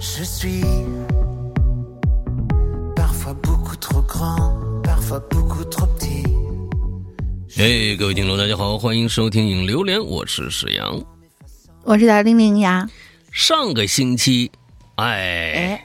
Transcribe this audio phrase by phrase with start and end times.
[0.00, 0.62] Je suis
[2.94, 6.22] parfois beaucoup trop grand, parfois beaucoup trop petit.
[7.56, 11.02] 哎，各位听众，大家好，欢迎收听《影榴莲》，我是史阳。
[11.82, 12.88] 我是小玲玲呀。
[13.32, 14.52] 上个星期，
[14.94, 15.84] 哎，哎，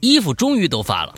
[0.00, 1.14] 衣服终于都发了。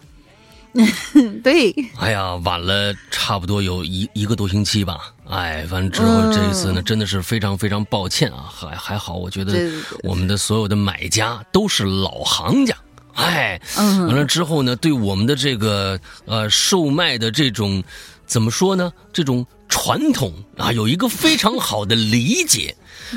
[1.43, 5.13] 对，哎呀，晚了差不多有一一个多星期吧。
[5.29, 8.51] 哎，反正之后这一次呢，真的是非常非常抱歉啊。
[8.53, 9.71] 还还好，我觉得
[10.03, 12.75] 我们的所有的买家都是老行家。
[13.15, 17.83] 哎，嗯完了之后呢，对我们的这个呃售卖的这种
[18.27, 18.93] 怎么说呢？
[19.13, 22.75] 这种传统啊，有一个非常好的理解。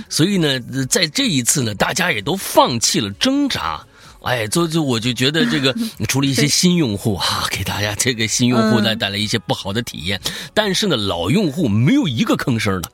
[0.10, 3.84] 所以呢，在这一次呢，大家也都放弃了挣扎。
[4.28, 5.74] 哎，就就我就觉得这个，
[6.10, 10.20] 除了一些新用户哈、给大家这个新用户带带来一些不好的体验，
[10.54, 12.92] 但是呢，老用户没有一个吭声的，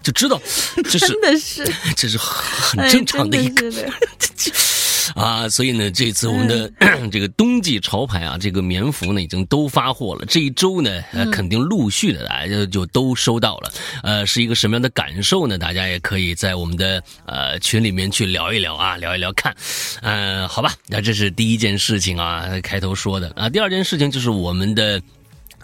[0.00, 0.40] 就知道
[0.84, 1.66] 这是 真的是。
[1.96, 3.92] 这是很哎正常的一个真的
[4.38, 4.56] 是的
[5.16, 6.70] 啊，所以呢，这次我们的、
[7.10, 10.26] 这个冬季潮牌啊，这个棉服呢已经都发货了。
[10.26, 13.72] 这一周呢，呃，肯定陆续的大家就都收到了。
[14.02, 15.56] 呃，是一个什么样的感受呢？
[15.56, 19.56] 大家也可以在我们的呃群里面去聊一聊啊，聊一聊看。
[20.02, 23.48] 呃，好吧，那这是第一件事情啊，开头说的啊。
[23.48, 25.00] 第二件事情就是我们的。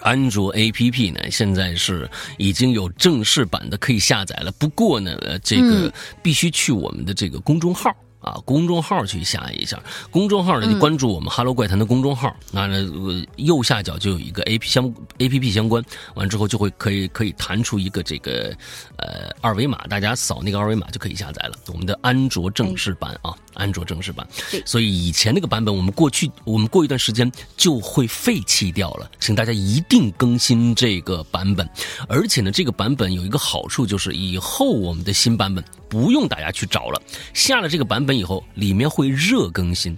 [0.00, 4.50] 安卓 APP 呢，现在是已经有正式版的可以下载了。
[4.58, 7.94] 不过呢，呃，这个必须去我们的这个公众号。
[8.22, 14.86] 啊，公众号去下一下，公众号呢就关注我们 “Hello 怪谈”的公众号，那呢、呃右下角就有一个 A P 相
[15.18, 15.84] A P P 相关，
[16.14, 18.56] 完之后就会可以可以弹出一个这个
[18.96, 21.56] 呃二维码，大家扫那个二维码就可以下载了。
[21.68, 24.62] 我们的安卓正式版啊，安卓正式版对。
[24.64, 31.68] 所以以前那个版本，我们过去我们过一段时间就会废弃掉了，请大家一定更新这个版本。
[32.08, 37.02] 而且呢，这个版本有一个好处，就是以后我们的新版本不用大家去找了，
[37.34, 39.96] 下了这个版本以后，里面会热更新。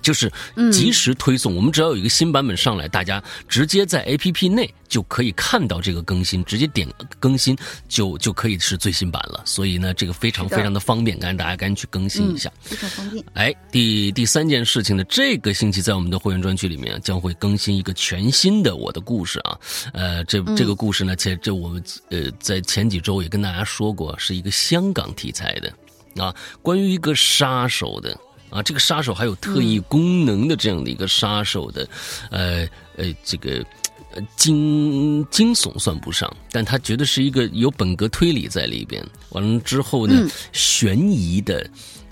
[0.00, 0.28] 就是
[0.72, 6.88] 及时推送，我们只要有一个新版本上来，大家直接在 A P P 内就可以看到这个更新，直接点
[7.20, 7.56] 更新
[7.88, 9.40] 就就可以是最新版了。
[9.44, 12.50] 所以呢，这个非常非常的方便，赶紧大家赶紧去更新一下。
[12.62, 13.24] 非常方便。
[13.34, 19.56] 哎，第第三件事情呢，这个星期在我们的会员专区里面将会更新一个全新的我的故事啊。
[19.92, 21.80] 呃，这这个故事呢，前这我们
[22.10, 25.72] 呃在前几周也跟大家说过，是一个香港题材的
[26.16, 28.18] 啊，关于一个杀手的。
[28.50, 31.88] 啊，这个杀手还有特异功能的这样的一个杀手的，
[32.30, 32.68] 呃
[32.98, 33.64] 呃，这个
[34.14, 39.02] 呃惊惊悚算不上，但他绝对是一个有本格推理在里边。
[39.30, 41.66] 完了之后呢，悬疑的，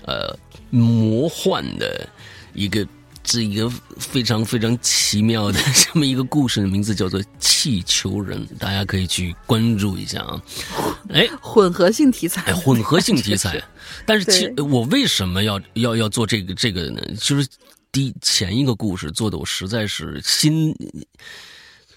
[0.07, 0.35] 呃，
[0.71, 2.09] 魔幻的
[2.55, 2.83] 一个
[3.23, 10.41] 这一个非常非常奇妙的这么一个故事，的名字叫做《气球人》， 大家可以去关注一下啊。
[11.13, 13.61] 哎，混合性题材，哎，混合性题材。
[14.05, 17.01] 但是其实我为什么要要要做这个这个呢？
[17.19, 17.47] 就是
[17.91, 20.73] 第前一个故事做的我实在是心，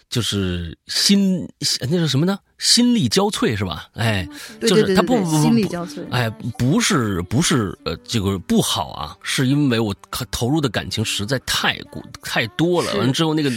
[0.08, 1.48] 就是心
[1.80, 2.38] 那是什么呢？
[2.58, 3.88] 心力交瘁是吧？
[3.94, 4.26] 哎，
[4.60, 5.68] 就是他不不不
[6.10, 9.94] 哎，不是不是呃这个不好啊，是因为我
[10.30, 13.50] 投入的感情实在太过太多了，完了之后那个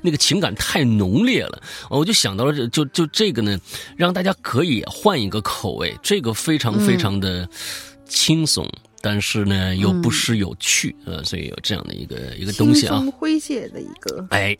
[0.00, 3.58] 那个情感太浓烈了，我就想到了这就就这个呢，
[3.96, 7.48] 让大家可以换一个口味，这个非常非常的
[8.06, 8.66] 轻松。
[9.08, 12.98] 但是呢，又不失有趣，呃，所以有这样的一个一个东西啊。
[12.98, 14.58] 轻，松诙谐的一个哎，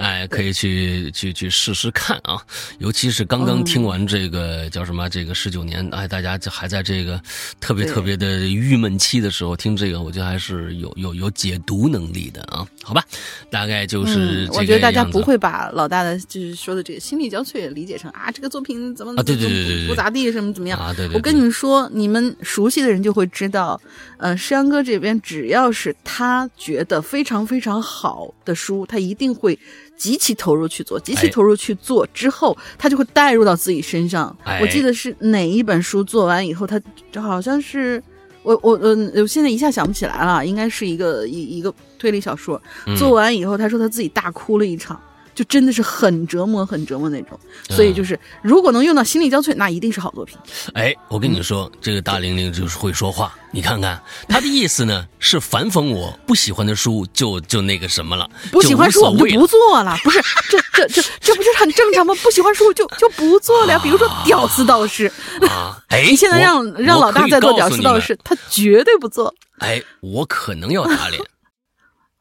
[0.00, 2.42] 哎，可以去去去试试看啊！
[2.80, 7.22] 尤其是刚刚听完这个、叫什么这个十九年，哎，大家就还在这个
[7.60, 12.66] 特别特别的郁闷期的时候听这个，我觉得还是有有有解读能力的啊！
[12.82, 13.04] 好吧，
[13.48, 20.76] 大概就是嗯，我觉得大家不会把老大的就是说的这个心力交瘁理解成啊，这个作品怎么啊对对对对对不咋地，什么怎么样。
[20.80, 23.80] 啊，对对，我跟你们说，你们熟悉的人就会知道，
[24.16, 29.58] 呃，诗阳哥这边只要是他觉得非常非常好的书，他一定会
[29.96, 34.36] 极其投入去做，极其哎投入去做之后，他就会带入到自己身上。
[34.44, 38.02] 哎我记得是哪一本书做完以后，他就好像是。
[38.42, 42.60] 我我嗯，我现在一下想不起来了，应该是一个一一个推理小说。
[42.84, 45.00] 嗯做完以后，他说他自己大哭了一场，
[45.34, 47.38] 就真的是很折磨、很折磨那种。
[47.68, 50.36] 所以就是，如果能用到心力交瘁，那一定是好作品。
[50.74, 53.34] 哎，我跟你嗯说，这个大玲玲就是会说话。
[53.50, 62.14] 你看看 他的意思呢，是反讽我不喜欢的书就就那个什么了，不喜欢书我们就不做了，不是这这这这不是很正常吗？
[62.22, 63.80] 不喜欢书就就不做了呀。
[63.82, 65.10] 比如说《屌丝道士》，
[65.48, 65.78] 啊！
[65.88, 71.22] 哎， 你现在让让老大再做《屌丝道士》，他绝对不做哎，我可能要打脸，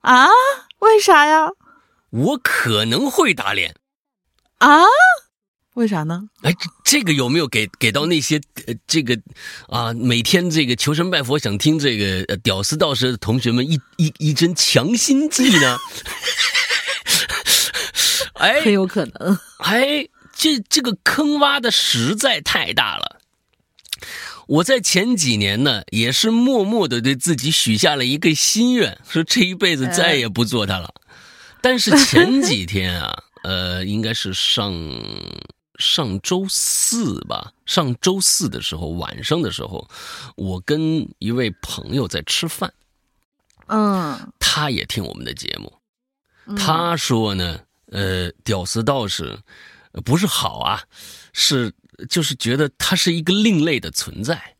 [0.01, 0.27] 啊？
[0.79, 1.49] 为啥呀？
[2.13, 3.75] 我可能会打脸。
[4.59, 4.83] 啊？
[5.73, 6.21] 为啥呢？
[6.43, 9.19] 哎，这这个有没有给给到那些呃这个
[9.67, 15.77] 啊每天这个求神拜佛想听这个呃屌丝道士的同学们一一一针强心剂呢？
[18.37, 19.39] 哎，很有可能。
[19.57, 23.19] 哎，这这个坑挖的实在太大了。
[24.45, 30.93] 我在前几年呢，也是默默的对自己许下了一个心愿，说这一辈子再也不做它了。
[31.63, 34.73] 但是前几天啊， 呃，应该是上
[35.79, 39.89] 上周四吧，上周四的时候晚上的时候，
[40.35, 42.71] 我跟一位朋友在吃饭，
[43.67, 45.73] 嗯，他也听我们的节目，
[46.45, 46.55] 嗯。
[46.57, 49.39] 他说呢，呃，屌丝道士
[49.93, 50.83] 呃不是好啊，
[51.31, 51.71] 是
[52.09, 54.55] 就是觉得他是一个另类的存在。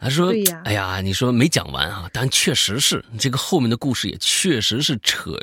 [0.00, 5.38] 他说对呀：“哎呀，你说没讲完啊，但确实是这个后面的故事也确实是扯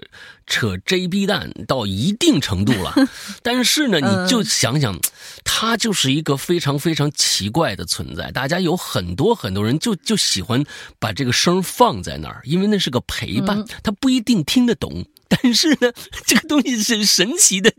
[0.47, 2.93] 扯 JB 蛋到一定程度了。
[3.43, 4.99] 但是呢，嗯你就想想，
[5.43, 8.31] 他就是一个非常非常奇怪的存在。
[8.31, 10.63] 大家有很多很多人就就喜欢
[10.99, 15.05] 把这个声放在那儿，因为那是个陪伴，他不一定听得懂。
[15.29, 15.91] 但是呢，
[16.25, 17.71] 这个东西是神奇的，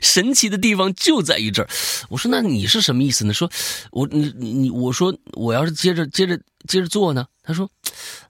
[0.00, 1.68] 神奇的地方就在于这儿。
[2.08, 3.32] 我说，那你是什么意思呢？
[3.32, 3.50] 说，
[3.90, 6.38] 我你你你，我说我要是接着接着
[6.68, 7.26] 接着做呢？
[7.46, 7.68] 他说，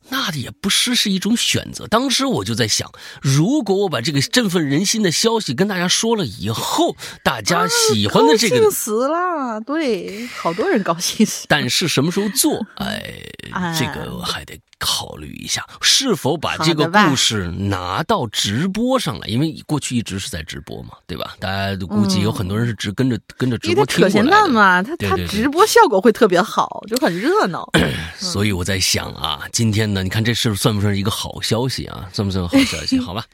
[0.08, 1.86] 那也不失是一种选择。
[1.86, 2.90] 当时我就在想，
[3.22, 11.46] 如果我把这个振奋人心的消息跟大家说了以后，大家喜欢的这个高兴死了，对，好多人高兴死。
[11.48, 12.66] 但是什么时候做？
[12.76, 13.22] 哎，
[13.52, 21.34] 哎这个我还得考虑一下，是否把这个故事拿到直播上来，因为过去一直是在直播嘛，对吧？
[21.40, 27.66] 大家都估计有很多人是直跟着跟着直播听过他扯闲来的，蛋嘛，他他直播效果会特别好，就很热闹。
[28.20, 32.08] 所以我在想啊，今天呢，你看这是算不算是一个好消息啊？
[32.12, 32.98] 算不算好消息？
[33.00, 33.24] 好吧，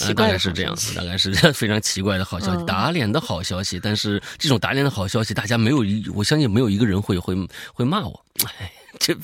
[0.00, 3.80] 呃，大概是这样大概是非常奇怪的好消息，嗯打脸的好消息。
[3.82, 7.34] 但是这种打脸的好消息，大家没有一，我相信没有一个人会会
[7.72, 8.24] 会骂我。
[8.58, 8.70] 哎，
[9.04, 9.14] 这，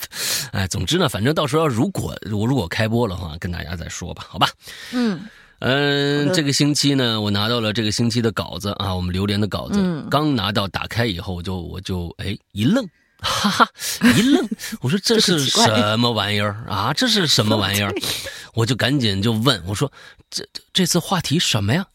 [0.53, 4.47] 哎，总之呢，反正到时候如果我如果开播了话，跟大家再说吧，好吧。
[4.93, 5.27] 嗯
[5.61, 12.87] 嗯，这个星期呢，我拿到了这个星期的稿子啊，我们榴莲的稿子，嗯刚拿到打开以后，我就我就哎一愣。
[13.23, 13.69] 哈哈，
[14.17, 14.49] 一愣，
[14.81, 16.93] 我说这是什么玩意儿啊？
[16.95, 17.93] 这是什么玩意儿？
[18.55, 19.91] 我就赶紧就问我说
[20.31, 21.87] ：“这这这次话题什么呀？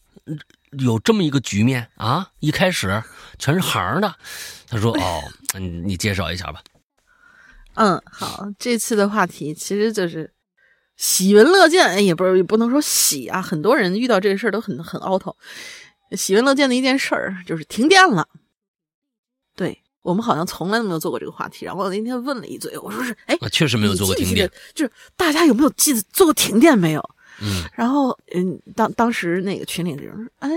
[0.78, 2.28] 有这么一个局面啊？
[2.40, 3.02] 一开始
[3.38, 4.14] 全是行的。”
[4.70, 5.20] 他说：“哦，
[5.58, 6.60] 你你介绍一下吧。
[7.76, 10.30] 嗯，好，这次的话题其实就是
[10.96, 15.22] 喜闻乐见，哎，也不是也不能说喜啊，很多人遇到这个事儿都很很 out。
[16.12, 18.28] 喜闻乐见的一件事儿就是停电了。
[19.54, 27.10] 对我们好像从来都没有做过这个话题，然后我那天问了一嘴，我说是，哎，啊，确实没有做过停电就是大家有没有记得做过停电没有？
[27.42, 30.48] 嗯，然后，嗯，当当时那个群里的人说，哎，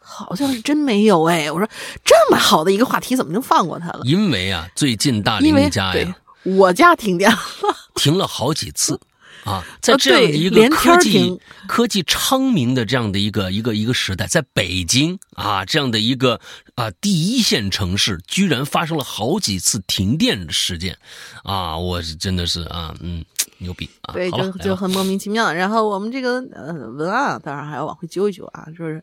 [0.00, 1.48] 好像是真没有哎。
[1.48, 1.68] 我说
[2.04, 4.00] 这么好的一个话题，怎么就放过他了？
[4.04, 7.38] 因为啊，最近大林家呀对，我家停电了，
[7.96, 9.00] 停了好几次
[9.44, 16.40] 啊，在呃这样的一个科技停科技昌明的这样的一个一个一个时代，在北京啊这样的一个
[16.74, 20.96] 啊第一线城市，居然发生了好几次停电事件
[21.42, 21.76] 啊！
[21.76, 23.24] 我是真的是啊，嗯，
[23.58, 24.14] 牛逼啊！
[24.14, 25.52] 对，就就很莫名其妙。
[25.52, 29.02] 然后我们这个呃文案啊，当然还要往回揪一揪啊，就是。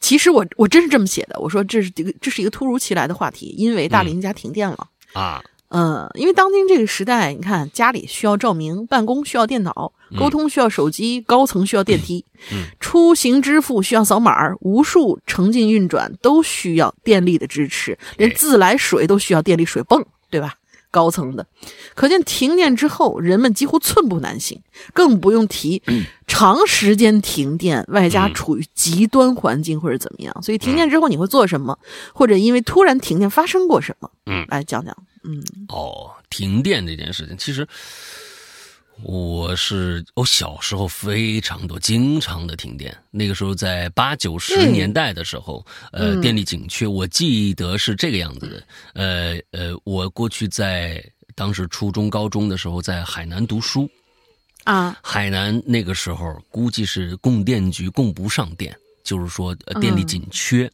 [0.00, 4.88] 其实我我真是这么写的，我说这是这个这是一个突如其来的话题，因为大林家停电了。
[5.12, 5.40] 啊，
[5.74, 12.64] 嗯，因为当今这个时代，你看家里需要照明，办公需要电脑，沟通需要手机，高层需要电梯，嗯。
[12.78, 20.56] 出行支付需要扫码，无数城进运转都需要电力的支持，连自来水都需要电力水泵，对吧？
[20.90, 21.46] 高层的，
[21.94, 24.60] 可见停电之后，人们几乎寸步难行，
[24.92, 25.82] 更不用提
[26.32, 30.42] 长时间停电，外加嗯处于极端环境或者怎么样。
[30.42, 31.78] 所以停电之后你会做什么，
[32.14, 34.10] 或者因为突然停电发生过什么？
[34.24, 34.96] 嗯来讲讲。
[35.24, 37.68] 嗯哦，停电这件事情，其实
[39.02, 42.96] 我是我小时候非常多，经常的停电。
[43.10, 48.62] 那个时候在八九十年代的时候，呃，嗯电力紧缺，我记得是这个样子的。
[48.94, 53.88] 呃呃，我过去在当时初中、高中的时候，在海南读书，
[54.64, 60.70] 啊，海南那个时候估计是供电局供不上电，就是说呃电力嗯紧缺。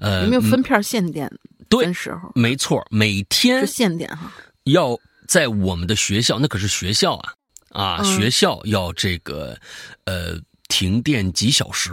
[0.00, 1.30] 呃，有没有分片限电？
[1.68, 4.32] 对时候没错，每天限电哈。
[4.64, 7.34] 要在我们的学校，那可是学校啊
[7.70, 9.58] 啊，嗯学校要这个
[10.04, 11.92] 呃停电几小时，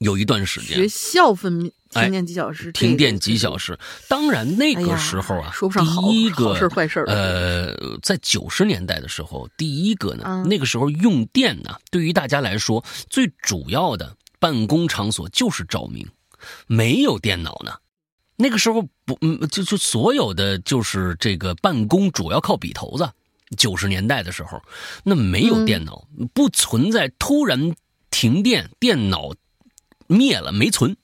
[0.00, 1.70] 有一段时间学校分哎
[2.00, 3.36] 停电几小时，停电几。
[3.36, 3.76] 小时。
[4.08, 16.06] 当然那个时候啊，说不上好第一个好事坏事儿呃，在九十年代的时候，第一个呢，嗯那个时候用电呢，对于大家来说，最主要的办公场所就是照明，
[16.66, 17.72] 没有电脑呢。
[18.36, 23.10] 那个时候不，嗯，就就所有的就是这个办公主要靠笔头子。
[23.56, 24.62] 九十年代的时候，
[25.04, 27.74] 那没有电脑，不存在突然
[28.10, 29.32] 停电，电脑
[30.06, 30.96] 灭了没存。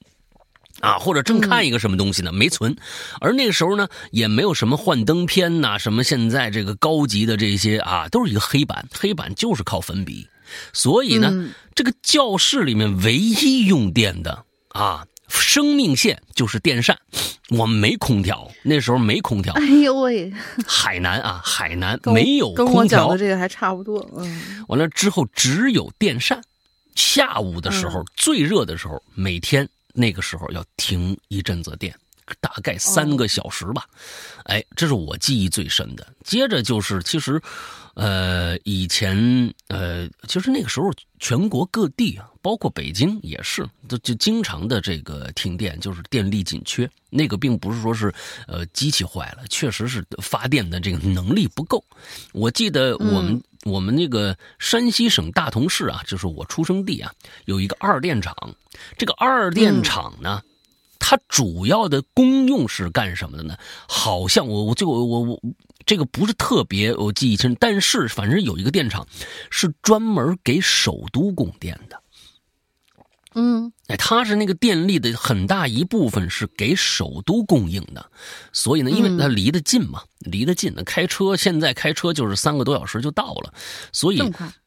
[0.81, 2.77] 啊，或者正看一个什么东西呢，没存，
[3.21, 10.29] 而那个时候呢，也没有什么幻灯片呐，什么现在这个高级的这些啊，都是一个黑板，黑板就是靠粉笔，
[10.73, 16.97] 所以呢，这个教室里面唯一用电的啊，生命线就是电扇，
[17.49, 19.53] 我们没空调，那时候没空调。
[19.55, 20.33] 哎呦喂，
[20.65, 24.09] 海南啊，海南没有跟我讲的这个还差不多。
[24.17, 26.41] 嗯，完了之后只有电扇，
[26.95, 29.69] 下午的时候最热的时候，每天。
[29.99, 31.93] 那个时候要停一阵子电，
[32.41, 33.85] 大概三个小时吧。
[34.45, 36.07] 哎，这是我记忆最深的。
[36.25, 37.43] 接着就是，其实，
[37.95, 46.89] 呃，以前，呃，其实那个时候全国各地啊，包括北京也是，就就经常的这个停电，就是电力紧缺。
[47.11, 48.15] 那个并不是说是，
[48.47, 51.83] 呃，机器坏了，确实是发电的这个能力不够。
[52.33, 53.43] 我记得我们。
[53.65, 57.13] 我们那个山西省大同市啊，就是我出生地啊，
[57.45, 58.35] 有一个二电厂。
[58.97, 60.43] 这个二电厂呢，
[60.99, 63.57] 它主要的功用是干什么的呢？
[63.89, 65.41] 好像我我这个我我
[65.85, 69.07] 这个不是特别我记忆清，但是反正有一个电厂
[69.51, 72.01] 是专门给首都供电的。
[73.41, 78.05] 嗯，哎，它是那个电力的很大一部分是给首都供应的，
[78.53, 83.55] 所以呢，因为它离得近嘛，离得近，那开车现在开车就是三个多小时就到了，
[83.93, 84.21] 所以，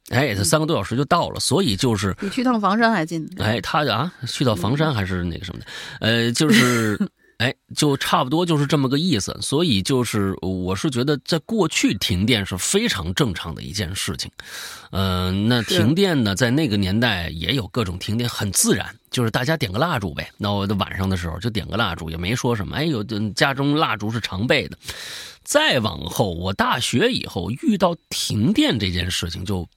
[0.10, 3.30] 哎，它三个多小时就到了，所以就是比去趟房山还近。
[3.40, 5.66] 哎，他啊，去到房山还是那个什么的，
[6.00, 6.98] 呃，就是。
[7.42, 14.30] 哎，就差不多就是这么个意思，所以就是我是觉得，在过去停电是非常正常的一件事情，
[14.92, 20.32] 嗯，那停电呢，在那个年代也有各种停电，很自然，就是大家点个蜡烛呗。
[20.38, 22.76] 那我的晚上的时候就点个蜡烛，也没说什么。
[22.76, 24.78] 哎，有家中蜡烛是常备的。
[25.44, 29.68] 再往后，我大学以后遇到停电这件事情就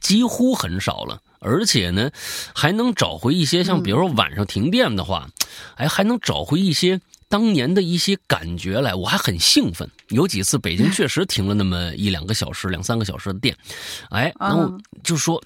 [0.00, 1.20] 几乎很少了。
[1.42, 2.10] 而且呢，
[2.54, 5.30] 还能找回一些像，比如说晚上停电的话，
[5.76, 9.88] 哎，还能找回一些当年的一些感觉来，我还很兴奋。
[10.08, 13.56] 有几次北京确实停了那么一两个小时、两三个小时的电，
[14.10, 15.40] 哎，然后就说：“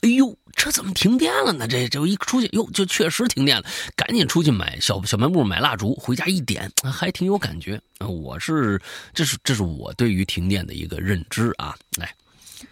[0.00, 1.68] 哎呦，这怎么停电了呢？
[1.68, 7.78] 这这一出去，哟，就确实停电了，赶紧出去买小小卖部买蜡烛，回家一点，还挺有感觉。
[8.00, 8.80] 我是，
[9.12, 12.10] 这是这是我对于停电的一个认知啊，来。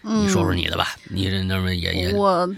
[0.01, 2.49] 你说说你的吧，你这那么也也我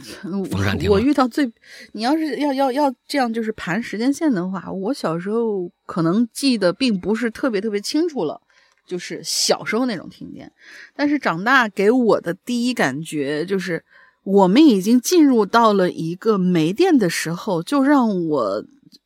[0.90, 1.52] 我遇到最，
[1.92, 8.42] 你要是要要要这样就是盘时间线的话，我小时候可能记得并不是特别特别清楚了，
[8.88, 10.52] 就是小时候那种停电，
[10.96, 13.84] 但是长大给我的第一感觉就是，
[14.24, 18.66] 我们已经进入到了一个没电的时候，就让我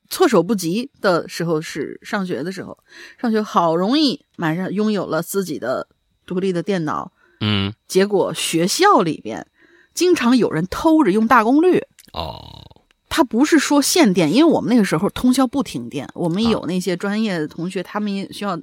[0.10, 2.78] 措手不及的时候是上学的时候，
[3.20, 5.88] 上学好容易马上拥有了自己的
[6.26, 7.12] 独立的电脑。
[7.40, 9.46] 嗯，结果学校里边
[9.94, 12.66] 经常有人偷着用大功率哦。
[13.12, 18.58] 他不是说限电，因为我们那个时候通宵不停电，我们有那些专业的同学，他们也需要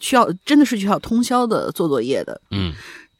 [0.00, 2.40] 需要真的是需要通宵的做作业的。
[2.50, 2.72] 嗯，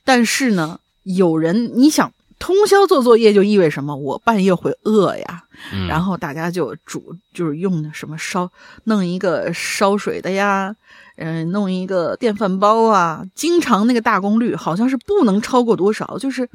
[0.05, 3.95] 但是呢，有人你想通宵做作业就意味着什么？
[3.95, 5.45] 我半夜会饿呀。
[5.89, 8.51] 然后大家就煮，就是用什么烧
[8.85, 10.75] 弄一个烧水的呀。
[11.17, 16.49] 嗯，弄一个电饭煲啊，经常那个大功率好像是不能超过多少，就是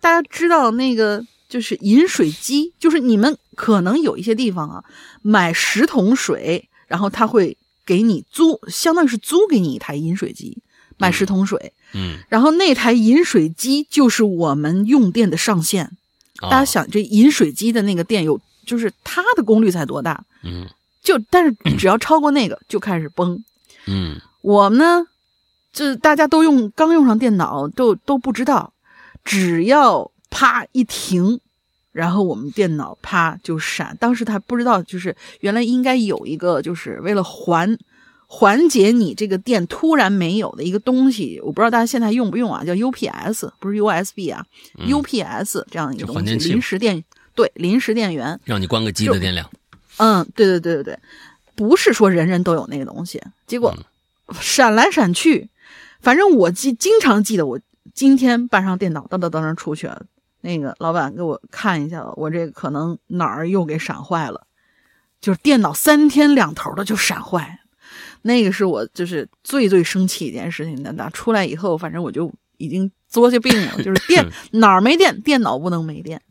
[0.00, 4.84] 大家知道那个就是饮水机，就是你们可能有一些地方啊，
[5.22, 10.62] 买十桶水，然后他会给你租，相当于是租给你一台饮水机，
[10.96, 15.90] 买十桶水，嗯，然后那台饮水机就是我们用电的上限，
[16.42, 20.66] 大家想这饮水机的那个电有，就是它的功率才多大，嗯，
[21.02, 23.44] 就但是只要超过那个就开始崩。
[23.90, 25.04] 嗯，我们呢，
[25.72, 28.72] 就大家都用刚用上电脑，都都不知道，
[29.24, 31.40] 只要啪一停，
[31.92, 33.96] 然后我们电脑啪就闪。
[34.00, 37.76] 当时他不知道，就是原来应该有一个，就是为了缓
[38.26, 42.64] 缓解你这个电突然没有的一个东西，我不知道大家现在用不用啊？
[42.64, 44.46] 叫 UPS，不是 USB 啊
[44.78, 47.02] ，UPS 这样一个东西，临时电
[47.34, 49.50] 对临时电源，让你关个机的电量。
[49.96, 50.98] 嗯，对对对对对。
[51.60, 53.76] 不是说人人都有那个东西，结果
[54.40, 55.50] 闪来闪去，
[56.00, 57.60] 反正我记经常记得，我
[57.92, 60.06] 今天搬上电脑，噔噔噔噔出去了。
[60.40, 64.46] 那个老板给我看一下，我这个可能哪儿又给闪坏了，
[65.20, 67.58] 就是电脑三天两头的就闪坏。
[68.22, 70.82] 那个是我就是最最生气一件事情。
[70.82, 76.22] 那那出来以后，反正我就已经作下病了，就是电 哪儿没电，电脑不能没电。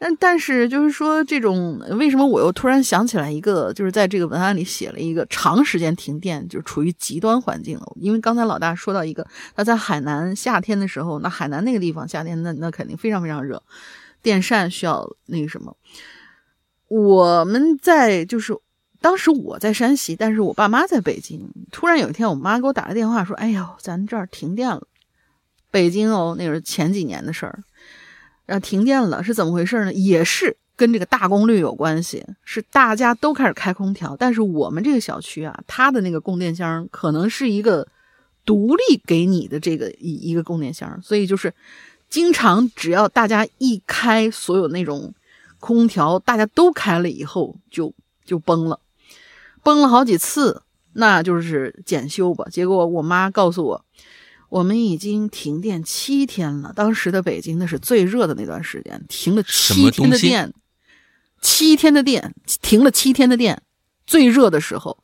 [0.00, 7.92] 但但是就是说，这种为什么我又突然想起来一个，就是在这个文案里写了一个长时间停电，就是处于极端环境了。
[7.96, 9.26] 因为刚才老大说到一个，
[9.56, 13.60] 他在海南夏天的时候，那海南那个地方夏天那那肯定非常非常热，
[14.22, 15.76] 电扇需要那个什么。
[16.86, 18.56] 我们在就是
[19.00, 21.50] 当时我在山西，但是我爸妈在北京。
[21.72, 24.86] 突然有一天，我妈给我打个电话说：“哎呦，咱这儿停电了，
[25.72, 27.64] 北京哦，那是前几年的事儿。”
[28.48, 29.92] 然后停电了是怎么回事呢？
[29.92, 37.86] 也是跟这个大功率有关系，是大家都开始开空调，但是我们这个小区啊，它的那个供电箱可能是一个
[38.46, 41.52] 独立给你的这个一一个供电箱，所以就是
[42.08, 45.12] 经常只要大家一开所有那种
[45.60, 47.92] 空调，大家都开了以后就
[48.24, 48.80] 就崩了，
[49.62, 50.62] 崩了好几次，
[50.94, 52.46] 那就是检修吧。
[52.50, 53.84] 结果我妈告诉我。
[54.48, 56.72] 我们已经停电七天了。
[56.74, 60.54] 当时的北京那是最热的那段时间，停了七天的电，
[61.42, 63.60] 七天的电，停了七天的电，
[64.06, 64.96] 最热的时候，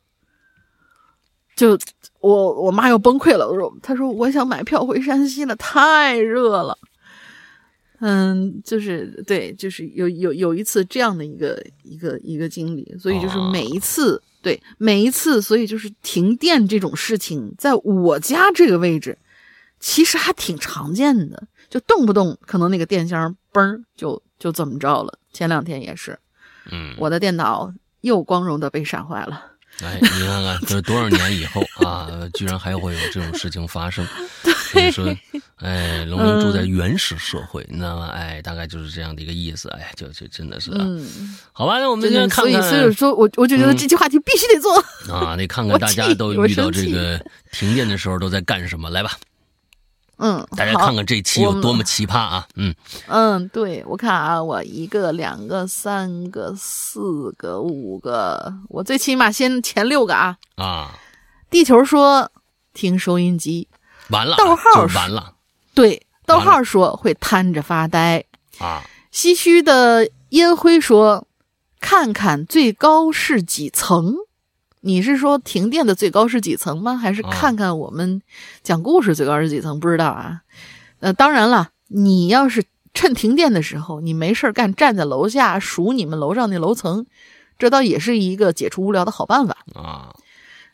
[1.55, 1.77] 就
[2.21, 3.47] 我我妈要崩溃了。
[3.47, 6.77] 我说，她说我想买票回山西了，太热了。
[7.99, 19.15] 嗯，就是对，就是有有有一次这样的一个一个一个经历，所以就是每一次，对每一次，所以就是停电这种事情，在我家这个位置。
[19.79, 25.19] 其实还挺常见的，就动不动可能那个电箱嘣就就怎么着了。
[25.31, 26.17] 前两天也是，
[26.71, 29.51] 嗯，我的电脑又光荣的被闪坏了。
[29.81, 34.07] 哎，你看看，这多少年以后 啊，居然还会有这种事情发生。
[34.41, 35.05] 所以说，
[35.57, 38.07] 哎，龙明住在原始社会，你知道吗？
[38.07, 39.67] 哎，大概就是这样的一个意思。
[39.69, 41.05] 哎，就就真的是，嗯，
[41.51, 42.63] 好吧，那我们先看看。
[42.63, 44.73] 所以，所以说，我我就觉得这期话题必须得做
[45.13, 45.35] 啊！
[45.35, 49.11] 得看看大家都遇到这个停电的时候都在干什么，来吧。
[50.17, 52.47] 嗯，大家看看这期有多么奇葩啊！
[52.55, 52.73] 嗯
[53.07, 60.91] 嗯，对我看啊，我一个、两个、三个、四个、五个，我最起码先前六个啊啊！
[61.49, 62.31] 地球说
[62.73, 63.67] 听收音机，
[64.09, 64.63] 完了，逗号
[64.95, 65.33] 完了，
[65.73, 68.23] 对，逗号说会瘫着发呆
[68.59, 68.81] 啊。
[69.11, 71.27] 唏嘘的烟灰说，
[71.79, 74.15] 看看最高是几层。
[74.85, 76.95] 你是说停电的最高是几层吗？
[76.95, 78.21] 还是看看我们
[78.61, 79.79] 讲故事最高是几层？
[79.79, 80.41] 不知道啊。
[80.99, 87.07] 呃，当然了，你要是趁停电的时候，你没事干，站在楼下数你们楼上那楼层，
[87.57, 90.13] 这倒也是一个解除无聊的好办法啊。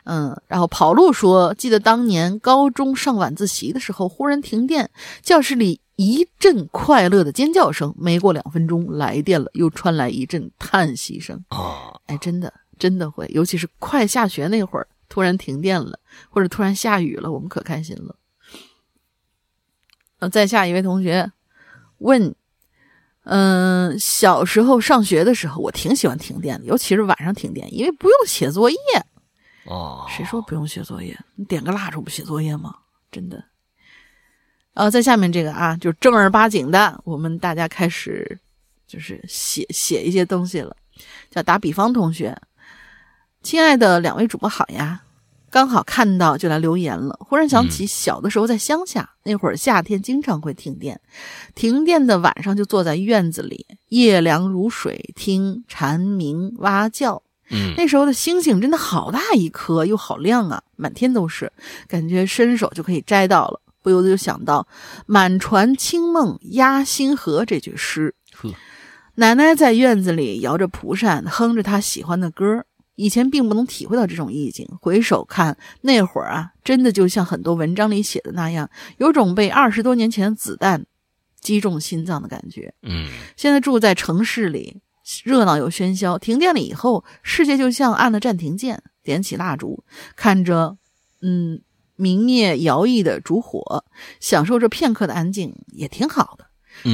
[0.04, 4.90] 嗯，然后跑路说，记得当年高中上晚自习的时候，忽然停电，
[5.22, 11.96] 教室里一阵快乐的尖叫声，没过两分钟来电了，又传来一阵叹息声啊。
[12.08, 12.52] 哎，真的。
[12.82, 18.16] 真的会，尤其是快下学那会儿，突然停电了，或者突然下雨了，我们可开心了。
[20.18, 21.30] 呃，再下一位同学
[21.98, 22.34] 问，
[23.22, 28.76] 嗯，小时候上学的时候，我挺喜欢停电的，尤其是晚上停电，因为不用写作业。
[29.66, 31.16] 哦，谁说不用写作业？
[31.36, 32.74] 你点个蜡烛不写作业吗？
[33.12, 33.44] 真的。
[34.74, 38.40] 呃，在下面这个啊，就是正儿八经的，我们大家开始
[38.88, 40.76] 就是写写一些东西了，
[41.30, 42.36] 叫打比方同学。
[43.42, 45.02] 亲爱的两位主播好呀，
[45.50, 47.18] 刚好看到就来留言了。
[47.20, 51.00] 忽然想起小的时候在乡下，那会儿夏天经常会停电，
[51.54, 57.22] 停电的晚上就坐在院子里，夜凉如水，听蝉鸣蛙叫。
[57.50, 61.52] 嗯，那时候的星星真的好大一颗，又好亮啊，满天都是，
[61.88, 63.60] 感觉伸手就可以摘到了。
[63.82, 64.66] 不由得就想到
[65.06, 68.14] “满船清梦压星河”这句诗。
[69.16, 72.64] 奶奶在院子里摇着蒲扇，哼着她喜欢的歌。
[73.02, 80.86] 以前并不能体会到这种意境，回首看那会儿啊，真的就像很多文章里写的那样，有种被二十多年前的子弹
[81.40, 82.72] 击中心脏的感觉。
[82.82, 84.80] 嗯，现在住在城市里，
[85.24, 89.82] 热闹又喧嚣，停电了以后，世界就像按了暂停键，点起蜡烛，
[90.14, 90.76] 看着
[91.22, 91.60] 嗯
[91.96, 93.84] 明灭摇曳的烛火，
[94.20, 96.46] 享受着片刻的安静，也挺好的。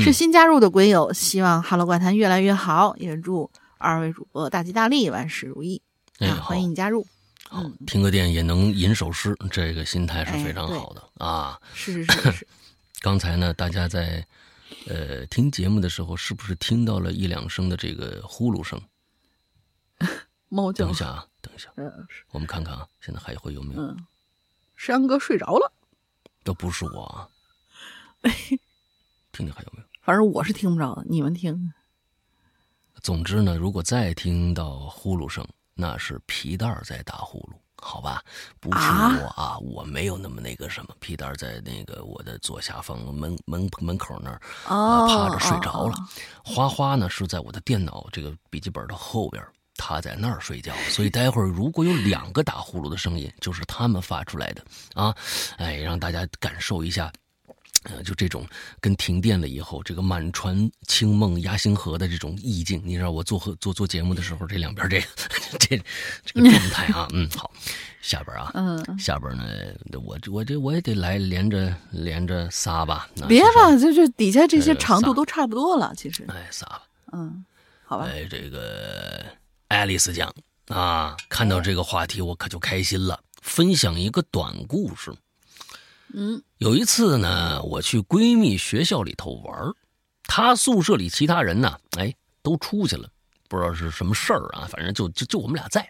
[0.02, 5.82] 是新加入的鬼友，希望《哈喽怪谈》越来越好，也祝二位主播大吉大利，万事如意。
[6.18, 7.06] 哎，欢迎你加入。
[7.48, 11.58] 好，听个电也能吟首诗，这个心态是非常好的啊！
[11.74, 12.48] 是是是是。
[13.00, 14.26] 刚才呢，大家在
[14.88, 18.80] 呃听节目的时候，是不是听到了一两声的这个呼噜声？
[20.50, 20.86] 猫叫。
[20.86, 21.70] 等一下啊，等一下。
[21.76, 23.80] 嗯，我们看看啊，现在还会有没有？
[23.80, 23.96] 嗯，
[24.76, 25.72] 山哥睡着了。
[26.42, 27.28] 都不是我啊。
[29.30, 29.86] 听听还有没有？
[30.02, 31.72] 反正我是听不着的，你们听。
[33.00, 35.46] 总之呢，如果再听到呼噜声。
[35.80, 38.20] 那是皮蛋在打呼噜好吧，
[38.58, 38.78] 不是
[39.22, 40.94] 我啊，我没有那么那个什么。
[40.98, 45.94] 皮蛋在那个我的左下方门门门口那儿啊趴着睡着了，
[46.44, 49.40] 花花呢是在我的电脑这个笔记本的后边，
[49.76, 50.74] 他在那儿睡觉。
[50.88, 54.64] 所以待会儿如果有两个打呼噜的声音，就是他们发出来的
[54.94, 55.14] 啊，
[55.58, 57.12] 哎，让大家感受一下。
[57.84, 58.44] 呃，就这种
[58.80, 65.06] 跟停电了以后，这个满船清梦压星河的这种意境，你知道我做做做节目的时候，这两边这个
[65.58, 65.80] 这
[66.24, 67.50] 这个状态啊，嗯，好，
[68.02, 69.44] 下边啊，嗯，下边呢，
[70.04, 77.44] 我我这我也得来连着连着仨吧，别吧，就是底下这些长度都差不多了，其实，哎，仨吧，嗯，
[77.84, 79.24] 好吧，哎，这个
[79.68, 80.34] 爱丽丝讲
[80.66, 85.14] 啊，看到这个话题我可就开心了，分享一个短故事。
[86.14, 89.54] 嗯，有一次呢，我去闺蜜学校里头玩
[90.24, 93.08] 她宿舍里其他人呢，哎，都出去了，
[93.48, 95.88] 不知道是什么事儿啊，反正就就就我们俩在，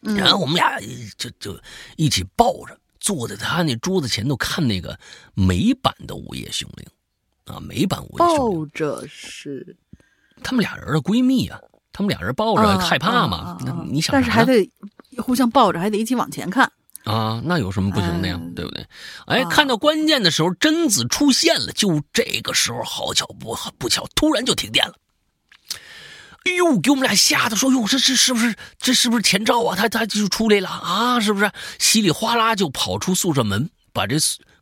[0.00, 0.78] 然后我们俩
[1.16, 1.58] 就就
[1.96, 4.98] 一起抱着坐在她那桌子前头看那个
[5.34, 6.86] 美版的《午夜凶铃》，
[7.52, 8.58] 啊，美版《午夜凶铃》。
[8.64, 9.76] 抱着是，
[10.42, 11.60] 他们俩人的闺蜜啊，
[11.92, 13.58] 他们俩人抱着害怕嘛？
[13.64, 14.68] 那你想，但是还得
[15.18, 16.70] 互相抱着，还得一起往前看。
[17.04, 18.38] 啊，那有什么不行的呀？
[18.54, 18.86] 对不对？
[19.26, 21.72] 哎，看到关键的时候，贞子出现了。
[21.72, 24.94] 就这个时候，好巧不不巧，突然就停电了。
[26.44, 29.76] 哎呦，给我们俩吓得说：“哟，这这是不是这是不是前兆啊？
[29.76, 31.20] 他他就出来了啊？
[31.20, 34.16] 是不是？”稀里哗啦就跑出宿舍门，把这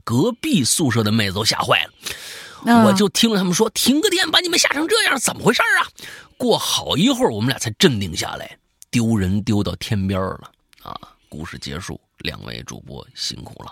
[0.04, 2.84] 隔壁宿舍的妹子都吓坏了。
[2.84, 5.86] 我就听了他们说：“停个电，把你们吓成这样，怎么回事啊？”
[6.38, 8.58] 过好一会儿，我们俩才镇定下来。
[8.90, 10.50] 丢人丢到天边了
[10.82, 10.96] 啊！
[11.28, 12.00] 故事结束。
[12.20, 13.70] 两位主播辛苦了，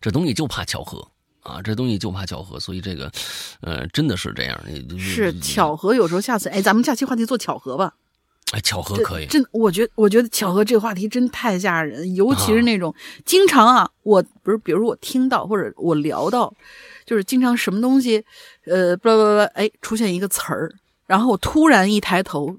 [0.00, 1.06] 这东西就怕巧合
[1.44, 1.62] 啊！
[1.62, 3.10] 这东西就怕巧合，所以这个，
[3.60, 4.60] 呃，真的是这样。
[4.98, 7.94] 是巧合，有时候下次，哎，咱们下期话题做巧合吧。
[8.50, 9.26] 哎，巧合可以。
[9.26, 12.92] 真，我觉得，我觉得巧合这个话题真太吓人，尤其是那种
[13.24, 16.52] 经常啊，我不是，比如我听到或者我聊到，
[17.06, 18.24] 就是经常什么东西，
[18.66, 20.74] 呃，不不不，哎，出现一个词儿，
[21.06, 22.58] 然后我突然一抬头。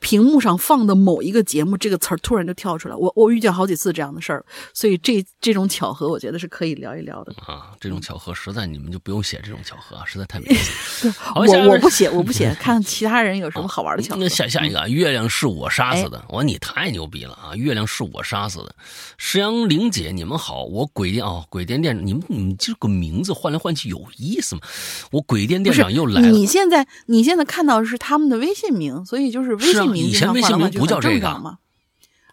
[0.00, 7.72] 屏幕上放的某一个节目，这个词儿突然就跳出来，我我遇见好几次这样的事儿，所以这这种巧合，我觉得是可以聊一聊的啊。
[7.80, 11.12] 这种巧合实在你们就不用写这种巧合啊，实在太没意思。
[11.34, 14.20] 我我不写，我不写，看其他人有什么 好玩的巧合。
[14.20, 17.54] 那下下一个，月亮是我杀死的，我说你太牛逼了啊！
[17.56, 18.74] 月亮是我杀死的，
[19.16, 24.62] 石阳玲姐，你们好，我鬼店哦，鬼店店，你们你们这个名字换来换去有意思吗？
[25.10, 26.28] 我鬼店店长又来了。
[26.28, 29.87] 你现在你现在看到的是他们的微信名，所以就是微信。
[29.94, 31.58] 以前微信名不叫这个吗？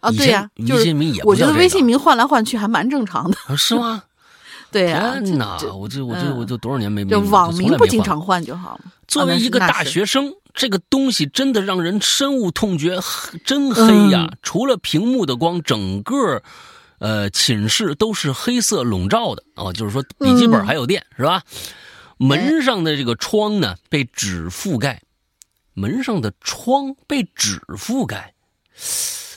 [0.01, 4.03] 啊，对呀，微信名也我觉得微信名换来换去还蛮正常的，是吗？
[4.71, 5.57] 对呀，天哪！
[5.73, 8.81] 我这我这我就多少年没就网名不经常换就好了。
[9.07, 12.99] 作为一个大学生，这个东西真的让人深恶痛绝，
[13.45, 14.29] 真黑呀！
[14.43, 16.41] 除了屏幕的光，整个
[16.99, 21.41] 呃寝室都是黑色笼罩的哦，就是说笔记本还有电是吧？
[22.17, 25.01] 门上的这个窗呢被纸覆盖。
[25.75, 28.33] 门上的窗被纸覆盖，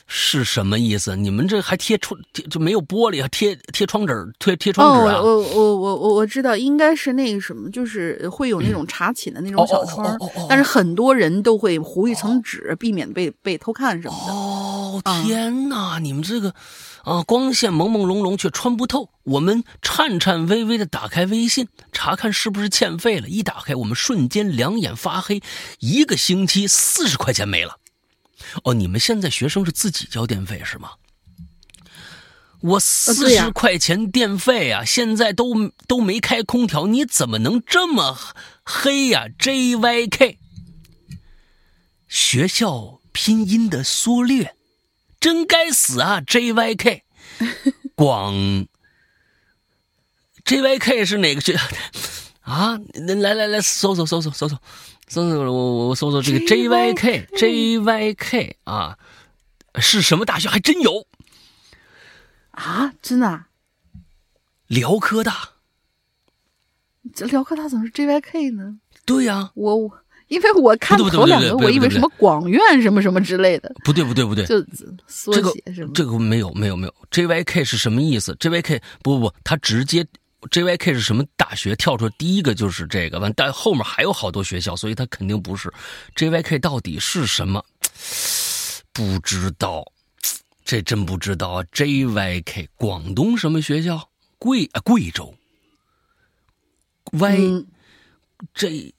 [0.06, 1.14] 是什么意思？
[1.16, 5.20] 你们这还贴窗就没有玻璃，贴贴窗纸，贴贴窗纸啊？
[5.20, 10.16] 我我我我我知道，应该是那个什么，就是会有那种查寝的那种小窗，
[10.48, 14.32] 但是很多人都会糊一层纸，避免被被偷看什么的。
[14.32, 16.54] 哦天哪，你们这个。
[17.08, 19.10] 啊，光线朦朦胧胧却穿不透。
[19.22, 23.30] 我们颤颤巍巍的打开微信，查看是不是欠费了。
[23.30, 25.42] 一打开，我们瞬间两眼发黑。
[25.78, 27.78] 一个星期四十块钱没了。
[28.62, 30.90] 哦，你们现在学生是自己交电费是吗？
[32.60, 38.18] 我四十块钱电费啊，现在都都没开空调，你怎么能这么
[38.62, 40.36] 黑呀？JYK，
[42.06, 44.57] 学校拼音的缩略。
[45.28, 47.02] 真该死啊！JYK，
[47.94, 48.32] 广
[50.42, 51.54] ，JYK 是哪个学
[52.40, 52.80] 啊？
[52.94, 54.58] 来来来，搜搜搜搜搜搜
[55.06, 58.96] 搜搜，我我搜搜这个 JYK，JYK 啊，
[59.78, 60.48] 是什么大学？
[60.48, 61.06] 还真有
[62.52, 62.94] 啊！
[63.02, 63.44] 真的？
[64.66, 65.50] 辽科大？
[67.14, 68.78] 这辽科大怎么是 JYK 呢？
[69.04, 69.98] 对呀，我我。
[70.28, 73.74] 因为我看头两个，我以为什么广院什么什么之类的。
[73.82, 74.64] 不对不对不对，就
[75.06, 75.90] 缩写是吗？
[75.94, 80.06] 这个没有没有没有，JYK 是什么意思？JYK 不不不，他直接
[80.50, 81.74] JYK 是什么大学？
[81.76, 85.72] 跳出来第一个就是这个，完但后面还有好多学校，所以他肯定不是
[86.14, 87.64] JYK 到底是什么？
[88.92, 89.84] 不知道，
[90.64, 94.10] 这真不知道啊！JYK 广东什么学校？
[94.38, 95.34] 贵啊贵州。
[97.12, 97.64] Y
[98.54, 98.94] J。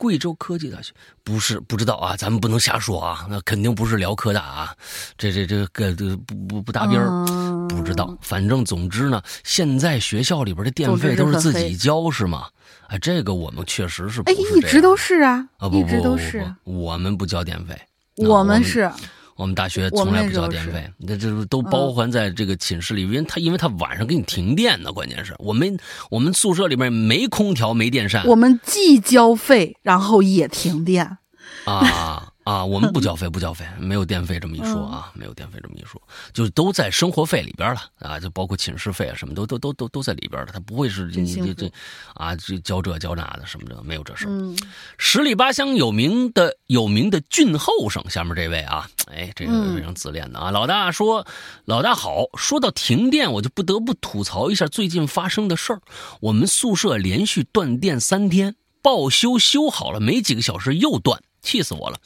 [0.00, 0.94] 贵州科技大学？
[1.22, 4.74] 不是不知道啊，咱们不能瞎说啊，那肯定不是辽科大啊，
[5.18, 8.16] 这这这个这不不不搭边儿，嗯不知道。
[8.22, 12.46] 反正总之呢，现在学校里边的电费都是自己交是吗？
[12.86, 17.84] 哎，这个我们确实是不哎，一直都是啊，啊，不一直不不都是我们不交电费，啊
[18.16, 18.90] 我们们是，
[19.40, 25.34] 我们大学从来不交电费，那这都包含在这个寝室里，因为他因为他晚上给你停电呢，关键是。
[25.38, 25.78] 我们
[26.10, 28.26] 我们宿舍里面没空调没电扇。
[28.26, 31.16] 我们既交费，然后也停电。
[31.64, 36.00] 啊 啊，我们不 交费不交费，没有电费这么一说嗯啊，没有电费这么一说，
[36.32, 41.24] 就是都在生活费里边了啊，就包括寝室费啊什么都都都都都在里边了，他不会是这
[41.54, 41.70] 这
[42.14, 44.30] 啊这交这交那的什么的，没有这事儿。
[44.30, 44.58] 嗯，
[44.98, 50.50] 十里八乡有名的有名的俊后生，下面这位啊，哎，这个嗯非常自恋的啊。
[50.50, 51.26] 老大说，
[51.64, 52.24] 老大好。
[52.36, 55.80] 说到停电，我就不得不吐槽一下最近发生的事儿。
[56.20, 61.98] 我们宿舍连续断电三天，报修修好了没几个小时又断，气死我了。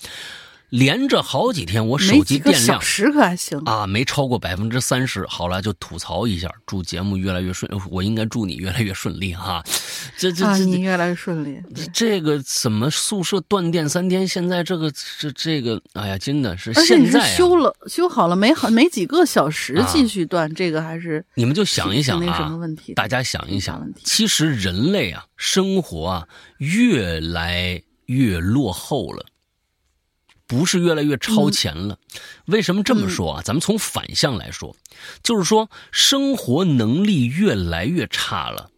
[0.70, 3.56] 连着好几天，我手机电量小时可还行。
[3.60, 5.24] 啊，没超过百分之三十。
[5.28, 7.70] 好了，就吐槽一下，祝节目越来越顺。
[7.90, 9.62] 我应该祝你越来越顺利哈。
[10.18, 11.62] 这这啊，这你越来越顺利。
[11.92, 14.26] 这个怎么宿舍断电三天？
[14.26, 29.26] 现在这个这这个，哎呀，真的是而且你是现在、啊、修了修好了没好没几个小时啊继续断，这个还是你们就想一想是那什啊么问题，大家想一想其实人类啊，生活啊，越来越落后了。
[30.46, 31.98] 不是越来越超前了，
[32.44, 33.42] 为什么这么说啊？
[33.42, 34.76] 咱们从反向来说，
[35.22, 38.70] 就是说生活能力越来越差了。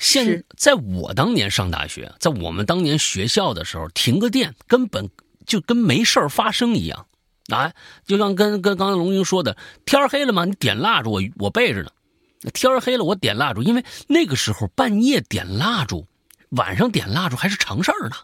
[0.00, 5.08] 现在我当年上大学，在我们当年学校的时候，停个电根本
[5.46, 7.06] 就跟没事儿发生一样，
[7.50, 7.72] 啊，
[8.04, 11.90] 就像跟跟刚才龙英说的，天儿黑了嘛，你点蜡烛，我我备着呢。
[12.52, 16.06] 天儿黑了，我点蜡烛，因为那个时候半夜点蜡烛，
[16.50, 18.16] 晚上点蜡烛还是常事儿呢。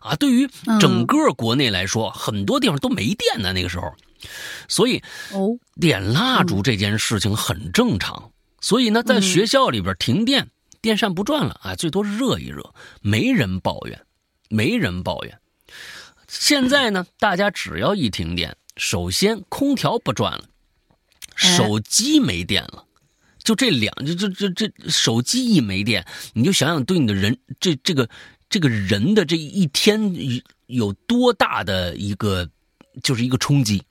[0.00, 0.48] 啊，对于
[0.80, 3.52] 整个国内来说，很多地方都没电呢。
[3.52, 3.92] 那个时候，
[4.68, 8.30] 所以哦，点蜡烛这件事情很正常。
[8.60, 14.00] 所以呢，在学校里边停电，电扇不转了啊，最多热一热，没人抱怨，
[14.48, 15.38] 没人抱怨。
[16.26, 20.44] 现在呢，大家只要一停电，首先空调不转了，
[21.36, 22.84] 手机没电了。
[23.44, 28.10] 就这两，就就就这手机一没电，你就想想对你的人这这个
[28.48, 30.12] 这个人的这一天
[30.66, 32.48] 有多大的一个
[33.02, 33.82] 就是一个冲击。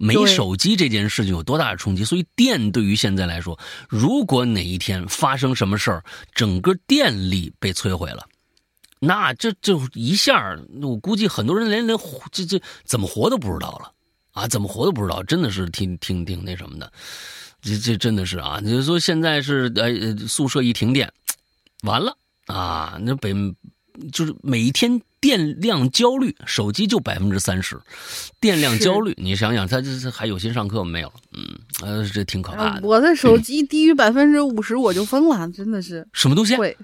[0.00, 2.04] 没手机这件事情有多大的冲击？
[2.04, 8.24] 所以电对于现在来说，如果哪一天发生什么事儿，整个电力被摧毁了，
[9.00, 11.98] 那这就一下，我估计很多人连连
[12.30, 13.92] 这这怎么活都不知道了
[14.30, 14.46] 啊！
[14.46, 16.92] 怎么活都不知道，真的是挺挺挺那什么的。
[17.60, 18.60] 这这真的是啊！
[18.62, 21.12] 你就说现在是呃宿舍一停电，
[21.82, 22.96] 完了啊！
[23.02, 23.34] 那北
[24.12, 27.78] 就是每一天电量焦虑，手机就百分之三十，
[28.40, 31.12] 电量焦虑，你想想，他这这还有心上课没有？
[31.32, 32.70] 嗯，呃，这挺可怕的。
[32.70, 36.56] 啊我的手机低于百分之五十我就疯了，真的是什么东西？
[36.56, 36.76] 会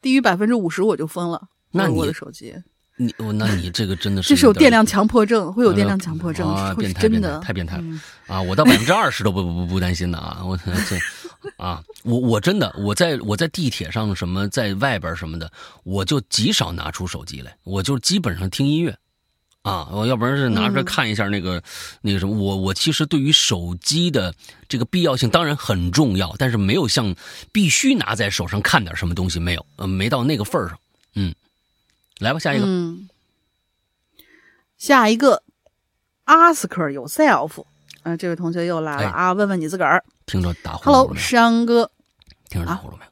[0.00, 1.48] 低于百分之五十我就疯了。
[1.70, 2.54] 那你我的手机，
[2.98, 8.42] 你我那你这个真的是这是有电量强迫症，会有电量强迫症，啊，变态真的，太变态了嗯啊！
[8.42, 10.42] 我到百分之二十都不不不不担心的啊！
[10.44, 10.64] 我这
[11.56, 15.50] 啊，我我真的我在我在地铁上什么在外边什么的，
[15.84, 18.96] 我就极少拿出手机来，我就基本上听音乐
[19.62, 21.62] 啊，我要不然是拿出来嗯看一下那个、
[22.02, 22.34] 那个什么。
[22.36, 24.34] 我我其实对于手机的
[24.68, 27.14] 这个必要性当然很重要，但是没有像
[27.52, 30.76] 必须拿在手上看点什么东西没有，呃，没到那个份儿上。
[32.18, 32.66] 嗯，来吧，下一个。
[32.66, 33.08] 嗯，
[34.76, 35.42] 下一个
[36.26, 37.64] ，ask yourself，
[38.02, 40.04] 啊、这位同学又来了哎啊，问问你自个儿。
[40.26, 41.14] 听着打呼噜 Hello？
[41.16, 41.90] 山哥，
[42.48, 43.10] 听着打呼噜没有？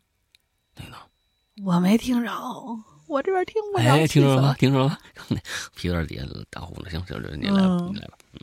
[0.82, 0.98] 听到。
[1.64, 2.30] 我没听着，
[3.06, 3.84] 我这边听不着。
[3.84, 4.54] 哎，听着了？
[4.58, 4.98] 听着了吗？
[5.74, 8.14] 皮蛋底下打呼噜，行行，这你来吧，嗯你来吧。
[8.34, 8.40] 嗯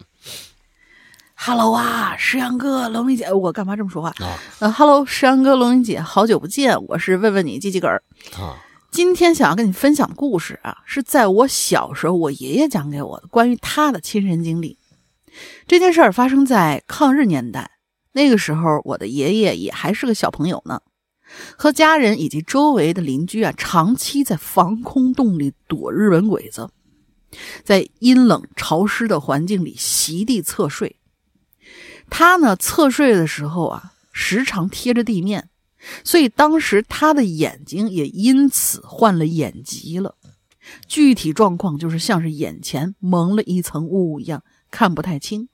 [1.36, 4.10] Hello 啊，石阳哥，龙玲姐，我干嘛这么说话？
[4.26, 8.02] 啊呃，Hello，石阳哥，龙玲姐，好久不见，我是问问你鸡鸡个儿。
[8.38, 8.56] 啊，
[8.94, 14.78] 今天想要跟你分享的故事啊，是在我小时候我爷爷讲给我的关于他的亲身经历。
[15.66, 17.72] 这件事儿发生在抗日年代，
[18.12, 20.80] 那个时候我的爷爷也还是个小朋友呢，
[21.58, 26.70] 和家人以及周围的邻居啊，长期在防空洞里躲日本鬼子，
[27.64, 30.98] 在阴冷潮湿的环境里席地侧睡。
[32.12, 35.50] 他呢，侧睡的时候啊，时常贴着地面，
[36.04, 40.16] 所以当时他的眼睛也因此患了眼疾了。
[40.88, 45.50] 具体状况就是像是眼前蒙了一层雾一样，看不太清，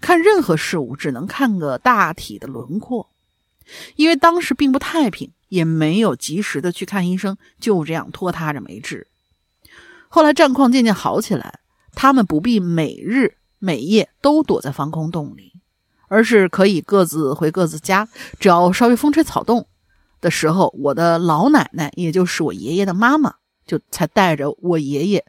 [0.00, 3.10] 看任何事物只能看个大体的轮廓。
[3.96, 9.06] 因为当时并不太平，也没有及时的去看医生，就这样拖沓着没治。
[10.08, 11.60] 后来战况渐渐好起来，
[11.94, 15.51] 他们不必每日每夜都躲在防空洞里，
[16.12, 18.06] 而是可以各自回各自家。
[18.38, 19.66] 只要稍微风吹草动
[20.20, 25.24] 的时候，我的老奶奶，也就是我爷爷的妈妈，就才带着我爷爷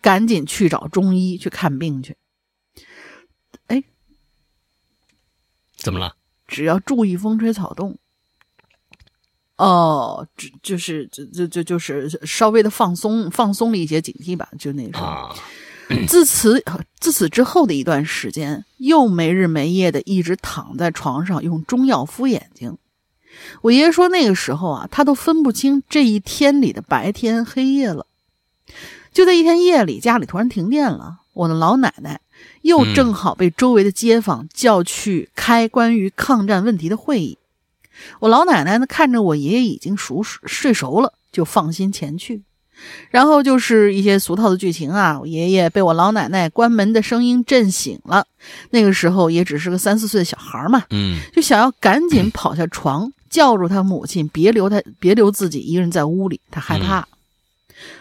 [0.00, 2.16] 赶紧去找中医去看病去。
[3.68, 3.84] 哎，
[5.76, 6.16] 怎么了？
[6.48, 7.96] 只要注意风吹草动。
[9.56, 15.04] 哦，就就是就就就就是稍微的放松放松了一些警惕吧，就那时候。
[15.06, 15.34] 啊，
[16.06, 16.64] 自此
[16.98, 22.78] 自此之后的一段时间，又没日没夜的一直躺在床上用中药敷眼睛。
[23.62, 28.06] 我爷爷说那个时候啊，他都分不清这一天里的白天黑夜了。
[29.12, 32.20] 就在一天夜里，家里突然停电了，我的老奶奶
[32.62, 37.38] 又正好被周围的街坊叫去开关于抗战问题的会议。
[38.20, 42.42] 我老奶奶呢，看着我爷爷已经熟睡熟了，就放心前去。
[43.10, 48.26] 然后就是一些俗套的剧情啊，我爷爷被我老奶奶关门的声音震醒了。
[48.70, 57.06] 那个时候也只是个三四岁的小孩嘛，嗯就想要赶紧跑下床，叫住他母亲，别留他，别留自己一个人在屋里，他害怕。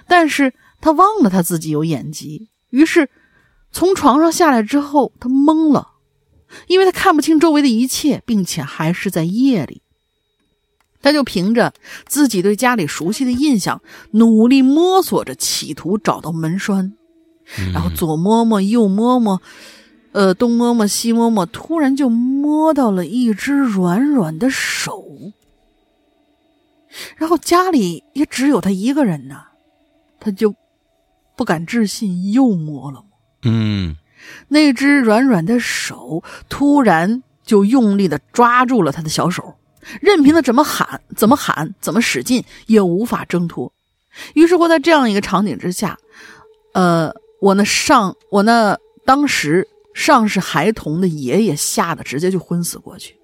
[0.08, 3.10] 但是他忘了他自己有眼疾，于是
[3.72, 5.88] 从床上下来之后，他懵了，
[6.68, 9.82] 因为他看不清周围的一切，并且还是在夜里。
[11.04, 11.72] 他就凭着
[12.08, 13.80] 自己对家里熟悉的印象，
[14.12, 16.94] 努力摸索着，企图找到门栓，
[17.74, 19.40] 然后左摸摸，右摸摸，
[20.14, 25.04] 呃，东摸摸，西摸摸，突然就摸到了一只软软的手。
[27.18, 29.42] 然后家里也只有他一个人呢，
[30.20, 30.56] 他就
[31.36, 33.20] 不敢置信，又摸了摸。
[33.44, 33.98] 嗯
[34.48, 39.56] 那只软软的手突然就用力的抓住了他的小手，
[40.02, 43.72] 任凭他怎么喊、怎么喊、怎么使劲，也无法挣脱。
[44.34, 45.98] 于是乎，在这样一个场景之下，
[46.74, 53.16] 呃，我那上我那当时尚是孩童的爷爷吓得直接就昏死过去。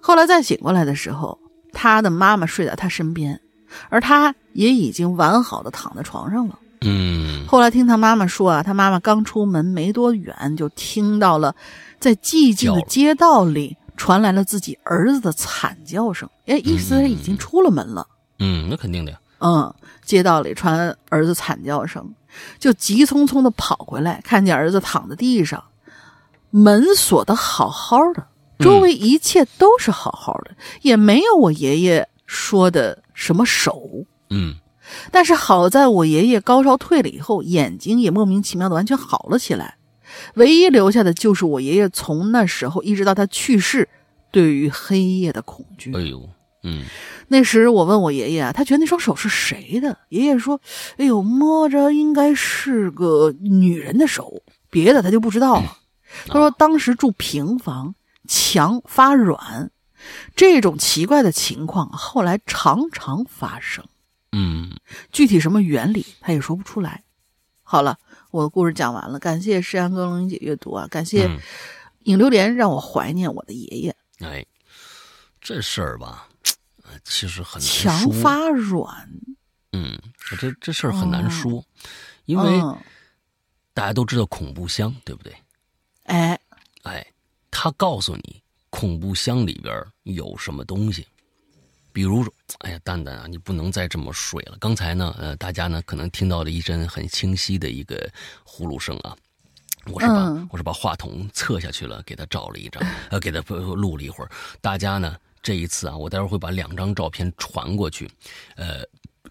[0.00, 1.38] 后来再醒过来的时候，
[1.72, 3.40] 他的妈妈睡在他身边，
[3.88, 6.58] 而他也已经完好的躺在床上了。
[6.82, 11.56] 嗯后来听他妈妈说啊，他妈妈刚出门没多远，就听到了
[11.98, 16.28] 在寂静的街道里传来了自己儿子的惨叫声。
[16.46, 18.06] 哎，意思是已经出了门了。
[18.38, 19.18] 嗯，那肯定的呀。
[19.38, 22.14] 嗯，街道里传儿子惨叫声，
[22.58, 25.62] 就急匆匆的跑回来，看见儿子躺在地上，
[26.50, 28.26] 门锁的好好的，
[28.58, 33.82] 周围一切都是好好的，也没有我爷爷说的什么手。
[34.30, 34.54] 嗯
[35.10, 39.75] 但是好在我爷爷高烧退了以后，眼睛也莫名其妙的完全好了起来。
[40.34, 43.88] 唯一留下的就是我爷爷从那时候一直到他去世，
[44.30, 45.92] 对于黑夜的恐惧。
[45.94, 46.28] 哎呦，
[46.62, 46.84] 嗯
[47.28, 49.98] 那时我问我爷爷啊，他觉得那双手是谁的？
[50.10, 50.60] 爷爷说
[50.96, 55.78] ：“哎呦，摸着应该是个女人的手，别的他就不知道了。”
[56.28, 57.96] 他说当时住平房，
[58.28, 59.70] 墙发软，
[60.36, 63.84] 这种奇怪的情况后来常常发生。
[64.30, 64.70] 嗯，
[65.10, 67.02] 具体什么原理，他也说不出来。
[67.64, 67.98] 好了，
[68.36, 71.38] 我的故事讲完了，感谢石安哥龙英姐阅读啊，感谢嗯
[72.04, 73.96] 影榴莲让我怀念我的爷爷。
[74.18, 74.44] 哎，
[75.40, 76.28] 这事儿吧，
[76.82, 78.12] 呃其实很难墙说。
[78.22, 79.10] 发软，
[79.72, 79.98] 嗯，
[80.38, 81.64] 这这事儿很难说，
[82.26, 82.78] 因为嗯，
[83.72, 85.34] 大家都知道恐怖箱，对不对？
[86.02, 86.38] 哎，
[86.82, 87.06] 哎，
[87.50, 91.06] 他告诉你恐怖箱里边有什么东西，
[91.96, 94.58] 比如说，哎呀，蛋蛋啊，你不能再这么睡了。
[94.60, 98.06] 刚才呢，呃，大家呢可能听到了一阵很清晰的一个
[98.44, 99.16] 呼噜声啊。
[99.86, 104.30] 我是把、嗯我是把话筒侧下去了，给他照了一张， 呃，给他录了一会儿。
[104.60, 108.06] 大家呢，这一次啊，我待会儿会把两张照片传过去，
[108.56, 108.84] 呃，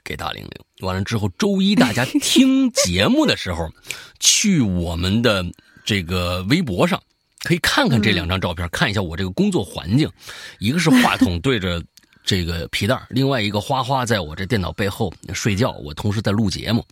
[0.04, 0.51] 给大玲玲。
[0.80, 3.69] 完了之后，周一大家听节目的时候，
[4.19, 5.45] 去我们的
[5.86, 6.99] 这个微博上
[7.43, 10.12] 可以看看这两张照片，看一下我这个工作环境。
[10.58, 11.84] 一个是话筒对着
[12.25, 16.83] 这个皮带，另外一个花花在我这电脑背后睡觉，我同时在录节目。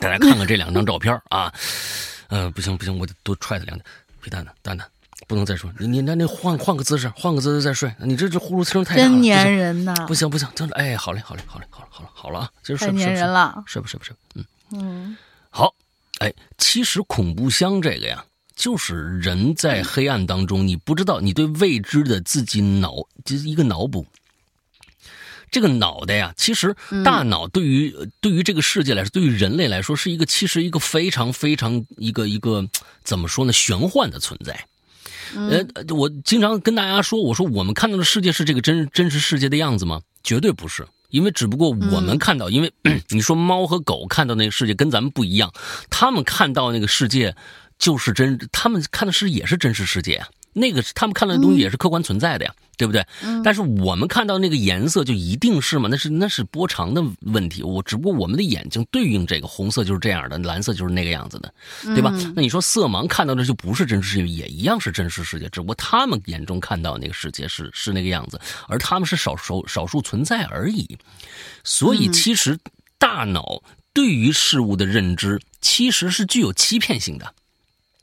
[0.00, 1.52] 大家看看这两张照片啊，
[2.28, 3.84] 呃，不行不行，我得多踹他两脚。
[4.22, 4.88] 皮蛋呢蛋蛋，
[5.28, 7.94] 不能再说，你你那那换换个姿势，换个姿势再睡。
[8.00, 13.62] 你这这呼噜声太大了，真粘人呐，不行不行，真的哎，好嘞好嘞好嘞好了好了好了啊，今儿太睡吧睡人了。
[13.66, 14.44] 睡吧睡吧睡吧，嗯。
[14.72, 15.16] 嗯
[15.50, 15.72] 好，
[16.20, 18.24] 哎，其实恐怖箱这个呀，
[18.56, 22.94] 就是人在黑暗当中，你不知道，你对未知的自己脑，
[23.26, 24.04] 就是一个脑补。
[25.54, 26.74] 这个脑袋呀，其实
[27.04, 32.66] 大脑对于、对于这个世界来说，对于人类来说，是一个其实一个非常非常一个一个
[33.04, 34.66] 怎么说呢，玄幻的存在。
[35.36, 40.00] 呃，我经常跟大家说，我说我们看到的世界是这个真真实世界的样子吗？
[40.24, 42.72] 绝对不是，因为只不过我们看到，因为
[43.10, 45.52] 你说猫和狗看到那个世界跟咱们不一样，
[45.88, 47.36] 他们看到那个世界
[47.78, 50.26] 就是真，他们看的是也是真实世界啊。
[50.54, 53.04] 那个他们看到的东西也是客观存在的呀，对不对？
[53.42, 55.88] 但是我们看到那个颜色就一定是吗？
[55.90, 57.62] 那是那是波长的问题。
[57.62, 61.52] 我只不过我们的眼睛对应这个红色就是这样的，蓝色就是那个样子的，
[61.82, 62.10] 对吧？
[62.36, 70.96] 那你说色盲看到的就不是真实世界，也一样是真实世界，只不过他们眼中看到那个世界是是那个样子，而他们是少数少数存在而已。
[71.64, 72.56] 所以其实
[72.98, 73.60] 大脑
[73.92, 77.34] 对于事物的认知其实是具有欺骗性的。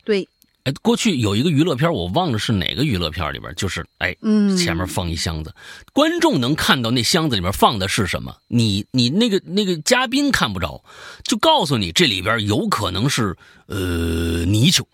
[0.03, 0.27] 对。
[0.63, 5.51] 哎，过去有一个娱乐片，我忘了是哪个娱乐片里边，就是哎，嗯，前面放一箱子，
[5.91, 10.83] 观众能看到那箱子里面放的是什么，你你那个那个嘉宾看不着，
[11.23, 13.35] 就告诉你这里边有可能是
[13.65, 14.85] 呃泥鳅，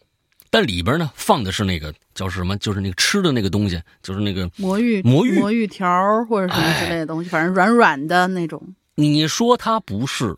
[0.50, 8.62] 但里边呢放的是那个叫什么，就是那个吃的那个东西，就是那个魔芋魔芋魔芋条或者什么之类的东西，反正软软的那种。
[8.96, 10.34] 你说它不是，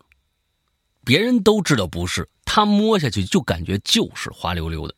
[1.04, 4.94] 别人都知道不是，他摸下去就感觉就是滑溜溜的。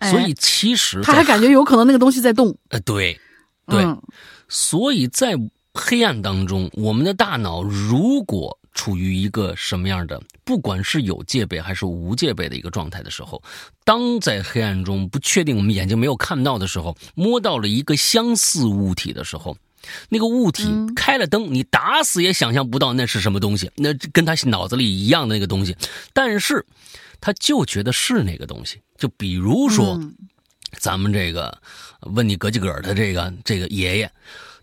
[0.00, 2.56] 所以其实他还感觉有可能那个东西在动。
[2.68, 3.18] 呃，对，
[3.66, 3.84] 对，
[4.48, 5.34] 所以在
[5.74, 13.42] 黑暗当中，我们的大脑如果处于一个什么样的，不管是有戒备还是无戒备的一个状态的时候，
[13.84, 19.56] 当在黑暗中不确定我们眼睛没有看到的时候，摸到了一个相似物体的时候，
[20.08, 20.64] 那个物体
[20.96, 25.76] 开了灯，你打死也想象不到那是什么东西，那跟他脑子里一样的那个东西，
[26.14, 26.64] 但是
[27.20, 28.80] 他就觉得是那个东西。
[29.02, 30.00] 就比如说，
[30.78, 31.60] 咱们这个
[32.02, 34.08] 问你格几格的这个这个爷爷，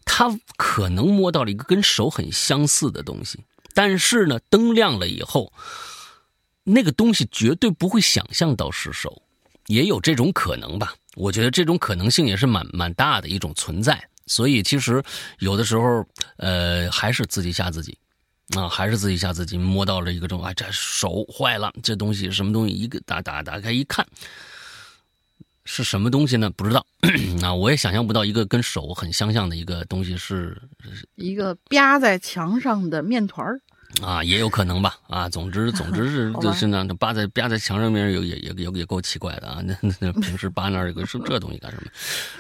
[0.06, 3.38] 他可能摸到了一个跟手很相似的东西，
[3.74, 5.52] 但是呢，灯亮了以后，
[6.64, 9.22] 那个东西绝对不会想象到是手，
[9.68, 10.96] 也有这种可能吧？
[11.16, 14.02] 我觉得这种可能性也是蛮蛮大的一种存在。
[14.26, 15.04] 所以其实
[15.40, 17.98] 有的时候，呃，还是自己吓自己。
[18.58, 22.74] 啊，还是自己吓自己，摸到了一个这种，啊，这手坏了，这东西什么东西？
[22.74, 24.06] 一个打打打开一看，
[25.66, 26.50] 是什么东西呢？
[26.50, 26.86] 不知道。
[27.42, 30.62] 啊，我也想象不到一个跟手很相像的一个东西是
[31.16, 33.62] 一个吧在墙上的面团儿。
[34.02, 34.96] 啊，也有可能吧。
[35.08, 39.62] 啊，总之，总之是 就是呢，扒在扒在墙上面，有也也也也够奇怪的啊。
[39.64, 41.92] 那那 平时扒那儿有个是这东西干什么？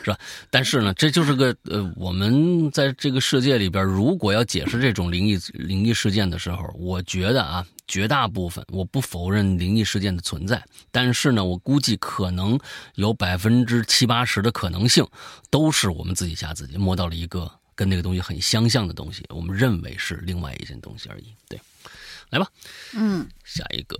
[0.03, 0.17] 是吧？
[0.49, 12.57] 但是呢，这就是个呃，我们在这个世界里边，如果要解释这种灵异灵异事件的时候，我觉得啊，绝大部分我不否认灵异事件的存在，但是呢，我估计可能
[12.95, 15.05] 有百分之七八十的可能性，
[15.49, 17.51] 都是我们自己吓自己，摸到了一个。
[17.79, 21.33] 跟那个东西很相像的东西，我们认为是另外一件东西而已。
[21.47, 21.57] 对，
[22.29, 22.45] 来吧，
[22.93, 23.97] 嗯，下一个，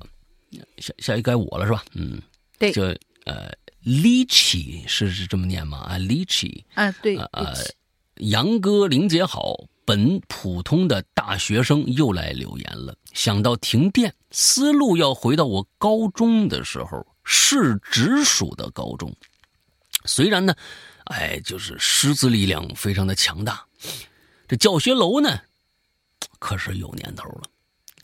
[0.79, 1.85] 下下一个该我了是吧？
[1.93, 2.21] 嗯，
[2.57, 2.83] 对，就
[3.23, 3.49] 呃
[3.85, 5.77] ，Lichi 是是这么念吗？
[5.77, 7.53] 啊，Lichi，啊，对，呃，
[8.15, 9.55] 杨哥林姐好，
[9.85, 12.93] 本普通的大学生又来留言了。
[13.13, 19.15] 想到停电，思路要回到我高中的时候，是直属的高中，
[20.03, 20.53] 虽然呢。
[21.05, 23.65] 哎，就是师资力量非常的强大，
[24.47, 25.41] 这教学楼呢，
[26.39, 27.43] 可是有年头了，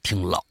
[0.03, 0.43] 挺老。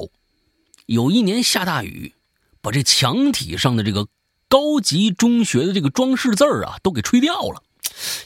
[0.87, 2.13] 有一年下大雨，
[2.61, 4.07] 把这墙体上的这个
[4.49, 7.63] 高级中学的这个装饰字啊，都给吹掉了。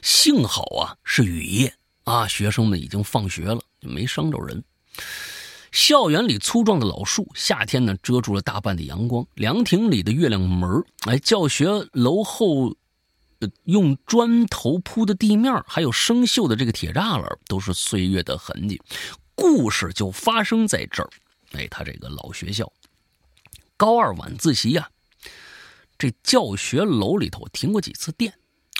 [0.03, 1.75] 幸好啊，是雨夜
[2.05, 4.65] 啊，学生们已经放学了，没伤着人。
[5.71, 9.25] 校园里粗壮的老树，夏天呢遮住了大半的阳光。
[9.35, 12.75] 凉亭里的月亮门哎，教学楼后。
[13.65, 18.81] 用砖头铺的地面，还有生锈的这个铁栅栏，都是岁月的痕迹。
[19.35, 21.11] 故事就发生在这儿。
[21.53, 22.73] 哎，他这个老学校，
[23.77, 24.91] 高二晚自习呀，
[25.97, 28.35] 这教学楼里头停过几次电，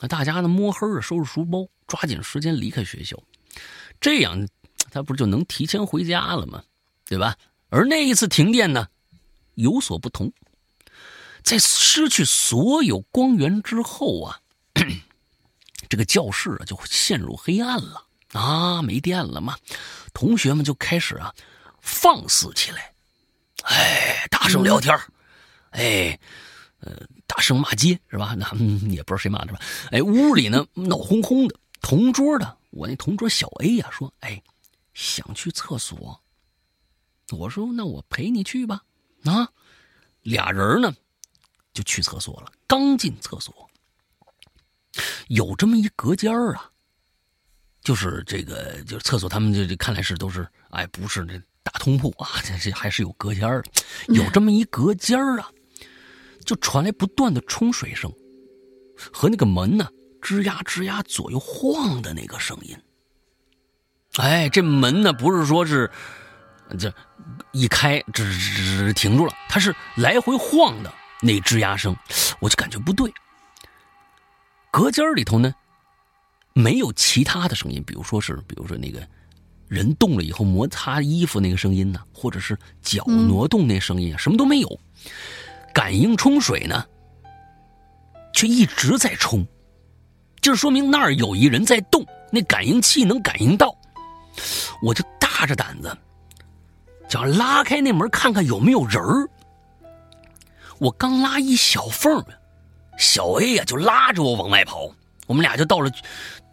[0.09, 3.17] 大家呢摸黑的收拾书包，抓紧时间离开学校，
[4.01, 4.49] 这样
[4.91, 6.63] 他不就能提前回家了吗？
[7.07, 7.37] 对吧？
[7.71, 8.89] 而那一次停电呢，
[9.55, 10.33] 有所不同，
[11.43, 14.41] 在失去所有光源之后啊。
[15.89, 18.83] 这个教室啊，就陷入黑暗了啊！
[18.83, 19.57] 没电了嘛，
[20.13, 21.35] 同学们就开始啊
[21.81, 22.93] 放肆起来，
[23.65, 24.99] 哎，大声聊天
[25.71, 26.19] 哎，
[26.81, 28.35] 呃，大声骂街是吧？
[28.37, 28.47] 那
[28.89, 29.61] 也不知道谁骂的吧？
[29.91, 31.59] 哎，屋里呢闹哄哄的。
[31.81, 34.43] 同桌的我那同桌小 A 呀说：“哎，
[34.95, 36.21] 想去厕所。”
[37.31, 38.83] 我说：“那我陪你去吧。”
[39.25, 39.49] 啊，
[40.23, 40.93] 俩人呢
[41.73, 42.51] 就去厕所了。
[42.67, 43.68] 刚进厕所。
[45.29, 46.71] 有这么一隔间儿啊，
[47.83, 53.63] 就是这个，就是厕所，他们这这看来是都是，哎，不是这大通铺啊，这这还是有隔间儿。
[54.09, 55.51] 有这么一隔间儿啊，
[56.45, 58.13] 就传来不断的冲水声，
[59.13, 59.89] 和那个门呢
[60.21, 62.77] 吱呀吱呀左右晃的那个声音。
[64.17, 65.91] 哎，这门呢不是说是
[66.79, 66.93] 这
[67.53, 70.93] 一开吱吱吱停住了，它是来回晃的
[71.23, 71.95] 那吱呀声，
[72.41, 73.13] 我就感觉不对。
[74.71, 75.55] 隔间里头呢
[76.53, 79.01] 没有其他的声音，比如说是，比如说那个
[79.69, 84.81] 人动了以后摩擦衣服那个声音呢，或者是脚挪动那声音啊，什么都没有。
[85.75, 86.85] 感应冲水呢，
[88.33, 89.47] 却一直在冲，
[90.41, 93.73] 就是说明那儿有一人在动，那感应器能感应到。
[94.83, 95.97] 我就大着胆子，
[97.09, 99.29] 想拉开那门看看有没有人儿。
[100.79, 102.25] 我刚拉一小缝儿
[102.99, 104.91] 小 A 呀就拉着我往外跑，
[105.27, 105.91] 我们俩就到了，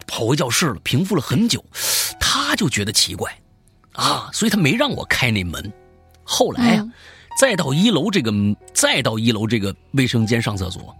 [0.06, 1.62] 跑回教室了，平复了很久。
[2.20, 3.36] 他就觉得奇怪，
[3.92, 5.72] 啊，所以他没让我开那门。
[6.22, 6.86] 后来呀，
[7.38, 8.32] 再到一楼这个，
[8.72, 10.94] 再到一楼这个卫生间上厕所，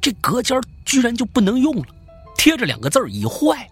[0.00, 1.86] 这隔间居然就不能用了，
[2.36, 3.68] 贴着两个字已坏。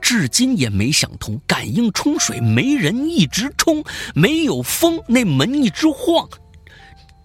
[0.00, 6.28] 至今也没想通，感应冲水没人一直冲，没有风，那门一直晃，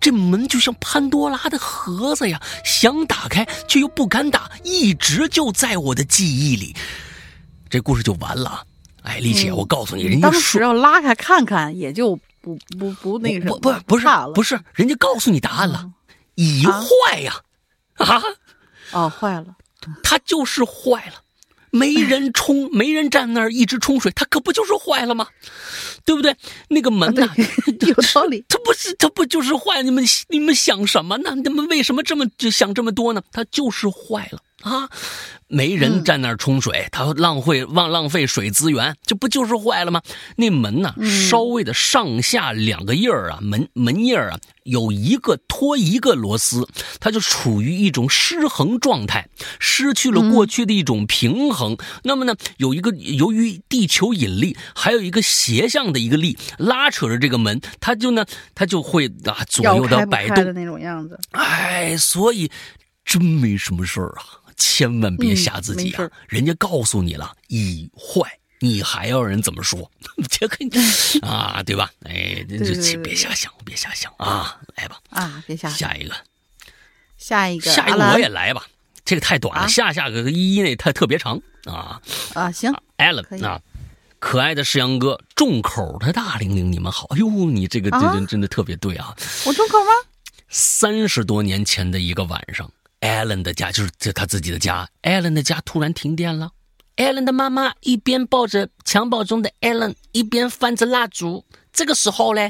[0.03, 6.75] 这门就像潘多拉的盒子呀，想打开却又不敢打，一直就在我的记忆里。
[7.69, 8.65] 这故事就完了。
[9.03, 15.89] 哎，丽姐，我告诉你，人家当时要拉开看看，也就不不不那个什么，不不不是，不是，人家告诉你答案了，
[16.35, 17.35] 已坏呀，
[17.95, 18.21] 啊，
[18.91, 19.55] 哦，坏了，
[20.03, 21.22] 它就是坏了。
[21.73, 25.27] 没人冲， 没人站那儿一直冲水，它可不就是坏了吗？
[26.05, 26.35] 对不对？
[26.69, 27.27] 那个门呢？
[27.87, 28.45] 有道理。
[28.47, 29.81] 它不是，它不就是坏？
[29.81, 31.33] 你们你们想什么呢？
[31.35, 33.21] 你们为什么这么就想这么多呢？
[33.31, 34.89] 它就是坏了啊！
[35.47, 40.01] 没人站那儿冲水，他浪费浪浪费水资源，这不就是坏了吗？
[40.37, 40.95] 那门呢？
[41.29, 46.67] 稍微的上下两个印儿啊，门门印儿啊，有一个拖一个螺丝，
[46.99, 51.77] 它就处于一种失衡状态，失去了过去的一种平衡。
[52.03, 61.19] 那么呢，有一个由于地球引力，还有一个斜向的一个力拉扯着这个门，它就呢，它就会啊左右的摆动的那种样子。
[61.31, 62.49] 哎，所以
[63.05, 64.41] 真没什么事儿啊。
[64.57, 66.09] 千万别吓自己啊！
[66.27, 69.89] 人家告诉你了，已坏，你还要人怎么说？
[70.29, 70.57] 这个
[71.21, 71.91] 啊，对吧？
[72.05, 74.59] 哎，这这别瞎想，别瞎想啊！
[74.75, 76.15] 来吧，啊，别瞎下一个，
[77.17, 78.65] 下一个，下一个我也来吧。
[79.05, 82.01] 这个太短了，下下个一一那太特别长啊
[82.33, 82.51] 啊！
[82.51, 83.61] 行，Allen 啊，
[84.19, 87.05] 可爱的世阳哥，重口的大玲玲，你们好！
[87.09, 89.13] 哎呦，你这个这人真的特别对啊！
[89.45, 89.91] 我重口吗？
[90.47, 92.71] 三十多年前的一个晚上。
[93.03, 94.87] 艾伦的家就是这他自己的家。
[95.01, 96.49] 艾伦的家突然停电了，
[96.95, 101.43] 艾伦的妈妈一边抱着襁褓中的艾伦，一边翻着蜡烛。
[101.73, 102.49] 这个时候呢，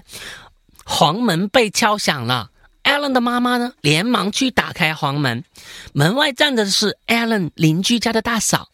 [0.86, 2.51] 黄门被敲响了。
[2.84, 5.43] 艾伦的妈妈呢，连忙去打开黄门。
[5.91, 8.70] 门外站着的是艾伦邻居家的大嫂，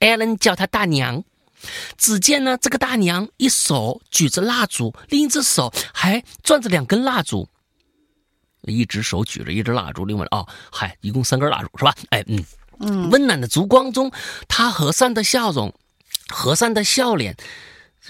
[0.00, 1.22] 艾伦叫她大娘。
[1.96, 7.48] 只见呢，这个大娘一手举着蜡烛，另一只手还攥着两根蜡烛。
[8.62, 11.94] 一只手举着一支蜡烛，另外哦，嗨，一共三根蜡烛是吧？
[12.10, 12.44] 哎，嗯
[12.80, 14.10] 嗯，温暖的烛光中，
[14.48, 15.74] 他和善的笑容，
[16.28, 17.36] 和善的笑脸。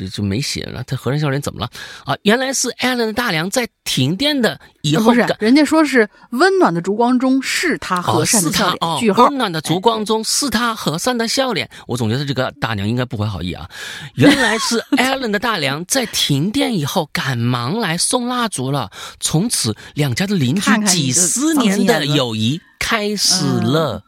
[0.01, 1.71] 就就没写了，他和善笑脸怎么了
[2.05, 2.17] 啊？
[2.23, 9.01] 原来是艾伦的大娘在停电的以后，不是人家说是温暖的烛光中是他和善的笑脸。
[9.01, 11.69] 句号，温暖的烛光中是他和善的笑脸。
[11.87, 13.69] 我总觉得这个大娘应该不怀好意啊。
[14.15, 18.91] 原来是 艾伦的大娘在停电以后赶忙来送蜡烛了。
[19.19, 24.03] 从此两家的邻居几十年的友谊开始了。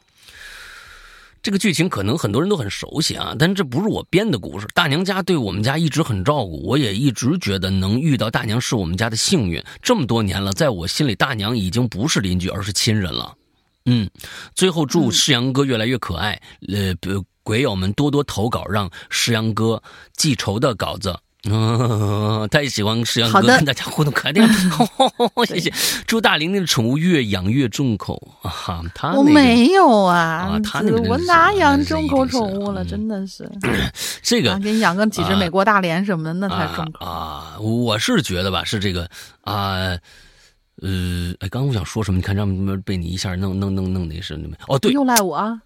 [1.46, 4.66] 这个剧情可能很多人都很熟悉啊，但这不是我编的故事。
[4.74, 9.62] 大娘家对我们家一直很照顾，我也一直觉得能遇到大娘是我们家的幸运。
[9.80, 13.32] 这么多年了，在我心里，大娘已经不是邻居，而是亲人了。
[13.84, 14.10] 嗯，
[14.56, 16.42] 最后祝世阳哥越来越可爱。
[16.66, 16.92] 呃，
[17.44, 19.80] 鬼友们多多投稿，让世阳哥
[20.16, 21.16] 记仇的稿子。
[21.48, 24.32] 嗯， 太喜欢石阳哥跟大家互动，可爱
[25.46, 25.72] 谢谢。
[26.06, 28.82] 祝大玲玲的宠物越养越重口啊！
[28.94, 32.84] 他我没有啊，他那个我哪养重口宠物了？
[32.84, 33.50] 真的是
[34.22, 37.56] 这个给你养个几只美国大连什么的，那才重口啊！
[37.60, 39.08] 我是觉得吧，是这个
[39.42, 39.96] 啊，
[40.82, 42.18] 呃，哎，刚我想说什么？
[42.18, 44.56] 你看，让被你一下弄弄弄弄那什么？
[44.68, 45.60] 哦，对，又赖我。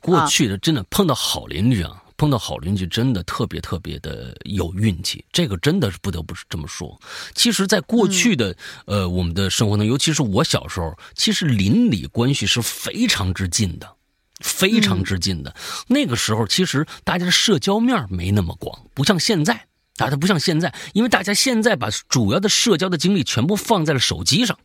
[0.00, 2.02] 过去的真的碰到好邻居啊。
[2.16, 7.00] 碰到好邻居真的特别特别的有运气，这个真的是不得不这么说。
[7.34, 8.56] 其实，在过去的
[8.86, 13.96] 呃我们的生活中，尤其是我小时候，其实邻里关系是非常之近的，
[14.40, 15.54] 非常之近的。
[15.88, 24.58] 那个时候，其实大家的社交面没那么广，不像现在，大家不像现在，因为大家现在把主要的社交的精力全部放在了手机上。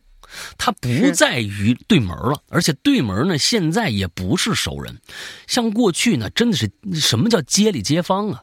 [0.58, 4.98] 它不在于对门了，而且对门呢现在也不是熟人，
[5.46, 8.42] 像过去呢真的是什么叫街里街坊啊？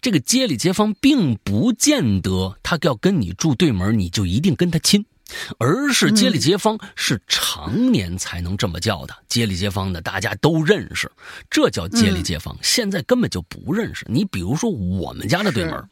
[0.00, 5.04] 这个街里街坊并不见得他要跟你住对门，你就一定跟他亲。
[5.58, 11.10] 而是街里街坊是常年才能这么叫的，街里街坊的大家都认识，
[11.50, 12.56] 这叫街里街坊。
[12.62, 14.04] 现在根本就不认识。
[14.08, 15.82] 你比如说我们家的对门，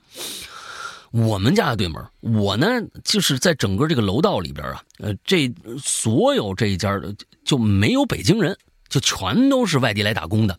[1.13, 2.67] 我们家的对门，我呢
[3.05, 8.57] 就是在整个这个楼道里边啊，呃，这所有这一家的就没有北京人，
[8.89, 10.59] 就全都是外地来打工的。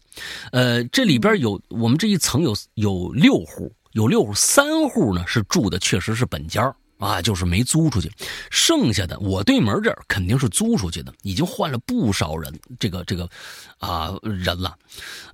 [0.52, 6.74] 呃，这里边有我们这一层有有六户，有六户，三户呢是住的确实是本家。
[7.00, 8.10] 啊，就是没租出去，
[8.50, 13.28] 剩下的我对门这儿肯定是租出去的，已经换了不少人，这个这个，
[13.80, 14.74] 啊人了，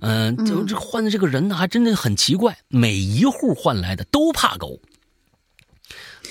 [0.00, 4.80] 嗯，就这换的这个人呢，还真的很奇怪，每一户换来的都怕狗，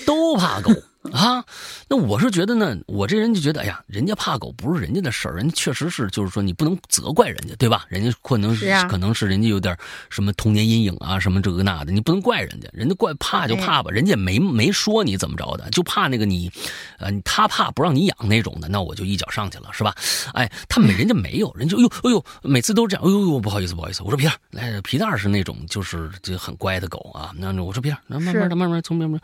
[0.06, 0.72] 都怕狗。
[1.12, 1.42] 啊，
[1.88, 7.86] 那我是觉得呢，我这人就觉得，哎呀，人家怕狗不是人家的事儿，人家确实是，就是说你不能责怪人家，对吧？
[7.88, 9.74] 人家可能是可能是人家有点
[10.10, 16.52] 什么童年阴影啊，什么这个那的，你不能怪人家，人家怪怕就怕吧，人家没没说你怎么着的，就怕那个你，
[16.98, 19.94] 呃，他怕不让你养那种的，那我就一脚上去了，是吧？
[20.34, 29.18] 哎，他没人家没有，人就哎呦哎呦，每次都这样，哎呦呦，不好意思不好意思，我说皮蛋，来皮蛋是那种就是就很乖的狗啊，那我说皮蛋，那慢慢的慢慢从慢慢，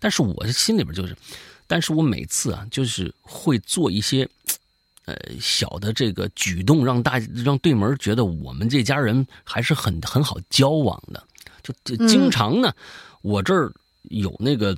[0.00, 1.16] 但是我心里边就是。
[1.70, 4.28] 但是我每次啊，就是会做一些，
[5.06, 11.24] 呃，小的这个举动，让大让对门觉得我们这家人还是很很好交往的。
[11.62, 12.74] 就就经常呢，
[13.22, 13.72] 我这儿
[14.08, 14.76] 有那个，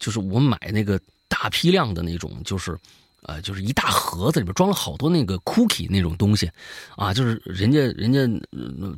[0.00, 2.76] 就是我买那个大批量的那种，就是
[3.22, 6.50] 呃，就是一大盒子里边装了好多那个 cookie 那种东西，
[6.96, 8.20] 啊，就是人家人家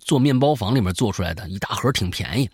[0.01, 2.49] 做面包房里面做出来的一大盒，挺便宜。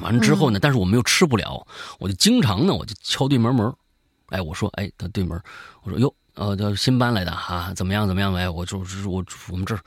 [0.00, 1.66] 完了之后呢，但是我们又吃不了，
[1.98, 3.72] 我就经常呢，我就敲对门门，
[4.28, 5.40] 哎，我说，哎，他对门，
[5.82, 8.32] 我说哟，呃，叫新搬来的哈，怎么样怎么样？
[8.34, 9.80] 哎，我就是我我们这儿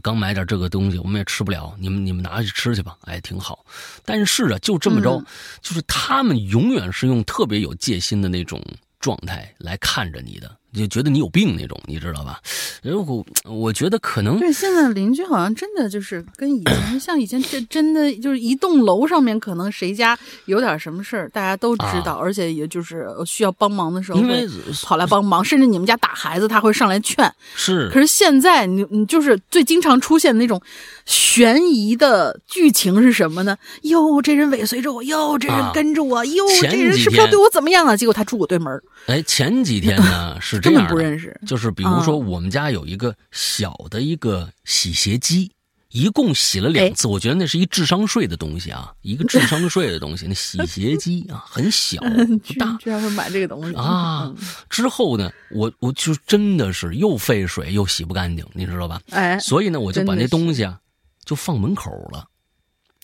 [0.00, 3.64] 刚买点这个东西，我们也吃不了，你们你们拿去吃去吧，哎，挺好。
[4.04, 5.22] 但是啊，就这么着，
[5.60, 8.62] 就是他们永远是用特别有戒心的那种
[9.00, 10.57] 状态来看着你的。
[10.74, 12.40] 就觉得你有病那种，你知道吧？
[12.82, 24.46] 如果我觉得可能对现在邻居好像真的就是跟以前像以前这真的就是一栋楼上面可能谁家有点什么事儿，大家都知道，而且也就是需要帮忙的时候因为
[24.84, 27.32] 跑来帮忙，甚至你们家打孩子他会上来劝。
[27.56, 30.60] 是，可是现在你你就是最经常出现那种
[31.06, 33.56] 悬疑的剧情是什么呢？
[33.82, 37.96] 哟，这人尾随着我，哟，这人跟着我，哟，这人是不是要对我怎么样啊？
[37.96, 38.80] 结果他住我对门。
[39.06, 40.57] 哎，前几天呢是。
[40.60, 45.52] 这样不认识，就是比如说，我们家有一个小的一个洗鞋机，
[45.90, 47.08] 一共洗了两次。
[47.08, 50.26] 我觉得那是一智商税的东西啊，一个智商税的东西。
[50.26, 54.32] 那洗鞋机啊，很小 不大，居然会买这个东西啊！
[54.68, 59.00] 之后呢，我我就真的是又费水又洗不干净，你知道吧？
[59.10, 60.78] 哎，所以呢，我就把那东西啊
[61.24, 62.26] 就放门口了。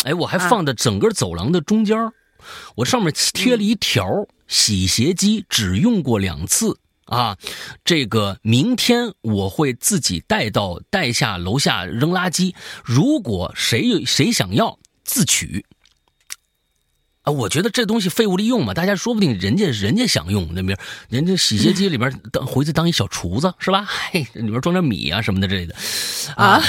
[0.05, 1.97] 哎，我还放在整个走廊的中间
[2.75, 6.77] 我上面贴了一条：洗鞋机只用过两次。
[7.07, 7.37] 啊，
[7.85, 12.55] 这个明天我会自己带到带下楼下扔垃圾。
[12.83, 15.67] 如果谁有谁想要自取，
[17.23, 20.79] 啊，我觉得这东西废物利用嘛，大家说不定人家人家想用那边，
[21.09, 23.85] 人家洗鞋机里边当回去当一小厨子是吧？
[24.11, 25.75] 嘿，里边装点米啊什么的之类的，
[26.37, 26.63] 啊，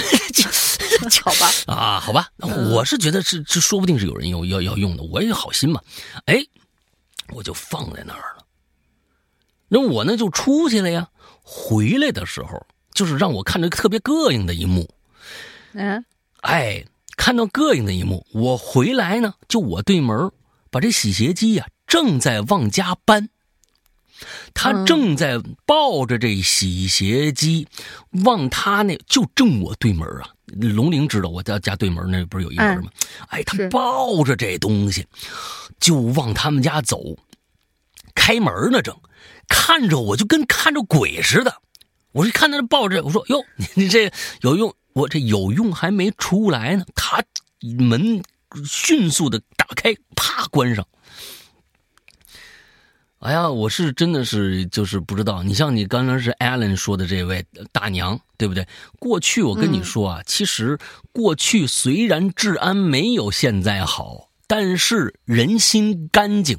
[1.24, 2.28] 好吧， 啊，好吧，
[2.72, 5.82] 我是觉得是这说不定是有人要要要用的，我也好心嘛，
[6.26, 6.44] 哎，
[7.30, 8.35] 我就放在那儿了。
[9.68, 11.10] 那我呢就出去了呀，
[11.42, 14.90] 回来的时候就是让我看着特别膈应的一幕，
[15.74, 16.06] 嗯，
[16.42, 16.86] 哎，
[17.18, 20.32] 看到膈应的一幕，我回来呢，就我对门
[20.70, 23.30] 把这洗鞋机呀正在往家搬，
[24.54, 27.68] 他正在抱着这洗鞋机
[28.24, 32.90] 往他那就正我对门啊，龙玲知道我家家对门那不是有一门吗？
[33.28, 35.06] 哎，他抱着这东西
[35.80, 37.18] 就往他们家走，
[38.16, 38.96] 开门呢正。
[39.48, 41.54] 看着我就跟看着鬼似的，
[42.14, 43.46] 我一看他抱着，我说：“哟，
[43.76, 44.12] 你这
[44.42, 44.74] 有用？
[44.94, 47.24] 我这有用还没出来呢。”他
[47.78, 48.24] 门
[48.66, 50.84] 迅速的打开，啪关上。
[53.20, 55.44] 哎呀，我是真的是就是不知道。
[55.44, 58.68] 你像你刚刚是 Alan 说的这位大娘，对不对？
[58.98, 60.80] 过去我跟你说啊，其实
[61.12, 66.58] 过去虽然治安没有现在好，但是人心干净，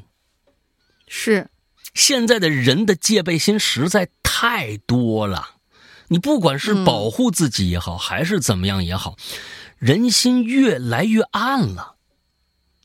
[1.07, 1.49] 是。
[1.93, 5.55] 现在的人的戒备心实在太多了，
[6.09, 9.15] 你不管是保护自己也好，还是怎么样也好，
[9.79, 11.95] 人心越来越暗了。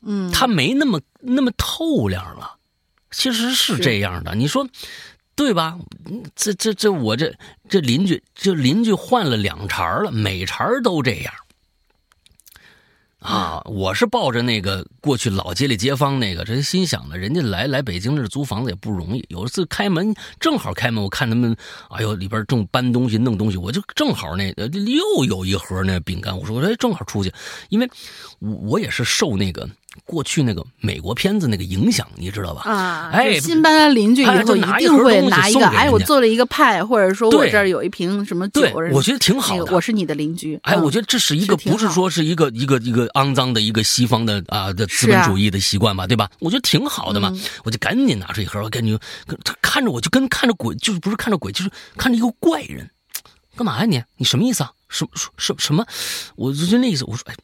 [0.01, 2.57] 嗯，他没那么那么透亮了。
[3.11, 4.67] 其实是这样的，你说
[5.35, 5.77] 对吧？
[6.35, 7.35] 这这这，我这
[7.69, 11.33] 这邻居，这邻居换了两茬了，每茬都这样。
[13.23, 19.25] 啊，我是抱着那个过去老街里街坊那个，这心想的，人家来来北京这租房子也不容易。
[19.29, 21.55] 有一次开门，正好开门，我看他们，
[21.89, 27.33] 哎呦，里边正搬东西弄东西，我就正好那又有一盒那饼干，我说，我说，正好出去，
[27.69, 27.89] 因为
[28.39, 29.67] 我我也是受那个。
[30.05, 32.63] 过去那个美国片子那个影响，你知道吧？
[32.69, 39.73] 啊，哎，新搬来邻居以后一定会拿一个，哎，我做了一个派，或者说我这儿有一瓶什么酒，我觉得挺好的。
[39.73, 46.29] 我是你的邻居，哎，我觉得这是一个不是说是一个一个一个肮脏的一个西方的啊的资本主义的习惯吧，对吧？
[46.39, 47.31] 我觉得挺好的嘛，
[47.63, 48.99] 我就赶紧拿出一盒，我感觉
[49.43, 52.89] 他看着我就跟看着鬼，就是不是看着鬼，就是看着一个怪人，
[53.55, 54.03] 干嘛呀你？
[54.17, 54.71] 你什么意思啊？
[54.89, 55.85] 什什什什么？
[56.35, 57.35] 我就那意思，我说哎。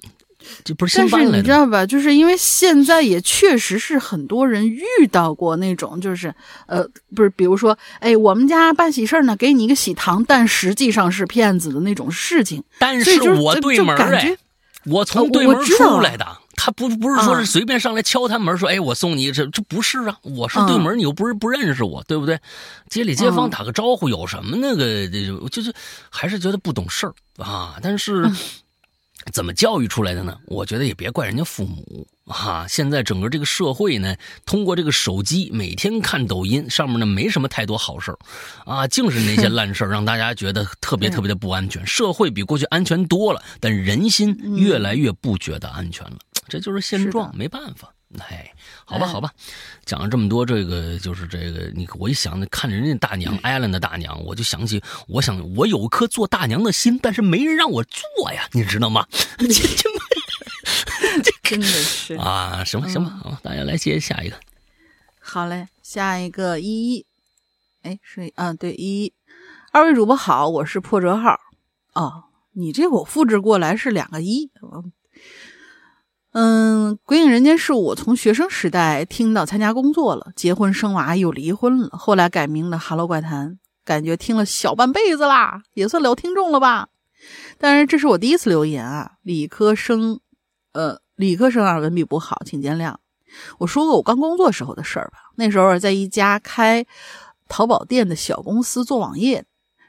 [0.63, 1.85] 这不是但是你知道吧？
[1.85, 6.33] 就是因为现在也确实是很多人遇到过那种，就是
[6.67, 6.85] 呃，
[7.15, 12.63] 不是，比如说，哎，我们家办喜事呢，给你一个喜糖，但实际上是骗子的那种事情。
[12.77, 14.37] 但是我对门哎，
[14.85, 16.25] 我从对门出来的，
[16.55, 22.39] 他不不是说是随便上来敲他门说，哎，我送你这这不是啊，我是对门，你又不是不认识我，对不对？
[22.89, 25.07] 街里街坊打个招呼有什么那个，
[25.49, 25.73] 就是
[26.09, 28.29] 还是觉得不懂事儿啊，但是。
[29.31, 30.37] 怎么教育出来的呢？
[30.47, 32.67] 我觉得也别怪人家父母啊。
[32.67, 34.15] 现在整个这个社会呢，
[34.45, 38.15] 通过这个手机每天看抖音，上面呢没什么太多好事
[38.65, 41.85] 啊，净是那些烂事让大家觉得特别特别的不安全。
[41.85, 46.17] 社会比过去安全多了，但人心越来越不觉得安全了，
[46.47, 47.93] 这就是现状，没办法。
[48.17, 48.51] 哎，
[48.85, 49.31] 好吧，好吧，
[49.85, 59.05] 讲了这么多，这个就是这个，你我一想，看着人家大娘艾伦的大娘，我就想起，我想我有颗做大娘的心，但是没人让我做呀，你知道吗？
[59.37, 64.35] 这这 真的是啊，行吧，行吧，好，大家来接下一个。
[65.19, 67.05] 好嘞，下一个一一，
[67.83, 69.13] 哎，是啊，对一一，
[69.71, 71.39] 二位主播好，我是破折号。
[71.93, 74.49] 哦，你这我复制过来是两个一。
[76.31, 86.89] 嗯，鬼影人间是我从学生时代听到参加工作了，结婚生娃又离婚了，后来改名的 Hello 怪谈，感觉听了小半辈子啦，也算老听众了吧。
[87.57, 90.19] 但是这是我第一次留言啊，理科生，
[90.73, 92.95] 呃，理科生啊，文笔不好，请见谅。
[93.57, 96.85] 我说个我刚工作时候的事儿吧，那时候在一家开
[97.47, 99.43] 淘宝店的小公司做网页，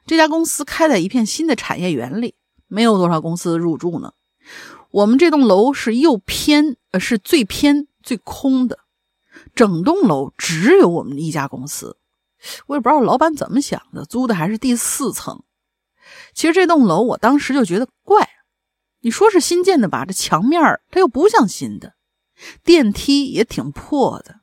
[0.07, 2.34] 这家公司开在一片新的产业园里，
[2.66, 4.12] 没有多少公司入驻呢。
[4.91, 8.78] 我们这栋楼是又偏，呃，是最偏最空的，
[9.55, 11.97] 整栋楼只有我们一家公司。
[12.66, 15.45] 我也不知道老板怎么想的，租的还是第四层。
[16.34, 18.28] 其实这栋楼我当时就觉得怪，
[19.01, 21.95] 你说是新建的吧，这墙面它又不像新的，
[22.64, 24.39] 电梯也挺破的。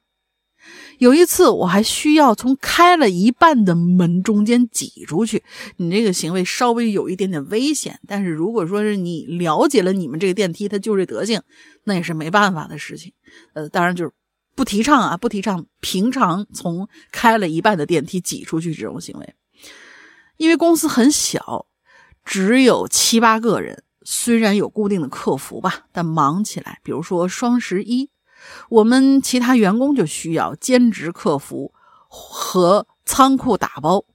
[0.98, 5.44] 有一次，我还需要从开了一半的门中间挤出去。
[5.78, 11.42] 你这个行为稍微有一点点危险，但是如果说是你了解了你们这个电梯它就这德行，
[11.84, 13.14] 那也是没办法的事情。
[13.54, 14.12] 呃，当然就是
[14.56, 19.36] 不提倡啊，不提倡平常从开了一半的电梯挤出去这种行为。
[20.38, 21.68] 因为公司很小，
[22.26, 28.10] 只有七八个人，虽然有固定的客服吧，但忙起来，比如说双十一。
[28.70, 31.74] 我们其他员工就需要兼职客服
[32.08, 34.06] 和仓库打包，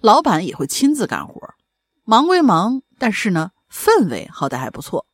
[0.00, 1.40] 老板也会亲自干活，
[2.04, 5.06] 忙归忙，但是呢，氛围好歹还不错。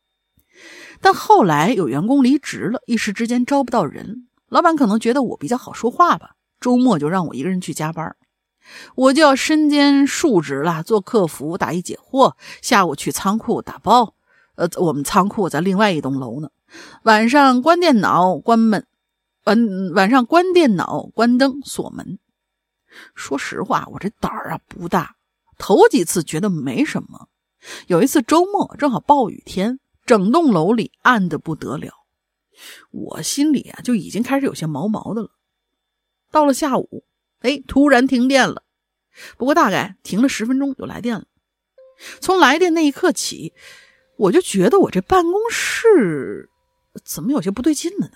[0.99, 8.15] 但后来有员工离职了，一时之间招不到人，老板可能觉得我比较好说话吧，周末就让我一个人去加班，
[8.95, 14.13] 我就要身兼数职了，做客服答疑解惑，下午去仓库打包。
[14.55, 16.49] 呃，我们仓库在另外一栋楼呢。
[17.03, 18.85] 晚上关电脑、关门，
[19.45, 22.19] 晚晚上关电脑、关灯、锁门。
[23.15, 25.15] 说实话，我这胆儿啊不大。
[25.57, 27.29] 头几次觉得没什么，
[27.87, 31.93] 有一次周末正好暴雨天，整栋楼里暗的不得了，
[32.91, 35.29] 我心里啊就已经开始有些毛毛的了。
[36.31, 37.03] 到了下午，
[37.41, 38.63] 哎，突然停电了，
[39.37, 41.25] 不过大概停了十分钟就来电了。
[42.19, 43.53] 从来电那一刻起，
[44.17, 46.49] 我就觉得我这办公室。
[47.03, 48.13] 怎么有些不对劲了呢？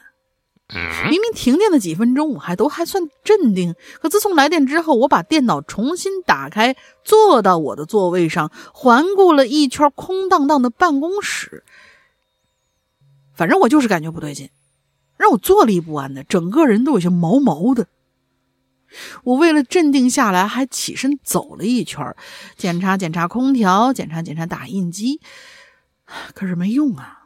[1.03, 3.75] 明明停电的几分钟，我还都还算镇定。
[4.01, 11.63] 可自从来电之后，我把电脑重新打开，坐到我的座位上，环顾了一圈空荡荡的办公室，
[13.35, 14.49] 反正我就是感觉不对劲，
[15.17, 17.85] 让我坐立不安的，整个人都有些毛毛的。
[19.23, 22.15] 我为了镇定下来，还起身走了一圈，
[22.57, 25.21] 检查检查空调，检查检查打印机，
[26.33, 27.24] 可是没用啊。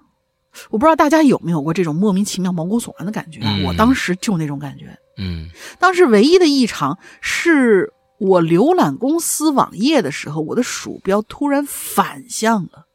[0.70, 4.98] 我不知道大家有没有过这种莫名其妙毛骨悚然的感觉，我当时就那种感觉。
[5.18, 5.50] 嗯，
[5.80, 12.86] 当时唯一的异常是我浏览公司网页的时候，我的鼠标突然反向了，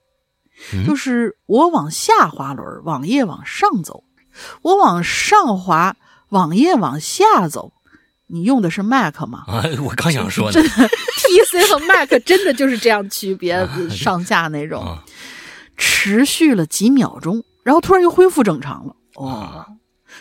[0.86, 4.04] 就是我往下滑轮，网页往上走；
[4.62, 5.96] 我往上滑，
[6.30, 7.72] 网页往下走。
[8.26, 9.44] 你用的是 Mac 吗？
[9.46, 14.98] 啊，我刚想说，真的，PC 和 Mac 真的就是这样区别上下那种，
[15.76, 18.94] 持续了几秒钟，然后突然又恢复正常了。
[19.16, 19.66] 哦，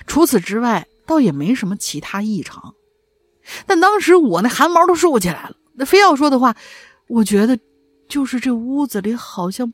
[0.08, 0.88] 除此之外。
[1.06, 2.76] 倒也没什么其他异常，
[3.68, 5.58] 但当时我那汗毛都竖起来了。
[5.74, 6.56] 那非要说的话，
[7.08, 7.60] 我觉得
[8.08, 9.74] 就是这屋子里好像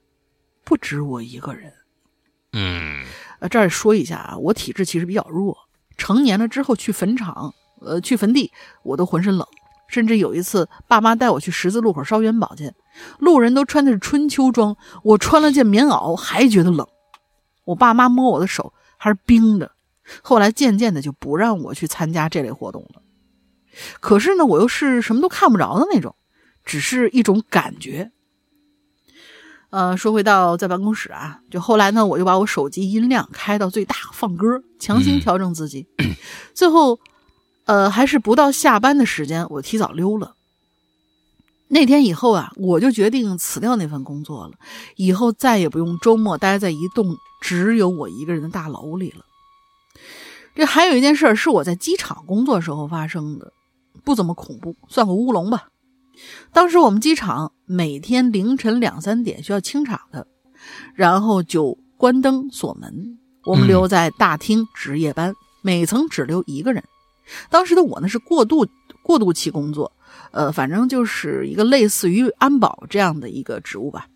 [0.64, 1.72] 不止我一个人。
[2.54, 3.06] 嗯，
[3.42, 5.56] 呃，这儿说一下啊，我体质其实比较弱，
[5.98, 8.52] 成年了之后去坟场，呃，去坟地
[8.82, 9.48] 我都浑身冷，
[9.88, 12.74] 甚至有一次爸妈带我去十字路口烧元宝去，
[13.20, 16.88] 路人都穿的是春秋装，我穿了件棉袄还觉得冷，
[17.70, 19.72] 我爸妈摸我的手还是冰的。
[20.24, 23.02] 后来渐渐的就不让我去参加这类活动了，
[24.00, 26.16] 可是呢，我又是什么都看不着的那种，
[26.66, 28.12] 只是一种感觉。
[29.70, 35.88] 呃，说回到在办公室啊，就后来呢，我就把我手机音量开到最大放歌，强行调整自己，
[36.56, 37.00] 最后，
[37.66, 40.34] 呃，还是不到下班的时间，我提早溜了。
[41.72, 44.54] 那天以后啊，我就决定辞掉那份工作了，
[44.96, 49.24] 以后再也不用周末待在一栋只有我一个人的大楼里了。
[50.56, 53.54] 这还有一件事是我在机场工作时候发生的，
[54.04, 55.68] 不怎么恐怖，算个乌龙吧。
[56.52, 60.28] 当时我们机场每天凌晨两三点需要清场的，
[60.96, 66.84] 然后就关灯锁门，我们留在大厅值夜班，每层只留一个人。
[67.50, 68.68] 当时的我呢是过渡
[69.04, 69.94] 过渡期工作，
[70.32, 74.08] 呃，反正就是一个类似于安保这样的一个职务吧。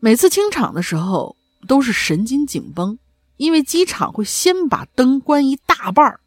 [0.00, 1.36] 每次清场的时候
[1.66, 2.98] 都是神经紧绷。
[3.38, 6.20] 因为机场会先把灯关一大半儿，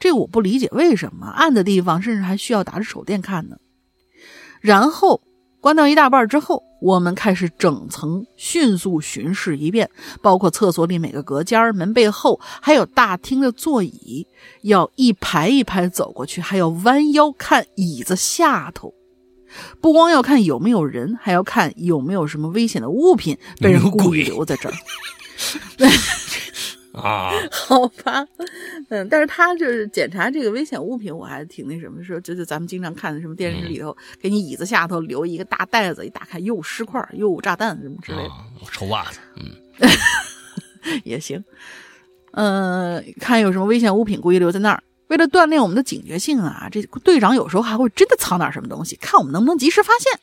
[0.00, 3.58] 这我不理解为什么暗的地方甚至还需要打着手电看呢。
[4.60, 5.22] 然后
[5.60, 9.90] 关掉一大半之后，我们开始整层迅速巡视一遍，
[10.22, 14.26] 包括厕所里每个隔间、门背后，还有大厅的座椅，
[14.62, 18.94] 要一排一排走过去，还要弯腰看椅子下头，
[19.80, 24.74] 不光要看有没有人，还要看有没有什么危险的物品被人故意留在这儿。
[26.96, 28.26] 对啊， 好吧，
[28.88, 38.30] 嗯，但是他就是检查这个危险物品，我还挺那什么，说就是咱们经常看的什么电视里头，给你椅子下头留一个大袋子，一打开又尸块又有炸弹什么之类的，
[38.72, 39.90] 臭袜子，嗯，
[41.04, 41.44] 也行，
[42.32, 50.18] 嗯，看有什么危险物品故意留在那儿，为了锻炼我们的警觉性啊，这队长有时候还会真的藏点什么东西，看我们能不能及时发现。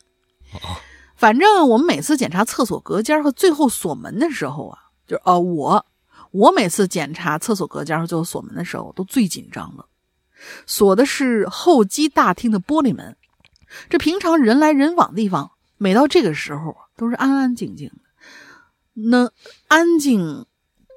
[1.16, 4.80] 反正我们每次检查厕所隔间和最后锁门的时候啊。
[5.06, 5.86] 就呃，我
[6.34, 9.86] 我每次检查厕所隔间和最后锁门的时候，都最紧张了。
[10.66, 13.16] 锁的是候机大厅的玻璃门，
[13.88, 18.02] 这平常人来人往的地方，每到这个时候都是安安静静的，
[18.94, 19.32] 那
[19.68, 20.46] 安静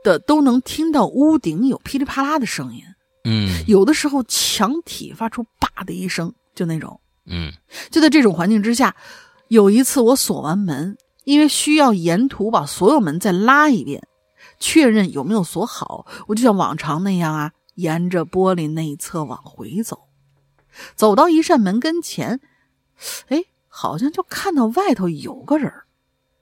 [0.02, 2.82] 的都能听到屋顶有噼里啪啦的声音。
[3.24, 6.98] 嗯，有的时候墙体发出叭的一声，就那种。
[7.26, 7.52] 嗯，
[7.90, 8.96] 就在这种环境之下，
[9.48, 10.96] 有一次我锁完门。
[11.24, 14.00] 因为需要沿途把所有门再拉一遍，
[14.58, 20.08] 确认有没有锁好，我就像往常那样啊，沿着玻璃内侧往回走，
[20.94, 22.40] 走到一扇门跟前，
[23.28, 25.72] 哎，好像就看到外头有个人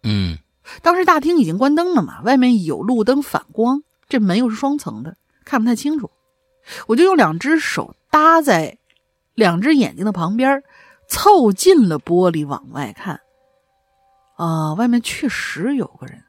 [0.02, 0.38] 嗯，
[0.82, 6.10] 当时大厅已经关灯了嘛，外面有路灯反光，这门又是双层的，看不太清楚。
[6.86, 8.78] 我就用两只手搭在
[9.34, 10.62] 两只眼睛的旁边，
[11.08, 13.20] 凑近了玻璃往外看。
[14.36, 16.22] 啊，外面确实有个人，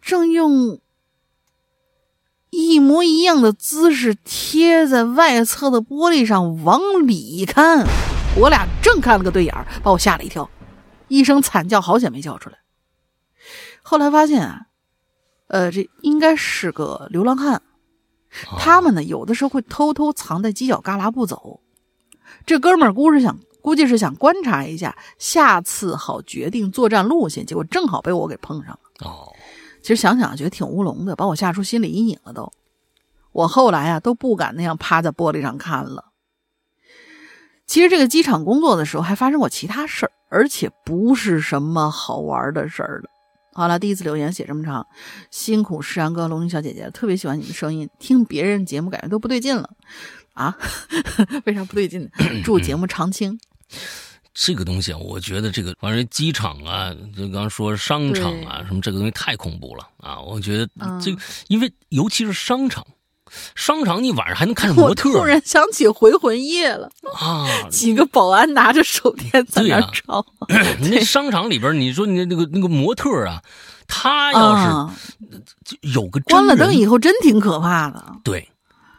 [0.00, 0.80] 正用
[2.50, 7.86] 一模一样的姿势贴在外侧的玻璃上往里看。
[8.36, 10.48] 我俩正看了个对眼儿，把我吓了一跳，
[11.08, 12.58] 一声惨叫，好险没叫出来。
[13.82, 14.66] 后来发现啊，
[15.48, 17.62] 呃，这应该是个流浪汉，
[18.58, 21.60] 他们呢有的时候会偷偷藏在犄角旮旯不走。
[22.46, 23.38] 这哥们儿估是想。
[23.62, 27.46] 估计是想观察一下，下次好决定作战路线。
[27.46, 28.78] 结果正好被我给碰上了。
[29.08, 29.31] 哦，
[29.82, 32.32] 其实想想觉得挺乌龙的，把我吓出心理阴影了。
[32.32, 32.52] 都，
[33.32, 36.06] 我后来啊都不敢那样趴在玻璃上看了。
[37.66, 43.10] 其实这个机场工作的时候还发生过其他事儿，而且不是什么好玩的事儿了。
[43.54, 44.86] 好了，第一次留言写这么长，
[45.30, 49.70] 辛苦诗阳哥、龙云小姐姐，特别喜欢你的声音，听别人节目感觉都不对劲了
[50.34, 50.56] 啊？
[51.44, 52.10] 为啥不对劲？
[52.44, 53.38] 祝节目长青。
[54.34, 60.18] 这个东西啊，我觉得这个反正机场啊，就刚刚说商场啊，什么这个东西太恐怖了啊！
[60.20, 60.66] 我觉得
[61.02, 62.86] 这个，因为尤其是商场，
[63.54, 65.12] 商场你晚上还能看着模特。
[65.12, 67.46] 突然想起《回魂夜》了啊！
[67.70, 70.24] 几个保安拿着手电在那照。
[70.80, 73.42] 那商场里边，你说你那个那个模特啊，
[73.86, 75.42] 他要是
[75.82, 78.16] 有个关了灯以后，真挺可怕的。
[78.24, 78.48] 对，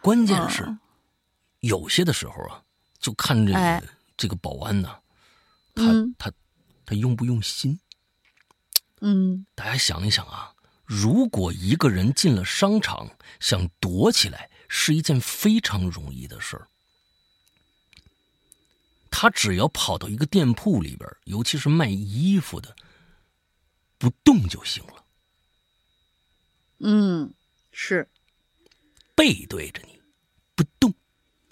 [0.00, 0.64] 关键是
[1.58, 2.62] 有些的时候啊，
[3.00, 3.82] 就看这个
[4.16, 4.90] 这个保安呢，
[5.74, 5.84] 他
[6.18, 6.32] 他
[6.86, 7.78] 他用不用心？
[9.00, 10.54] 嗯，大家想一想啊。
[10.84, 13.10] 如果一个人进了商场，
[13.40, 16.68] 想躲起来是一件非常容易的事儿。
[19.10, 22.76] 他只要跑到一个店铺里边，尤其是卖衣服的，
[23.96, 25.04] 不动就行了。
[26.80, 27.32] 嗯，
[27.72, 28.06] 是
[29.14, 30.02] 背对着你，
[30.54, 30.92] 不动，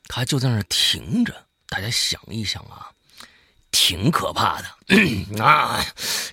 [0.04, 1.48] 他就在那儿停着。
[1.68, 2.91] 大家想一想啊，
[3.72, 4.68] 挺可怕的
[5.42, 5.84] 啊！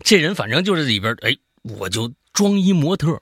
[0.04, 2.14] 这人反正就是里边，哎，我就。
[2.32, 3.20] 装一模特，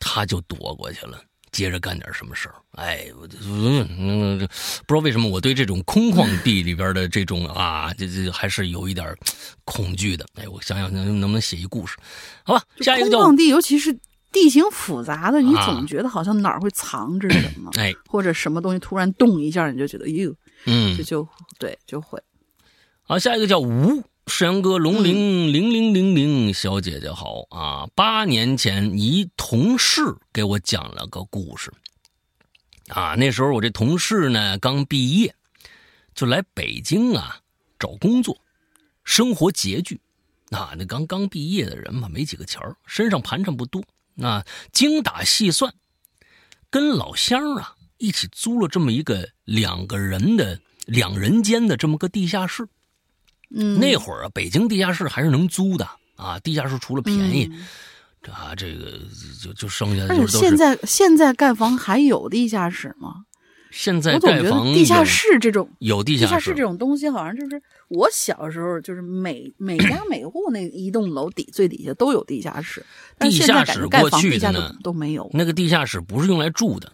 [0.00, 1.20] 他就躲过去了，
[1.52, 2.54] 接着干点什么事儿。
[2.72, 4.38] 哎，我就嗯，
[4.86, 9.14] 不知道为什么我对这种空旷地里边的这种啊，这这还是有一点
[9.64, 10.26] 恐惧的。
[10.34, 11.96] 哎，我想想能能不能写一故事？
[12.42, 13.96] 好吧，下一个空旷地，尤其是
[14.32, 20.34] 地形复杂的，你总觉得好像哪儿会藏着什么， 哎，或者什么东西突然动一下，你就觉得哟，
[20.64, 22.20] 嗯，这就对，就会。
[23.08, 24.02] 好，下一个叫吴。
[24.26, 27.86] 世阳哥，龙玲零零零零小姐姐好啊！
[27.94, 30.02] 八年前，一同事
[30.32, 31.72] 给我讲了个故事。
[32.88, 35.32] 啊，那时候我这同事呢刚毕业，
[36.16, 37.38] 就来北京啊
[37.78, 38.36] 找工作，
[39.04, 40.00] 生活拮据。
[40.50, 43.84] 啊，那刚刚毕业的人嘛，没几个钱儿，身上盘缠不多。
[44.16, 45.72] 那精打细算，
[46.70, 52.66] 跟老乡啊一起租了这么一个两个人的两人间的这么个地下室。
[53.54, 56.38] 嗯，那会儿啊，北京地下室还是能租的啊。
[56.40, 57.50] 地下室除了便宜，
[58.22, 58.98] 这啊，这个
[59.42, 63.24] 就就剩下的就是现在现在盖房还有地下室吗？
[63.70, 72.82] 现在盖房地下室这种有地下室这种东西，好像就是我小时候就是每 每家每户那一栋楼底最底下都有地下室。
[73.18, 75.28] 地下室过去呢都没有。
[75.34, 76.90] 那个地下室不是用来住的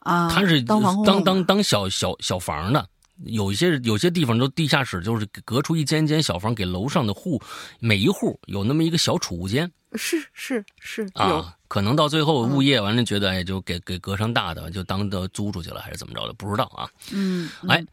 [0.00, 2.88] 啊，它是当房当当当小小小房的。
[3.26, 7.40] 有一些有些地方都地下室，就是隔出一间间小房给楼上的户，
[7.80, 9.70] 每一户有那么一个小储物间。
[9.96, 16.88] 是是是啊，可能到最后物业完了觉得哎，就给给隔上大的，就当的租出去了，还是怎么着的，不知道啊。
[17.12, 17.84] 嗯，哎，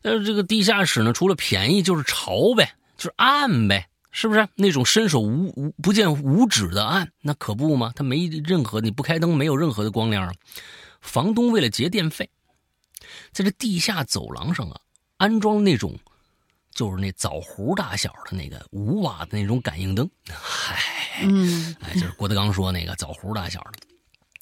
[0.00, 4.46] 但是这个地下室呢，除了便宜就是潮呗，就是暗呗，是不是？
[4.54, 7.92] 那种伸手无无不见五指的暗，那可不嘛？
[7.96, 10.32] 它没任何你不开灯，没有任何的光亮。
[11.00, 12.30] 房东为了节电费。
[13.32, 14.80] 在这地下走廊上啊，
[15.18, 15.96] 安装那种，
[16.72, 23.72] 就是那枣核大小的那个五瓦的那种感应灯，嗨，嗯，哎，就是郭德纲说那个枣核大小的，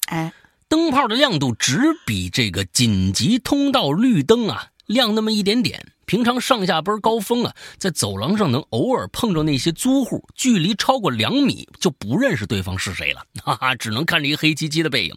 [0.07, 0.33] 哎，
[0.67, 5.85] 灯泡的亮度只比这个紧急通道绿灯啊亮那么一点点。
[6.05, 15.15] 平常上下班高峰啊，在走廊上能偶尔碰着那些租户，距离超过两米就不认识对方是谁了，哈哈，只能看着一个黑漆漆的背影。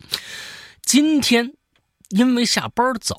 [0.82, 1.52] 今天。
[2.10, 3.16] 因为下班早，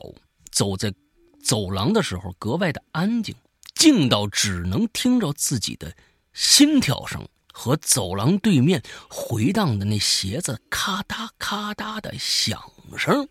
[0.52, 0.94] 走在
[1.42, 3.34] 走廊的时候格外的安静，
[3.74, 5.96] 静到只能听着自己的
[6.34, 12.62] 心跳声和走廊对面回荡的那鞋子咔嗒咔嗒的响
[12.98, 13.28] 声。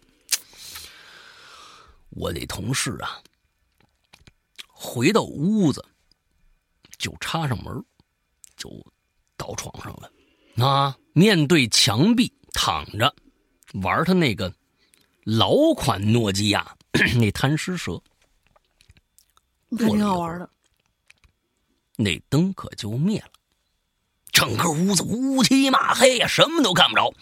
[2.08, 3.22] 我那同事啊，
[4.66, 5.84] 回到屋子
[6.98, 7.84] 就插上门，
[8.56, 8.70] 就
[9.36, 13.14] 倒床上了，啊，面对墙壁躺着
[13.74, 14.52] 玩他那个。
[15.22, 16.74] 老款诺基亚
[17.18, 18.00] 那贪吃蛇，
[19.78, 20.50] 还挺好玩的。
[21.96, 23.28] 那灯可就灭了，
[24.32, 27.12] 整个屋子乌漆嘛黑呀，什么都看不着。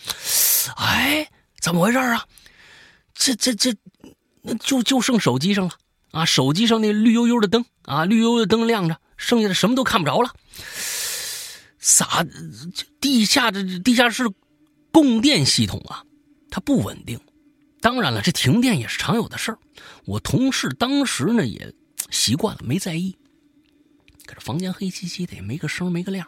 [0.76, 2.24] 哎，怎么回事啊？
[3.14, 3.74] 这这这，
[4.42, 5.74] 那就就剩手机上了
[6.12, 6.24] 啊！
[6.24, 10.32] 手机上那绿油油的灯啊，绿油油的灯亮着，剩下的什么都看不着了。
[11.80, 12.24] 撒
[13.00, 14.24] 地下的地下室
[14.92, 16.04] 供电系统啊，
[16.50, 17.20] 它不稳定。
[17.80, 19.58] 当然了，这停电也是常有的事儿。
[20.04, 21.72] 我同事当时呢也
[22.10, 23.16] 习惯了，没在意。
[24.26, 26.26] 可是房间黑漆漆的，也没个声，没个亮，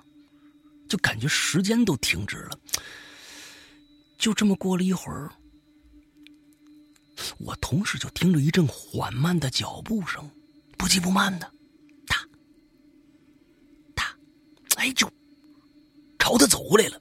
[0.88, 2.58] 就感觉时间都停止了。
[4.16, 5.30] 就这么过了一会儿，
[7.38, 10.30] 我同事就听着一阵缓慢的脚步声，
[10.78, 11.50] 不急不慢的，
[12.06, 12.16] 哒
[13.94, 14.16] 哒，
[14.76, 15.10] 哎，就
[16.18, 17.00] 朝他走过来了。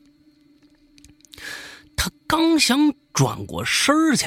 [1.96, 4.26] 他刚想转过身去。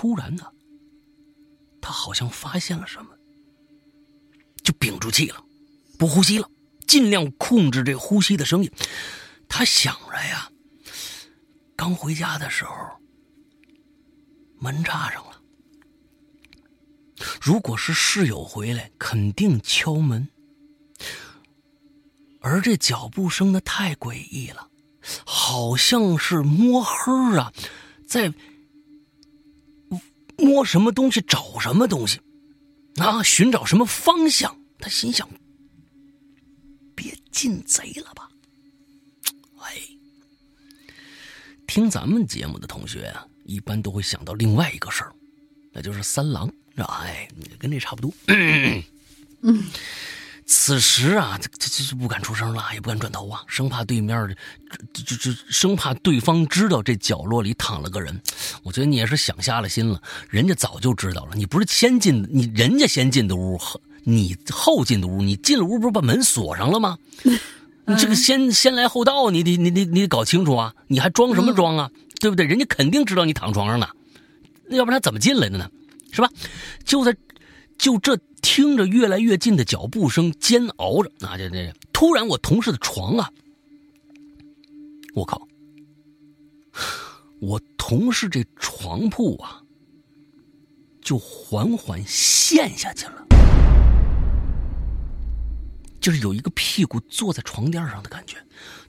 [0.00, 0.44] 突然呢，
[1.80, 3.10] 他好像发现了什么，
[4.62, 5.44] 就屏住气了，
[5.98, 6.48] 不呼吸了，
[6.86, 8.70] 尽量控制这呼吸的声音。
[9.48, 10.52] 他想着呀，
[11.74, 12.72] 刚回家的时候，
[14.60, 15.42] 门插上了。
[17.42, 20.28] 如果是室友回来，肯定敲门。
[22.40, 24.70] 而这脚步声呢，太诡异了，
[25.26, 27.52] 好像是摸黑啊，
[28.06, 28.32] 在
[30.38, 32.20] 摸什么东西，找什么东西，
[32.96, 34.56] 啊，寻找什么方向。
[34.78, 35.28] 他心想：
[36.94, 38.28] 别进贼了吧？
[39.60, 39.76] 哎，
[41.66, 45.12] 听咱们节目的同学啊，一般都会想到另外一个事儿，
[45.72, 47.02] 那就是三郎，是吧？
[47.04, 47.28] 哎，
[47.58, 48.12] 跟这差不多。
[48.28, 48.82] 嗯。
[50.50, 54.34] 此时啊，这这这不敢出声了，也不敢转头啊，生怕对面的，
[54.94, 58.18] 这这这生怕对方知道这角落里躺了个人。
[58.62, 61.32] 我觉得你也是想瞎了心了，人家早就知道了。
[61.34, 63.60] 你不是先进，你人家先进的屋，
[64.04, 66.96] 你后进的屋，你进了屋不是把门锁上了吗？
[67.84, 70.74] 你这个先先来后到，你得你得你得搞清楚啊！
[70.86, 71.90] 你还装什么装啊？
[72.20, 72.46] 对不对？
[72.46, 73.86] 人家肯定知道你躺床上呢，
[74.70, 75.70] 要不然他怎么进来的呢？
[76.10, 76.30] 是吧？
[76.86, 77.14] 就在
[77.78, 78.18] 就这。
[78.40, 83.28] 听着越来越近的脚步声，煎熬着，那这这突然，我同事的床啊，
[85.12, 85.46] 我靠！
[87.40, 89.60] 我同事这床铺啊，
[91.02, 93.26] 就缓缓陷下去了，
[96.00, 98.36] 就是有一个屁股坐在床垫上的感觉。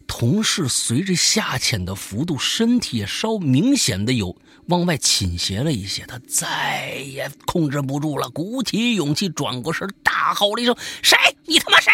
[0.09, 4.35] 同事随着下潜的幅度，身体也稍明显的有。
[4.65, 11.15] 往外倾斜了一些，他再也控制不住了，鼓起勇气转过身，大吼了一声：“谁？
[11.45, 11.91] 你他妈谁？”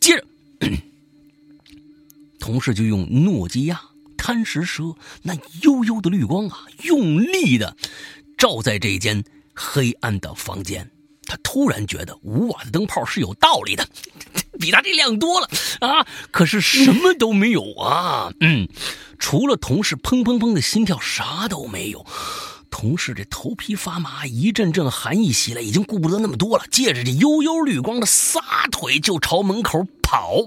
[0.00, 0.26] 接着，
[2.40, 3.80] 同事就用诺基亚
[4.16, 7.76] 贪食蛇那幽幽的绿光啊，用力的
[8.36, 9.24] 照在这间
[9.54, 10.90] 黑暗的房间。
[11.24, 13.88] 他突然觉得五瓦的灯泡是有道理的，
[14.58, 15.48] 比他这亮多了
[15.80, 16.06] 啊！
[16.30, 18.32] 可是什么都没有啊！
[18.40, 18.68] 嗯，
[19.18, 22.04] 除了同事砰砰砰的心跳，啥都没有。
[22.70, 30.46] 同事这头皮发麻，一阵阵寒意袭来，已经顾不得那么多了，借着这悠悠绿光的撒腿就朝门口跑。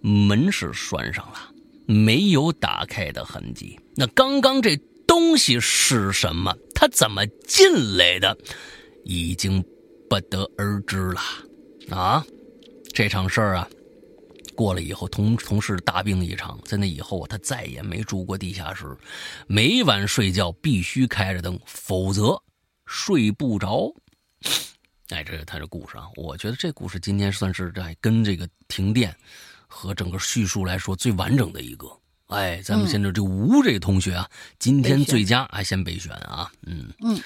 [0.00, 1.50] 门是拴上了，
[1.86, 3.78] 没有打开的痕迹。
[3.94, 6.54] 那刚刚这东西是什么？
[6.74, 8.36] 他怎么进来的？
[9.04, 9.64] 已经。
[10.06, 11.20] 不得而知了，
[11.90, 12.24] 啊，
[12.94, 13.68] 这场事儿啊，
[14.54, 18.86] 过了以后，同同事大病一场，在那以后他再也没住过地下室，
[19.48, 22.40] 每晚睡觉必须开着灯，否则
[22.86, 23.92] 睡不着。
[25.08, 29.14] 哎，这是他的故事啊，我觉得这故事今天算是在跟这个停电
[29.66, 31.86] 和整个叙述来说最完整的一个。
[32.28, 34.30] 哎，咱们现在这吴这同学啊，
[34.60, 37.20] 今天最佳还先备选啊，嗯嗯，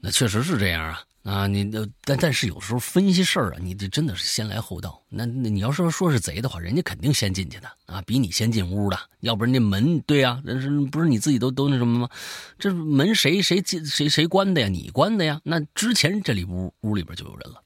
[0.00, 1.04] 那确实是这样啊。
[1.22, 1.70] 啊，你
[2.02, 5.02] 但但是有时候分析事儿啊，你这真的是先来后到。
[5.10, 8.98] 那那你要说说是贼的话，人家肯定先进去的啊，比你先进屋的。
[9.20, 12.08] 要不然那门，对呀，那是不是你自己都都那什么吗？
[12.58, 14.68] 这门谁谁进谁谁关的呀？
[14.68, 15.40] 你关的呀？
[15.44, 17.62] 那之前这里屋屋里边就有人了。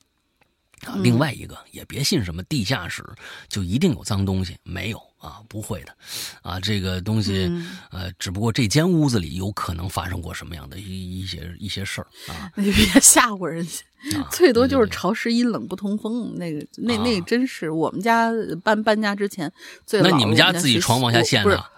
[0.87, 3.05] 啊，另外一个也别信什么地下室
[3.49, 5.01] 就一定有脏东西，没有。
[5.25, 5.97] 啊，不会的，
[6.43, 7.51] 啊，这个东西，
[7.91, 18.31] 呃，只不过这间屋子里有可能发生过什么样的一一些一些事儿啊，你就别吓唬人家， 最多就是潮湿阴冷不通风，那个那那真是我们家
[18.63, 19.51] 搬搬家之前
[19.87, 21.71] 最那你们家自己床往下陷啊？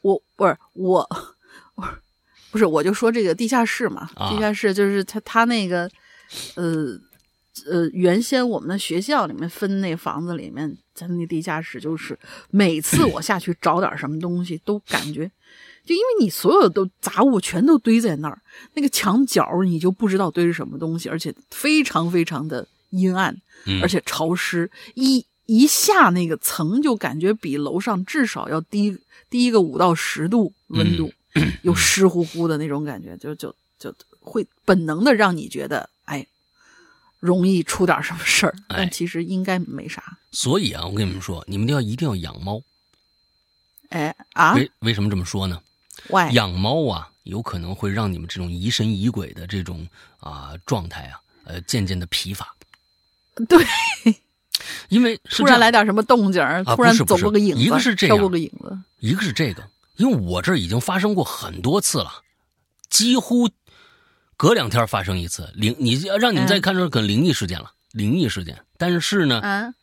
[0.00, 1.06] 我不是我，
[1.74, 1.88] 我
[2.50, 5.90] 不是我就说这个地下室嘛，地下室就是他他那个
[6.54, 6.98] 呃。
[7.70, 12.18] 呃，原先我们的学校里面分那房子里面，咱那地下室就是
[12.50, 15.30] 每次我下去找点什么东西，都感觉，
[15.84, 18.40] 就因为你所有的都杂物全都堆在那儿，
[18.74, 23.36] 那个墙角你就不知道堆着什么东西，而且非常非常的阴暗，
[23.82, 31.12] 而且潮湿，一一下那个层就感觉比楼上至少要低低一个五到十度温度，
[31.62, 35.88] 又湿乎乎的那种感觉，就就就会本能的让你觉得，哎。
[37.20, 40.18] 容易出点什么事儿，但其实应该没啥。
[40.30, 42.62] 所以啊，我跟你们说，你们要一定要养猫。
[43.88, 45.60] 哎啊，为为什么这么说呢？
[46.10, 49.86] 喂，养猫啊，有可能会让你们这种疑神疑鬼的这种
[50.20, 52.54] 啊状态啊，呃，渐渐的疲乏。
[53.48, 53.66] 对，
[54.88, 62.22] 因为突然来点什么动静突然走过个影子，一个是这样，过个影子，一个是这个，因为我这已经发生过很多次了，
[62.88, 63.48] 几乎。
[64.38, 68.64] 隔两天发生一次灵，你让你们再看出可灵异事件了，灵异事件。
[68.78, 69.74] 但是呢，嗯，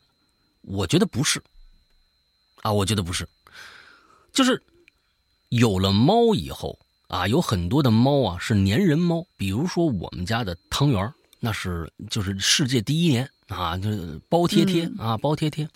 [0.62, 1.44] 我觉得不是，
[2.62, 3.28] 啊，我觉得不是，
[4.32, 4.64] 就是
[5.50, 6.80] 有了猫以后
[7.10, 15.68] 啊，有很多的猫啊是粘人猫，比如说我们家的汤圆，那是就是世界第一年啊，就是包贴贴啊，包贴贴。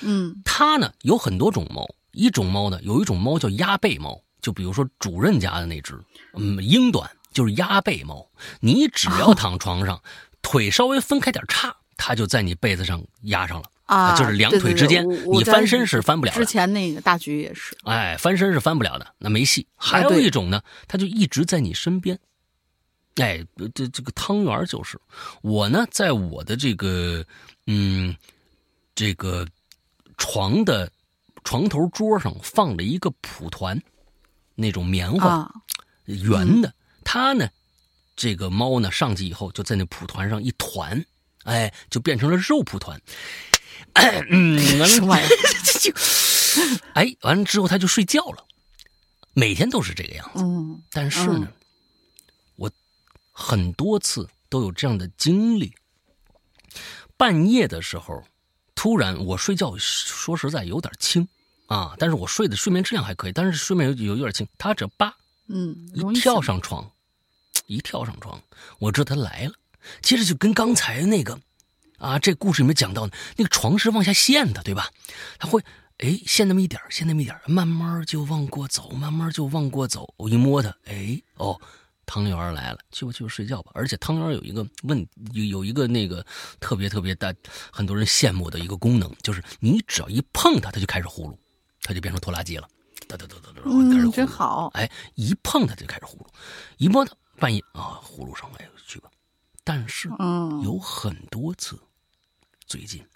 [0.00, 4.20] 嗯，它呢有很多种猫，一种猫呢有一种猫叫鸭背猫。
[4.40, 5.96] 就比如说主任家的那只，
[6.34, 8.30] 嗯，英短就是压背猫，
[8.60, 10.02] 你只要躺床上，
[10.42, 16.38] 腿稍微分开点叉，它就在你被子上压上了啊，就是两腿之间，你翻身是翻不了的。
[16.38, 19.66] 之前那个大橘也是，哎，翻身是翻不了的，那没戏。
[19.76, 22.18] 还有一种呢，它就一直在你身边。
[23.16, 23.44] 哎，
[23.74, 24.98] 这这个汤圆就是
[25.42, 27.24] 我呢，在我的这个
[27.66, 28.16] 嗯，
[28.94, 29.46] 这个
[30.16, 30.90] 床的
[31.44, 33.78] 床头桌上放了一个蒲团，
[34.54, 35.50] 那种棉花
[36.06, 36.72] 圆的。
[37.02, 37.50] 它呢，
[38.16, 41.04] 这个猫呢上去以后就在那蒲团上一团，
[41.44, 43.00] 哎，就变成了肉蒲团。
[46.94, 48.46] 哎，完了之后他就睡觉了，
[49.34, 50.42] 每天都是这个样子。
[50.42, 51.48] 嗯，但是呢。
[52.56, 52.70] 我
[53.32, 55.74] 很多次都有这样的经历。
[57.16, 58.22] 半夜的时候，
[58.74, 61.26] 突然我睡觉，说实在有点轻
[61.66, 64.46] 啊，但是我睡的睡眠质量还可以，但是睡眠有有有点轻。
[64.58, 65.16] 他这叭，
[65.52, 66.90] 嗯，一跳上床，
[67.66, 68.42] 一跳上床，
[68.78, 69.52] 我知道他来了。
[70.00, 71.38] 接着就跟刚才那个
[71.98, 74.90] 啊，这故事里面讲到的那个床是往下陷的，对吧？
[75.38, 75.62] 他会
[75.98, 80.14] 哎陷那么一点陷那么一点慢慢就往过走，慢慢就往过走。
[80.16, 81.60] 我一摸他，哎哦。
[82.04, 83.70] 汤圆来了，去吧去吧睡觉吧。
[83.74, 86.22] 而且汤圆有一个问有有一个那个
[86.60, 87.32] 特别特别大，
[87.70, 91.36] 很多人羡慕的一个功能，就是你只要一碰它，它就开始呼噜，
[91.80, 92.68] 它就变成拖拉机了，
[93.16, 94.14] 哒哒哒哒哒，开始呼噜。
[94.14, 94.68] 真好。
[94.74, 96.26] 哎，一碰它就开始呼噜，
[96.78, 99.10] 一摸它半夜啊呼噜上来去吧。
[99.64, 100.08] 但是
[100.64, 101.78] 有很多次，
[102.66, 103.06] 最近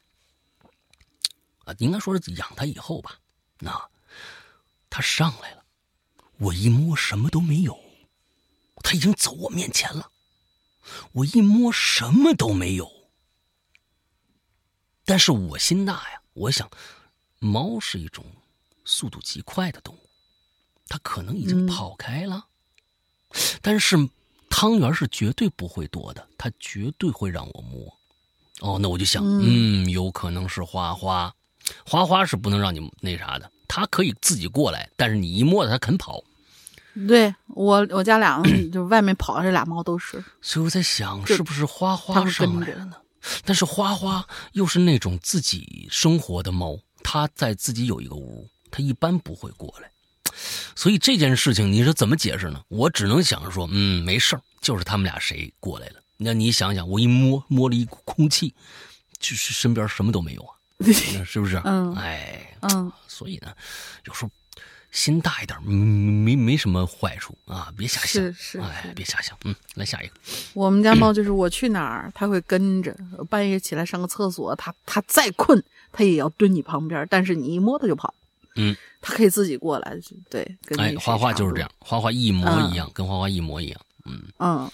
[1.65, 3.19] 啊，应该说是养它以后吧，
[3.59, 3.91] 那
[4.89, 5.65] 它上来了，
[6.39, 7.79] 我一摸什么都没有。
[8.83, 10.13] 它已经走我面前了，
[11.13, 12.89] 我一摸什么都没有。
[15.05, 16.71] 但是我心大呀，我想，
[17.41, 18.25] 猫是一种
[18.87, 20.09] 速度极快的动物，
[20.89, 22.47] 它可能已经跑开了。
[23.61, 23.97] 但是
[24.49, 27.93] 汤圆是绝对不会躲的，它绝对会让我摸。
[28.61, 31.35] 哦，那我就想，嗯，有可能是花花，
[31.85, 36.23] 花花是不能让你那啥的，它可以自己过来，但是你一摸它，它肯跑。
[37.07, 38.43] 对我，我家俩
[38.73, 42.97] 就外面跑的这俩猫都是，所以我在想，是不是花花上来了呢？
[43.45, 49.91] 但是花花又是那种自己生活的猫，它在自己有一个屋，它一般不会过来。
[50.75, 52.63] 所以这件事情你是怎么解释呢？
[52.69, 55.95] 我只能想着说，嗯，没事儿，就是他们俩谁过来了。
[56.19, 58.55] 那你想想，我一摸摸了一股空气，
[59.19, 60.55] 就是身边什么都没有啊，
[61.25, 61.61] 是不是？
[61.65, 63.55] 嗯，哎，嗯，所以呢，
[64.05, 64.31] 有时候。
[64.93, 67.71] 心大一点，没没什么坏处啊！
[67.77, 69.37] 别瞎想，是是，哎，别瞎想。
[69.45, 70.15] 嗯，来下一个。
[70.55, 72.97] 我们家猫就是我去哪儿，它会跟着。
[73.29, 75.63] 半夜起来上个厕所，它它再困，
[75.93, 77.07] 它也要蹲你旁边。
[77.11, 78.15] 但是你一摸它就跑。
[78.57, 79.97] 嗯，他可以自己过来。
[80.29, 83.81] 对，跟哎，花花就是这样，花花一模一样，跟花花一模一样。
[84.05, 84.71] 嗯嗯，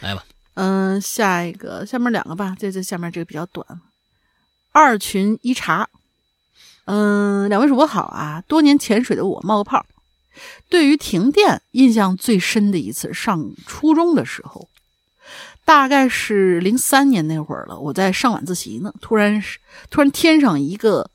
[0.00, 0.24] 来吧。
[0.54, 2.56] 嗯，下一个，下面两个吧。
[2.58, 3.66] 这这下面这个比较短。
[4.72, 5.88] 二群一茶。
[6.86, 8.42] 嗯，两位主播好啊！
[8.46, 9.84] 多年潜水的我冒个泡。
[10.68, 14.68] 对于停电，印象最深的一次，上初中的时候，
[15.64, 17.76] 大概是零三年那会儿了。
[17.76, 19.42] 我在上晚自习呢，突然
[19.90, 21.10] 突然天上一个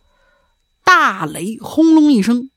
[0.83, 2.49] 大雷轰隆一声，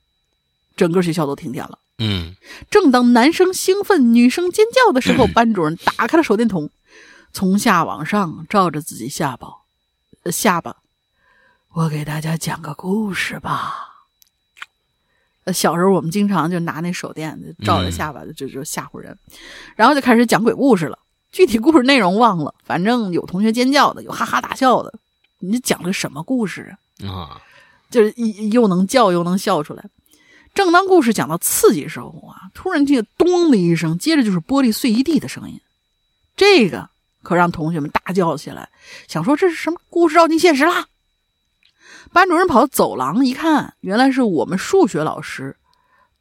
[0.76, 1.78] 整个学校都停电了。
[1.98, 2.34] 嗯，
[2.70, 6.68] 正当男生兴奋、女生尖叫的时候， 班主任打开了手电筒，
[7.32, 9.48] 从下往上照着自己下巴，
[10.30, 10.76] 下巴。
[11.72, 13.90] 我给大家讲个故事吧。
[15.44, 19.16] 呃，小时候我们经常就拿那手电照着下巴，就就吓唬人，
[19.76, 20.98] 然后就开始讲鬼故事了。
[21.30, 24.98] 具体故事内容忘了，反正有同学尖叫的，有哈哈大笑的。
[25.40, 27.08] 你讲了什么故事啊？
[27.10, 27.42] 啊，
[27.94, 28.12] 就是
[28.50, 29.84] 又能叫又能笑出来。
[30.52, 35.60] 正当故事讲到刺激时候啊，突然听见咚的一声，接着就是玻璃碎一地的声音。
[36.36, 36.88] 这个
[37.22, 38.68] 可让同学们大叫起来，
[39.06, 40.86] 想说这是什么故事照进现实啦？
[42.12, 45.56] 班主任跑到走廊一看，原来是我们数学老师，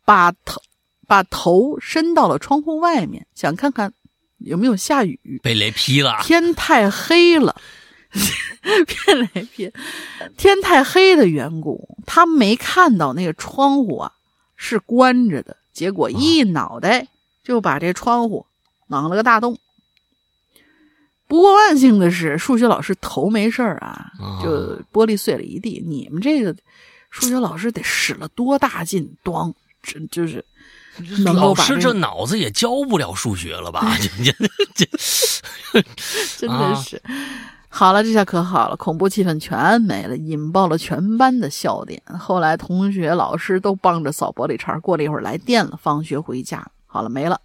[0.05, 0.61] 把头
[1.07, 3.93] 把头伸到了窗户外面，想看看
[4.37, 5.39] 有没有下雨。
[5.43, 7.55] 被雷劈了，天太黑了，
[8.13, 9.71] 被雷劈，
[10.37, 14.11] 天太黑的缘故，他没看到那个窗户啊
[14.55, 17.07] 是关着的，结果一脑袋
[17.43, 18.45] 就把这窗户
[18.87, 19.57] 弄了个大洞。
[21.27, 24.11] 不过万幸的是，数学老师头没事儿啊，
[24.43, 25.83] 就玻璃碎了一地。
[25.85, 26.55] 你们这个
[27.09, 30.45] 数学老师得使了多大劲，咣，这就是
[31.33, 33.97] 老师这脑子也教不了数学了吧？
[36.37, 37.01] 真的是，
[37.75, 41.99] 好了，这下可好了，恐怖气氛全没了，引爆了全班的笑点。
[42.19, 44.79] 后来同学、老师都帮着扫玻璃碴。
[44.79, 46.67] 过了一会儿来电了，放学回家。
[46.85, 47.41] 好了，没了。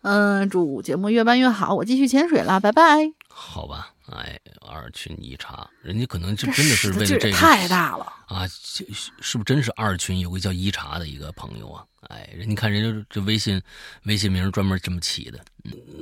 [0.00, 3.12] 嗯，祝节目越办越好，我继续潜水啦，拜拜。
[3.28, 8.86] 好吧，哎，二群一查，人家可能就真的是为了这个太大了啊，是
[9.20, 11.82] 是不是真是二群有个叫一查的一个朋友啊？
[12.08, 13.60] 哎，人家看人家这微信
[14.04, 15.40] 微信名专门这么起的。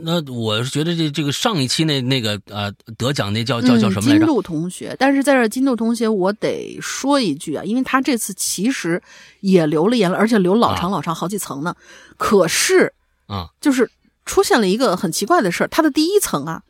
[0.03, 4.19] 那我是觉得这这个上一期那那个呃得奖那叫叫叫什么来着？
[4.19, 4.97] 金度同学。
[4.99, 9.01] 但是在这金度同学，我得说一句啊，因为他这次其实
[9.43, 11.77] 也留了言了，而且留老长老长好几层呢。
[12.17, 12.93] 可是
[13.29, 13.89] 啊，就是
[14.27, 16.65] 出现了一个很奇怪的事儿，他的第一层啊。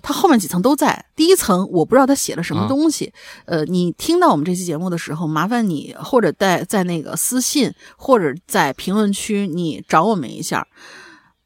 [0.00, 3.12] 他后面几层都在，第一层我不知道他写了什么东西。
[3.46, 10.66] 呃，你听到我们这期节目的时候，麻烦你或者在在那个私信或者在评论区你找我们一下。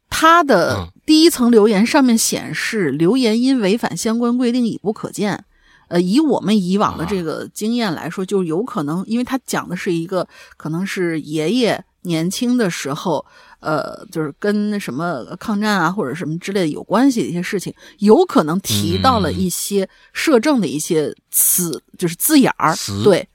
[0.09, 5.43] 他的第一层留言上面显示留言因违反相关规定已不可见。
[5.89, 10.27] 呃，以我们以往的这个经验来说，就有可能，因为他讲的是一个
[10.57, 13.25] 可能是爷爷年轻的时候。
[13.63, 22.75] 呃，就是跟什么抗战啊，或者什么之类的有关系的一些事情，有可能提到了一些摄政的一些词，就是字眼儿。
[23.05, 23.27] 对，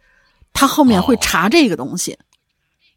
[0.53, 2.19] 他后面会查这个东西，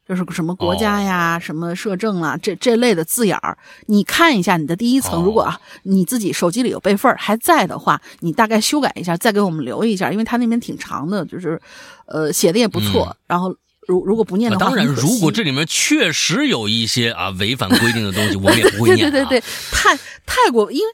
[0.05, 3.57] 就是什么国家呀、什么摄政啊，这这类的字眼儿。
[3.85, 11.61] 你看一下你的第一层，如果啊你自己手机里有备份还在的话，你大概修改一下，再给我们留一下，因为他那边挺长的，就是
[12.07, 13.55] 呃写的也不错，然后。
[13.91, 19.11] 如如果不念的话，当然，如果这里面确实有一些啊违反规定的东西， 我们也不会念。
[19.11, 20.85] 对对对，太太过，因为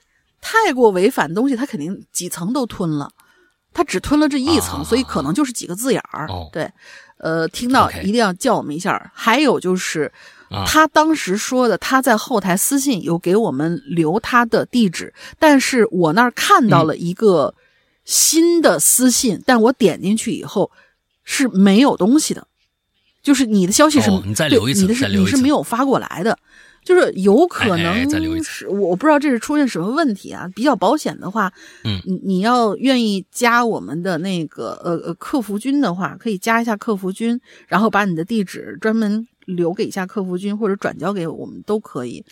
[0.41, 3.09] 太过违反东西，他肯定几层都吞了，
[3.73, 6.27] 他只吞了这一层，所以可能就是几个字眼儿。
[6.51, 6.67] 对，
[7.19, 9.11] 呃，听到一定要叫我们一下。
[9.13, 10.11] 还有就是，
[10.65, 17.53] 他当时说的，他在后台私信有给我们留他的地址，但是我那儿看到了一个
[18.05, 20.71] 新的私信，但我点进去以后
[21.23, 22.47] 是没有东西的。
[23.27, 26.39] 就是你的消息是，你再留一次，你的是你是没有发过来的，
[26.81, 28.09] 就是有可能
[28.41, 30.49] 是我不知道这是出现什么问题啊。
[30.55, 31.51] 比较保险的话，
[31.83, 37.37] 嗯，你你要愿意加我们的那个呃呃客服君的话，可以加一下客服君，
[37.67, 42.23] 然后把你的地址专门留给一下客服君，或者转交给我们都可以。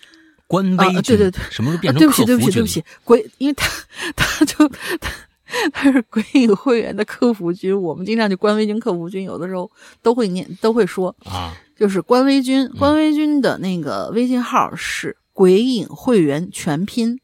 [0.47, 3.69] 官微对对对，什么时候变成对不起对不起对不起，鬼因为他
[4.15, 4.65] 他就
[5.01, 5.11] 他。
[5.71, 9.69] 他是鬼影会员的客服君，我们经常就官微君、客服君，有的时候
[10.01, 17.19] 都会念，都会说啊，就是官微君，官微君的那个微信号是鬼影会员全拼，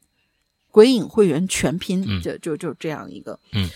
[0.70, 3.68] 鬼影会员全拼，就就就这样一个，嗯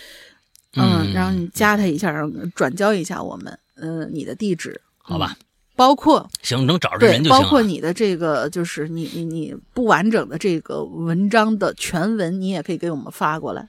[0.76, 5.36] 嗯，然后你加他一下，然后转交一下我们，嗯，你的地址，好吧，
[5.74, 13.68] 包括行，能找着人就行，包括你的这个，就是你你你不完整的这个文章的全文，你也可以给我们发过来。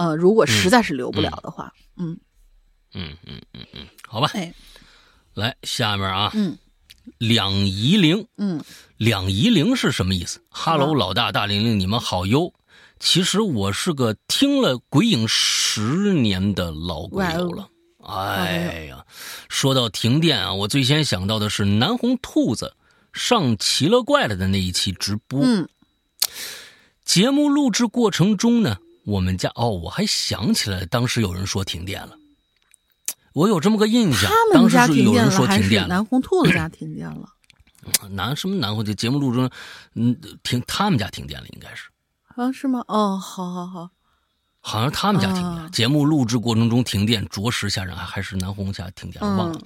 [0.00, 2.18] 呃，如果实在是留不了的话，嗯，
[2.94, 4.54] 嗯嗯嗯嗯，好吧，哎，
[5.34, 6.56] 来下面啊，嗯，
[7.18, 8.64] 两仪灵，嗯，
[8.96, 12.54] 两仪灵是什么意思哈喽，老大大玲玲，你们好哟。
[12.98, 17.68] 其实我是个听了鬼影十年的老鬼友了。
[18.02, 19.04] 哎呀，
[19.50, 22.74] 说到停电啊，我最先想到的是南红兔子
[23.12, 25.42] 上奇了怪了的那一期直播。
[25.42, 25.68] 嗯，
[27.04, 28.78] 节目录制过程中呢。
[29.04, 32.16] 我们家哦，我还想起来，当时有人说停电了，
[33.32, 34.30] 我有这么个印象。
[34.52, 37.28] 他们家停电了还是南红兔子家停电了？
[38.10, 38.84] 南什么南红？
[38.84, 39.50] 就节目录中，
[39.94, 41.88] 嗯，停他们家停电了，应该是
[42.36, 42.52] 啊？
[42.52, 42.84] 是吗？
[42.88, 43.90] 哦，好好好。
[44.62, 47.96] 好像他们家停电，节目录制过程中停电，着实吓人。
[47.96, 49.60] 还是南红家停电，忘了。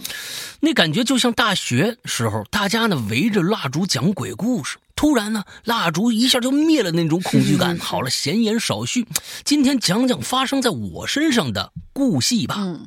[0.60, 7.76] 那感觉就像大学时候，大家呢围着蜡烛讲鬼故事，突然呢蜡烛一下就灭了，那种恐惧感。
[7.78, 9.06] 好了，闲言少叙，
[9.44, 12.54] 今天讲讲发生在我身上的故戏吧。
[12.58, 12.86] 嗯，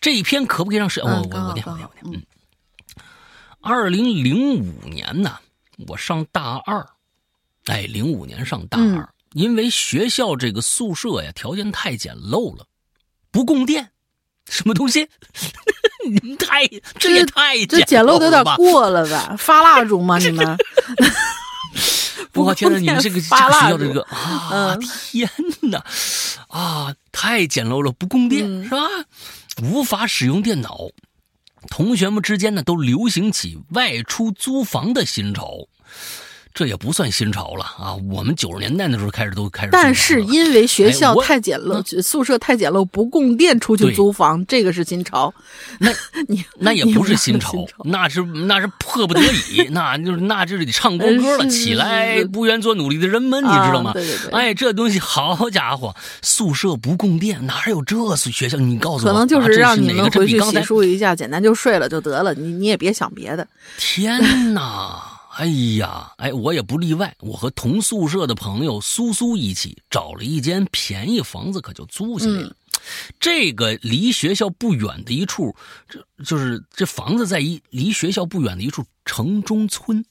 [0.00, 1.02] 这一篇可不可以让谁？
[1.02, 2.16] 我我我念我念我念。
[2.16, 2.22] 嗯，
[3.60, 5.38] 二零零五年呢，
[5.86, 6.86] 我上大二，
[7.66, 9.08] 哎，零五年上大二。
[9.34, 12.66] 因为学校这个宿舍呀，条件太简陋了，
[13.30, 13.90] 不供电，
[14.48, 15.08] 什么东西？
[16.06, 16.66] 你们太
[16.98, 19.34] 这也太这简陋的有点过了吧？
[19.38, 20.18] 发蜡烛吗？
[20.18, 20.56] 你们？
[22.34, 22.78] 我天哪！
[22.78, 25.28] 你们这个 这个学校这个啊，天
[25.62, 25.84] 哪！
[26.48, 28.78] 啊，太简陋了，不供电是吧？
[29.62, 30.90] 无法使用电脑，
[31.68, 35.66] 同学们之间呢都流行起外出租房的新潮。
[36.54, 37.92] 这也不算新潮了啊！
[38.08, 39.70] 我们九十年代的时候开始都开始。
[39.72, 45.34] 但是因为学校太简陋，宿舍太简陋，不供电，出去租房，这个是新潮。
[45.80, 45.90] 那
[46.28, 49.20] 你那也不是新潮，那是那是迫不得
[49.50, 51.46] 已， 那就是那就是得唱国歌了。
[51.48, 53.92] 起来，不愿做努力的人们，你知道吗？
[53.92, 54.30] 对对对。
[54.30, 58.56] 哎，这东西好家伙，宿舍不供电，哪有这学校？
[58.58, 62.32] 你告诉我，可能就是让你们回去洗漱一下，简单就睡了就得了。
[62.34, 63.44] 你你也别想别的。
[63.76, 65.13] 天哪！
[65.36, 65.46] 哎
[65.78, 67.14] 呀，哎，我也不例外。
[67.20, 72.56] 我和同宿舍的朋友苏苏一起找了一间便宜房子，可就租下来了。
[73.18, 75.56] 这个离学校不远的一处，
[75.88, 80.04] 这就是这房子在一离学校不远的一处城中村。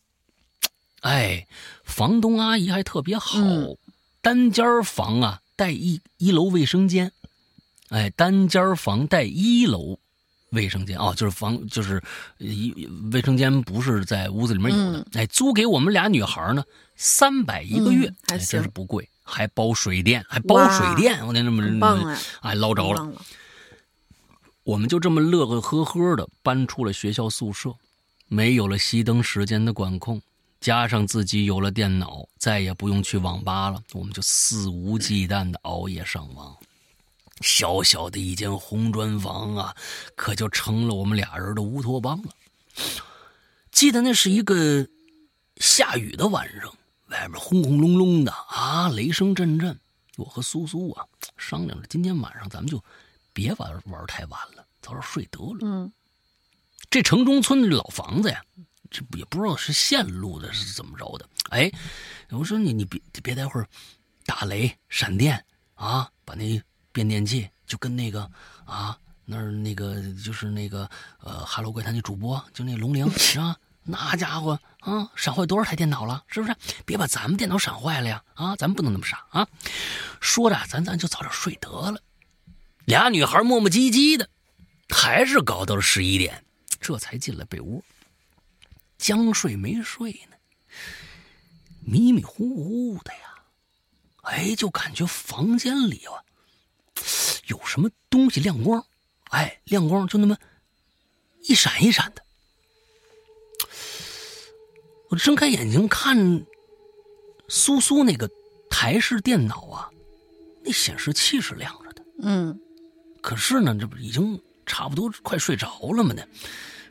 [1.01, 1.47] 哎，
[1.83, 3.39] 房东阿姨还特别好，
[4.21, 7.11] 单间房啊，带一一楼卫生间。
[7.89, 9.99] 哎，单间房带一楼。
[10.53, 12.01] 卫生间哦，就是房，就是
[12.37, 15.05] 一卫生间不是在屋子里面有的。
[15.13, 16.63] 哎，租给我们俩女孩呢，
[16.95, 23.11] 三百一个月，还真是不贵，还包水电，还包水电，我天，那么哎捞着了。
[24.63, 27.75] 我们就这么乐乐呵呵的搬出了学校宿舍，
[28.27, 30.21] 没有了熄灯时间的管控，
[30.61, 36.55] 加上自己有了电脑，再也不用去网吧了，我们就肆无忌惮的熬夜上网。
[37.43, 39.75] 小小的一间红砖房啊，
[40.15, 42.29] 可就成了我们俩人的乌托邦了。
[43.69, 44.87] 记得那是一个
[45.57, 46.73] 下雨的晚上，
[47.09, 49.77] 外面轰轰隆隆的啊，雷声阵阵。
[50.15, 51.05] 我和苏苏啊
[51.37, 52.81] 商量着，今天晚上咱们就
[53.33, 55.57] 别玩玩太晚了，早点睡得了。
[55.61, 55.91] 嗯，
[56.89, 58.41] 这城中村的老房子呀，
[58.89, 61.27] 这也不知道是线路的，是怎么着的。
[61.49, 61.69] 哎，
[62.29, 63.67] 我说你你别别待会儿
[64.25, 65.43] 打雷闪电
[65.75, 66.61] 啊，把那。
[66.93, 68.29] 变电器就跟那个
[68.63, 70.89] 啊，那儿那个就是那个
[71.19, 73.57] 呃，《哈喽怪谈》的主播，就那龙玲 是吧？
[73.85, 76.23] 那家伙啊，闪坏多少台电脑了？
[76.27, 76.55] 是不是？
[76.85, 78.23] 别把咱们电脑闪坏了呀！
[78.35, 79.45] 啊，咱们不能那么傻啊！
[80.21, 81.99] 说着，咱咱就早点睡得了。
[82.85, 84.29] 俩女孩磨磨唧唧的，
[84.87, 86.45] 还是搞到了十一点，
[86.79, 87.83] 这才进了被窝。
[88.97, 90.37] 将睡没睡呢，
[91.81, 93.19] 迷迷糊糊的呀，
[94.21, 96.23] 哎，就感觉房间里啊。
[97.53, 98.83] 有什么东西亮光？
[99.29, 100.35] 哎，亮光就那么
[101.43, 102.23] 一闪一闪的。
[105.09, 106.43] 我睁开眼睛看，
[107.47, 108.27] 苏苏那个
[108.71, 109.89] 台式电脑啊，
[110.63, 112.03] 那显示器是亮着的。
[112.23, 112.59] 嗯，
[113.21, 116.13] 可是呢，这不已经差不多快睡着了嘛？
[116.15, 116.25] 呢，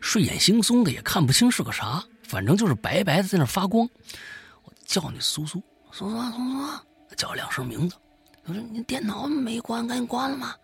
[0.01, 3.89] 睡眼惺忪的也看不清是个啥，反正就是白白的在那发光。
[4.62, 5.60] 我叫你苏苏，
[5.90, 7.97] 苏苏，苏苏，叫两声名字。
[8.44, 10.56] 我说：“你电脑没关，赶紧关了吗？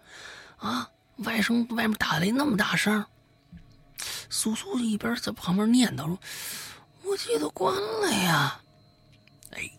[0.56, 3.04] 啊，外甥外面打雷那么大声。”
[4.30, 6.18] 苏苏一边在旁边念叨说
[7.04, 8.60] ：“我记得关了呀。”
[9.52, 9.70] 哎，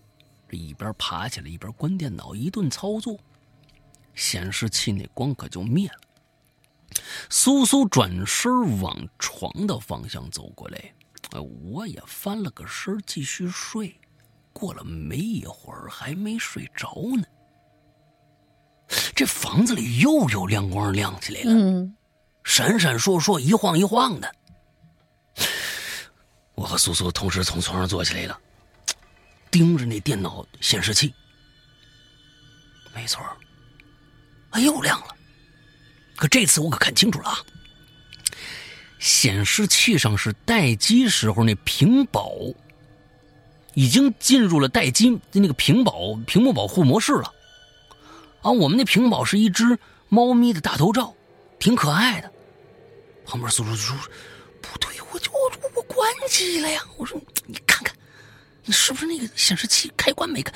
[0.50, 3.20] 这一边爬起来一边关电脑，一顿操作，
[4.16, 6.00] 显示器那光可就灭了。
[7.30, 10.94] 苏苏转身往床的方向走过来，
[11.32, 14.00] 哎，我也翻了个身继续睡。
[14.52, 17.24] 过了没一会儿，还没睡着呢。
[19.16, 21.95] 这房子里又有亮光亮起来了，嗯，
[22.44, 24.32] 闪闪烁烁，一晃一晃的。
[26.56, 28.38] 我和苏苏同时从床上坐起来了，
[29.52, 31.14] 盯着那电脑显示器。
[32.94, 33.22] 没错，
[34.49, 35.16] 啊，又亮了。
[36.16, 37.40] 可这次我可看清楚了啊，
[38.99, 42.34] 显示器上是待机时候那屏保
[43.74, 47.34] 已经进入了待机的那个屏保屏幕保护模式了。
[48.41, 51.14] 啊，我们那屏保是一只猫咪的大头照，
[51.60, 52.32] 挺可爱的。
[53.26, 53.95] 旁边苏叔说
[54.61, 57.95] ：“不对，我就我我关机了呀。”我说：“你看看，
[58.64, 60.52] 你是不是那个显示器开关没开？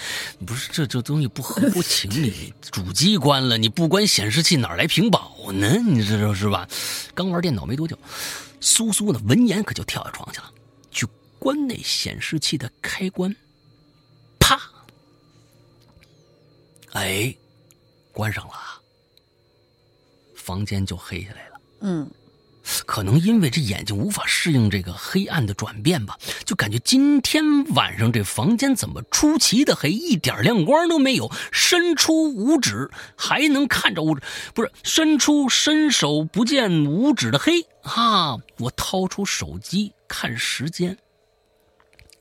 [0.47, 2.53] 不是，这这东西不合乎情理。
[2.72, 5.77] 主机关了，你不关显示器，哪来屏保呢？
[5.85, 6.68] 你这说是吧？
[7.14, 7.95] 刚玩电脑没多久，
[8.60, 10.51] 苏苏呢闻言可就跳下床去了，
[10.89, 11.05] 去
[11.38, 13.35] 关那显示器的开关。
[14.39, 14.60] 啪！
[16.93, 17.35] 哎。
[18.14, 18.53] 关上了，
[20.35, 21.61] 房间就黑下来了。
[21.81, 22.10] 嗯，
[22.85, 31.30] 可能因为这眼睛无法适应这个黑暗的转变吧，就感觉今天晚上这房间怎么出奇的黑，一点亮光都没有。
[31.52, 34.22] 伸出五指还能看着五指，
[34.53, 38.38] 不是伸出伸手不见五指的黑啊！
[38.60, 40.98] 我掏出手机看时间，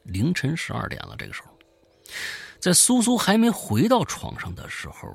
[0.04, 1.14] 凌晨十二点了。
[1.18, 1.50] 这个时候，
[2.58, 5.14] 在苏苏还没回到床上的时候。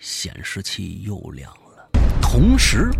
[0.00, 1.90] 显示器又亮了，
[2.22, 2.90] 同时，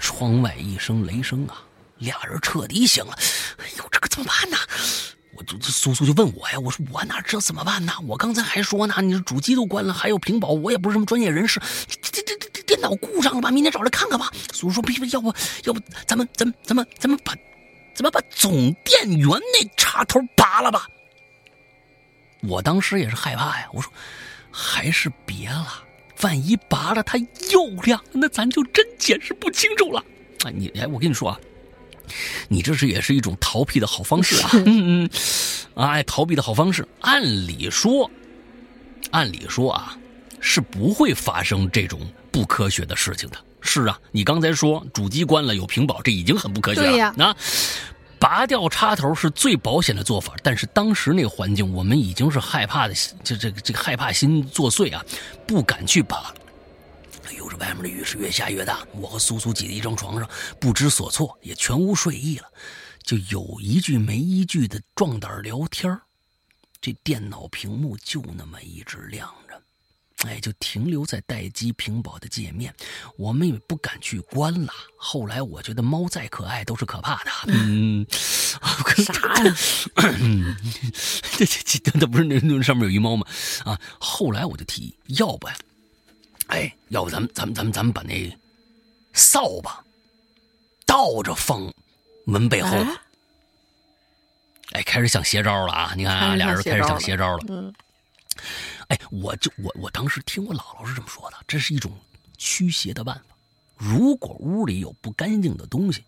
[0.00, 1.62] 窗外一声雷声啊，
[1.98, 3.16] 俩人彻底醒了。
[3.58, 4.56] 哎呦，这可怎么办呢？
[5.36, 7.92] 我就苏苏就问我呀，我说我哪知道怎么办呢？
[8.08, 13.52] 我刚才还说呢，你这主机都关了，还有屏保，我也不是什么专业人士，这这这这电脑故障了吧？
[13.52, 14.32] 明天找来看看吧。
[14.52, 15.32] 苏苏说：“别别，要不
[15.66, 17.32] 要不咱们咱们咱们咱们把
[17.94, 20.88] 咱们把总电源那插头拔了吧？”
[22.42, 23.92] 我当时也是害怕呀，我说
[24.60, 25.84] 还是别了，
[26.22, 27.16] 万一拔了它
[27.52, 30.04] 又亮，那咱就真解释不清楚了。
[30.44, 31.38] 啊，你哎，我跟你说啊。
[32.48, 34.50] 你这是也是一种逃避的好方式啊！
[34.64, 35.10] 嗯嗯，
[35.74, 36.86] 哎，逃避的好方式。
[37.02, 38.10] 按理说，
[39.10, 39.96] 按理说啊，
[40.40, 42.00] 是不会发生这种
[42.32, 43.36] 不科学的事情的。
[43.60, 46.90] 是啊，你刚才说主机关了有屏保，这已经很不科学了。
[46.90, 47.36] 对呀，那
[48.20, 50.34] 拔掉插头是最保险的做法。
[50.42, 55.04] 但是当时那个环境，我们已经是害怕的，这这个这个害怕心作祟啊，
[55.46, 56.32] 不敢去拔。
[57.36, 60.28] 有着外面的雨是越下越大，我和苏苏挤在一张床上，
[60.58, 62.46] 不知所措，也全无睡意了，
[63.02, 66.00] 就有一句没一句的壮胆聊天
[66.80, 69.32] 这电脑屏幕就那么一直亮，
[70.26, 72.74] 哎，就停留在待机屏保的界面，
[73.16, 74.72] 我们也不敢去关了。
[74.96, 79.54] 后来我觉得猫再可爱都是可怕的，嗯，啥呀？
[81.36, 83.24] 这这这，那不是那那上面有一猫吗？
[83.64, 85.54] 啊，后来我就提议，要不呀？
[86.48, 88.36] 哎，要不咱们咱们咱们咱们把那
[89.12, 89.84] 扫把
[90.84, 91.72] 倒着放
[92.24, 92.76] 门背后，
[94.72, 95.92] 哎，开始想邪招了啊！
[95.96, 97.44] 你看啊，俩人开始想邪招了。
[97.48, 97.72] 嗯，
[98.88, 101.92] 哎，我就我我当时听我姥姥是这么说的，这是一种
[102.36, 103.36] 驱邪的办法。
[103.76, 106.04] 如果屋里有不干净的东西，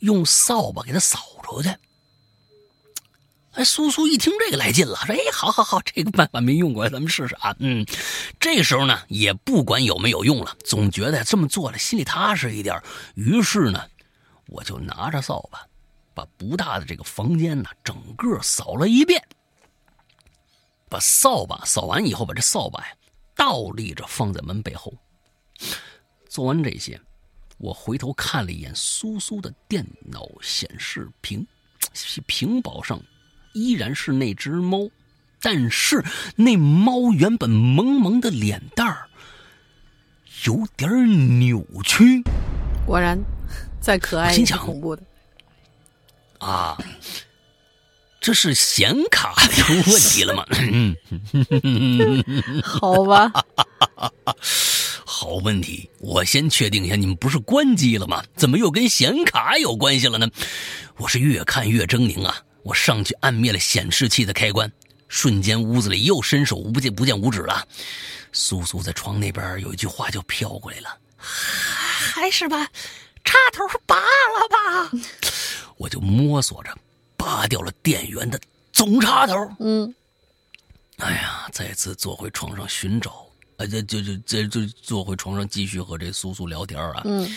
[0.00, 1.70] 用扫把给它扫出去。
[3.52, 7.86] 哎，苏苏一听这个来劲了，说：“哎，好好好，这个办法没用过，咱们试试啊。”嗯，
[8.38, 12.78] 这时候呢，也不管有没有用了，总觉得这么做了心里踏实一点。
[13.14, 13.88] 于是呢，
[14.48, 15.66] 我就拿着扫把，
[16.12, 19.24] 把不大的这个房间呢，整个扫了一遍。
[20.88, 22.88] 把扫把扫完以后，把这扫把呀
[23.34, 24.92] 倒立着放在门背后。
[26.28, 27.00] 做完这些，
[27.58, 31.46] 我回头看了一眼苏苏的电脑显示屏，
[32.26, 33.00] 屏保上。
[33.54, 34.86] 依然是那只猫，
[35.40, 36.04] 但是
[36.34, 39.08] 那猫原本萌萌的脸蛋儿
[40.44, 42.22] 有点扭曲。
[42.84, 43.18] 果然，
[43.80, 45.02] 再可爱也是恐怖的。
[46.38, 46.76] 啊，
[48.26, 50.44] 这是显卡 出问题了吗？
[52.64, 53.30] 好吧，
[55.04, 55.88] 好问题。
[56.00, 58.24] 我先确定一下，你们不是关机了吗？
[58.34, 60.28] 怎么又跟显卡有关系了呢？
[60.96, 62.36] 我是越看越狰狞啊！
[62.64, 64.68] 我上去按灭了显示器的开关，
[65.06, 67.64] 瞬间屋子里又伸手不见不见五指了。
[68.32, 72.64] 苏苏在床那边有一句话就飘过来了：“还是把
[73.22, 74.90] 插头拔了吧。”
[75.78, 76.76] 我就摸索着
[77.16, 78.40] 拔掉了电源的
[78.72, 79.34] 总插头。
[79.60, 79.94] 嗯，
[80.98, 83.26] 哎呀，再次坐回床上寻找，
[83.56, 87.02] 啊，就就就这就坐回床上继续和这苏苏聊天啊。
[87.04, 87.28] 嗯，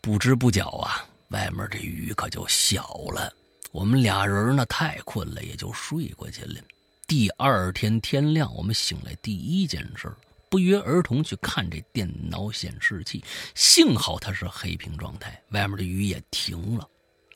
[0.00, 3.32] 不知不觉啊，外面这雨可就小了。
[3.70, 6.60] 我们俩人呢太困了，也就睡过去了。
[7.06, 10.10] 第二天天亮，我们醒来第一件事
[10.50, 13.22] 不约而同去看这电脑显示器。
[13.54, 16.88] 幸好它是黑屏状态，外面的雨也停了，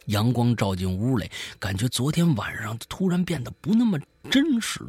[0.07, 3.99] 阳光照进屋里，感觉昨天晚上突然变得不那么
[4.31, 4.81] 真实。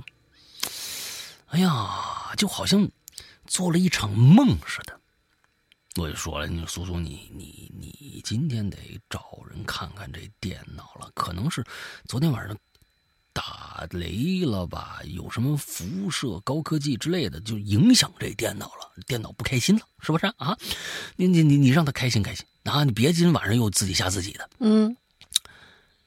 [1.48, 2.90] 哎呀，就好像
[3.46, 5.00] 做了一场梦似的。
[5.96, 8.78] 我就说了，你苏苏，你你你今天得
[9.08, 11.64] 找人看看这电脑了，可能是
[12.08, 12.58] 昨天晚上
[13.32, 15.02] 打雷了吧？
[15.06, 20.58] 有什么辐射、高科技之类的，就影响这电脑了，电脑不开心了，是不是啊？
[21.16, 22.84] 你你你你让他开心开心啊！
[22.84, 24.50] 你别今天晚上又自己吓自己的。
[24.58, 24.98] 嗯。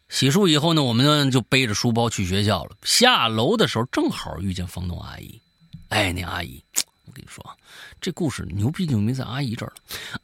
[0.09, 2.77] 洗漱以后呢，我们呢就背着书包去学校了。
[2.83, 5.41] 下楼的时候正好遇见房东阿姨，
[5.89, 6.63] 哎，那阿姨。
[7.05, 7.57] 我跟你说啊，
[8.01, 9.75] 这故事牛逼就没在阿姨这儿了。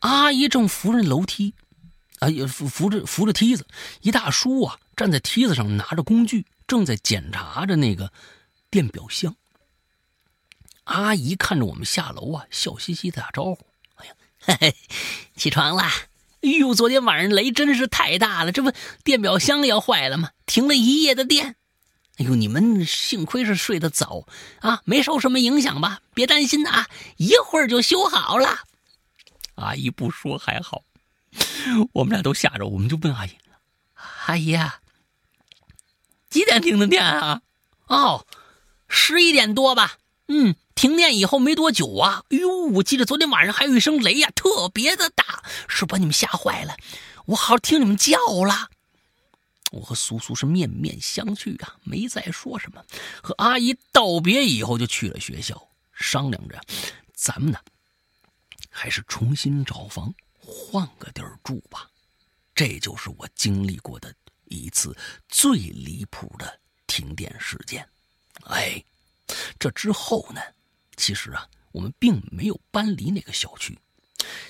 [0.01, 1.55] 阿姨正扶着楼梯，
[2.21, 3.67] 啊，也扶扶着扶着梯子。
[4.01, 8.13] 一大叔啊，站在梯子上拿着工具，正在检查着那个
[8.71, 9.35] 电表箱。
[10.85, 13.59] 阿姨看着我们下楼啊，笑嘻嘻的打招呼
[13.97, 14.77] ：“哎呀，嘿嘿，
[15.37, 15.91] 起床啦！
[16.43, 18.73] 哎呦，昨天晚上雷真是太大了，这不
[19.05, 20.31] 电表箱要坏了吗？
[20.47, 21.57] 停了一夜的电。”
[22.19, 24.27] 哎呦，你们幸亏是睡得早
[24.61, 26.01] 啊，没受什么影响吧？
[26.13, 26.87] 别担心啊，
[27.17, 28.59] 一会儿就修好了。
[29.55, 30.83] 阿姨不说还好，
[31.93, 33.31] 我们俩都吓着，我们就问阿姨
[34.27, 34.81] ：“阿姨啊，
[36.29, 37.41] 几点停的电啊？”
[37.89, 38.27] 哦，
[38.89, 39.99] 十一点多吧。
[40.29, 42.25] 嗯，停电以后没多久啊。
[42.31, 46.77] 哎呦，我记得昨天晚上还有一声雷呀，特别的大，是把你们吓坏了。
[47.27, 48.71] 我好听你们叫了。
[49.71, 52.85] 我和苏苏是面面相觑啊，没再说什么。
[53.23, 56.61] 和阿姨道别以后，就去了学校，商量着，
[57.15, 57.59] 咱们呢，
[58.69, 61.89] 还是重新找房，换个地儿住吧。
[62.55, 64.95] 这就是我经历过的一次
[65.29, 67.89] 最离谱的停电事件。
[68.45, 68.85] 哎，
[69.59, 70.41] 这之后呢，
[71.03, 73.77] 其实啊，我们并没有搬离那个小区。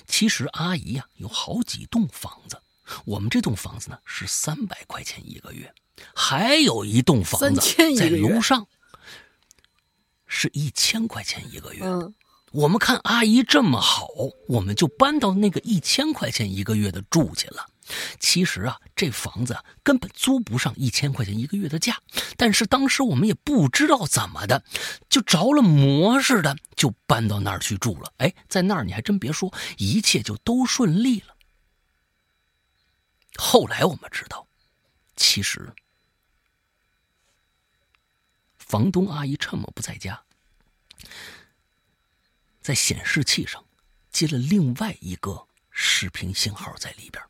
[0.05, 2.61] 其实阿姨呀，有好几栋房子。
[3.05, 5.73] 我们这栋房子呢是三百块钱一个月，
[6.13, 7.59] 还有一栋房子
[7.97, 8.67] 在楼上，
[10.27, 11.83] 是一千块钱一个月。
[11.83, 12.13] 嗯，
[12.51, 14.07] 我们看阿姨这么好，
[14.47, 17.65] 我们就搬到那个一千块钱一个月的住去了。
[18.19, 22.01] 其实啊，这房子根本租不上一千块钱一个月的价，
[22.37, 24.63] 但是当时我们也不知道怎么的，
[25.09, 28.13] 就着了魔似的就搬到那儿去住了。
[28.17, 31.35] 哎，在那儿你还真别说，一切就都顺利了。
[33.35, 34.47] 后来我们知道，
[35.15, 35.73] 其实
[38.57, 40.23] 房东阿姨趁我不在家，
[42.61, 43.65] 在显示器上
[44.11, 47.21] 接了另外一个视频信号在里边。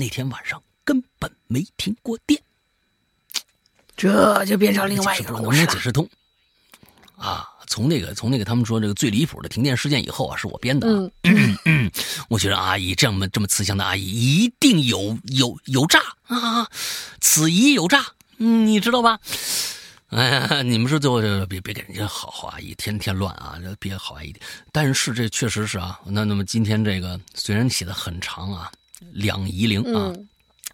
[0.00, 2.40] 那天晚上根本没停过电，
[3.94, 6.08] 这就变成另外一个能不能解释通
[7.16, 7.46] 啊？
[7.66, 10.88] 从那个从那个他们说这个最离谱的停电事件以后啊，是我编的。
[10.88, 11.90] 嗯嗯，
[12.28, 16.66] 我觉得阿姨这么这么慈祥的阿姨一定有有有诈啊，
[17.20, 18.04] 此疑有诈，
[18.38, 19.20] 你知道吧？
[20.08, 24.34] 哎呀，你们说最后别别给人家好好阿姨天天乱啊，别好阿姨。
[24.72, 28.72] 但是这确实是啊，那那么今天这个虽然写的很长啊，
[29.12, 30.14] 两仪灵啊。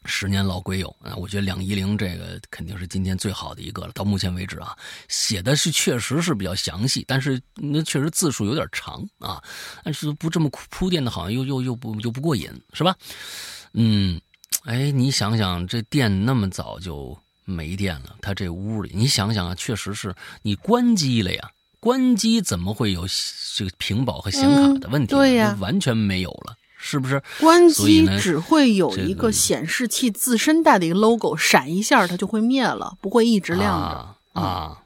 [0.08, 3.92] 十年老鬼友啊，我觉得两仪灵这个肯定是今天最好的一个了。
[3.92, 4.76] 到目前为止啊，
[5.08, 9.42] 写的是确实是比较详细，但是那确实字数有点长啊。
[9.82, 12.94] 但是不这么铺垫的，好像又又又不又不过瘾，是吧？
[13.72, 14.20] 嗯，
[14.62, 21.50] 哎，你想想，这电那么早就没电了，他这屋里，你想想啊，确实是你关机了呀，
[21.80, 23.08] 关机怎么会有
[23.56, 25.16] 这个屏保和显卡的问题？
[25.16, 26.56] 对呀，完全没有了。
[26.88, 34.78] 是不是关机只会有一个显示器自身带的一个 logo 闪一下，它就会灭了，不会一直亮着啊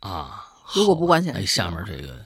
[0.00, 0.44] 啊！
[0.74, 2.18] 如果不关显示器，下面这个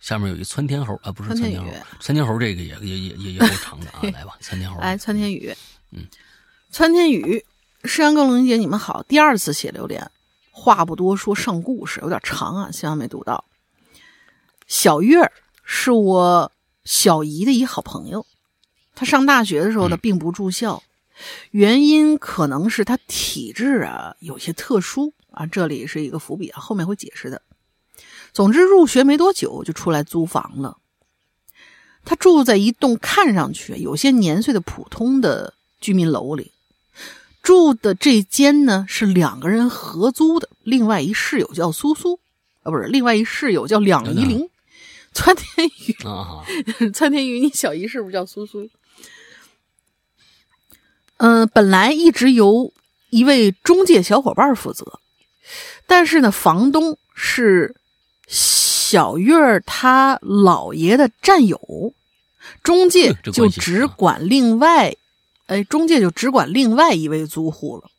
[0.00, 4.00] 下面有一窜天猴啊，不是窜天猴，窜天猴这个也也也也也够长的啊！
[4.14, 5.54] 来吧，窜天猴，来窜天宇，
[5.90, 6.06] 嗯，
[6.70, 7.44] 窜天宇，
[7.84, 10.10] 诗阳跟龙姐你们好，第二次写榴莲，
[10.50, 13.44] 话不多说，上故事有点长啊，希望没读到。
[14.66, 15.30] 小月
[15.62, 16.50] 是我。
[16.84, 18.26] 小姨的一好朋友，
[18.94, 20.82] 她上大学的时候呢，并不住校，
[21.50, 27.42] 原因可能是她体质啊有些特殊啊，这里是一个伏笔啊，后面会解释的。
[28.32, 30.78] 总之，入学没多久就出来租房了。
[32.04, 36.50] 他住在一栋看上去有些年岁的普通的居民楼里，
[37.42, 42.18] 住的这间呢是两个人合租的，另外一室友叫苏苏
[42.64, 44.48] 啊，不是，另外一室友叫两依玲。
[45.14, 46.42] 窜天宇啊，
[46.94, 48.68] 窜天宇，你小姨是不是叫苏苏？
[51.18, 52.72] 嗯，本来一直由
[53.10, 55.00] 一位中介小伙伴负责，
[55.86, 57.76] 但是呢，房东是
[58.26, 61.94] 小月儿他姥爷的战友，
[62.62, 64.96] 中介就只管另外，
[65.46, 67.90] 哎，中介就只管另外一位租户了。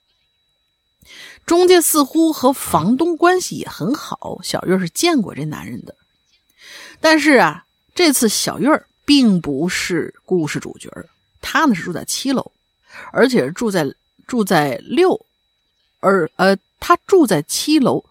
[1.45, 5.95] 中介似乎和房东关系也很好，小月是见过这男人的。
[7.03, 10.89] 但是啊，这次小月儿并不是故事主角
[11.41, 12.53] 她呢是住在七楼，
[13.11, 13.93] 而且是住在
[14.25, 15.25] 住在六，
[15.99, 18.05] 而呃，她住在七楼。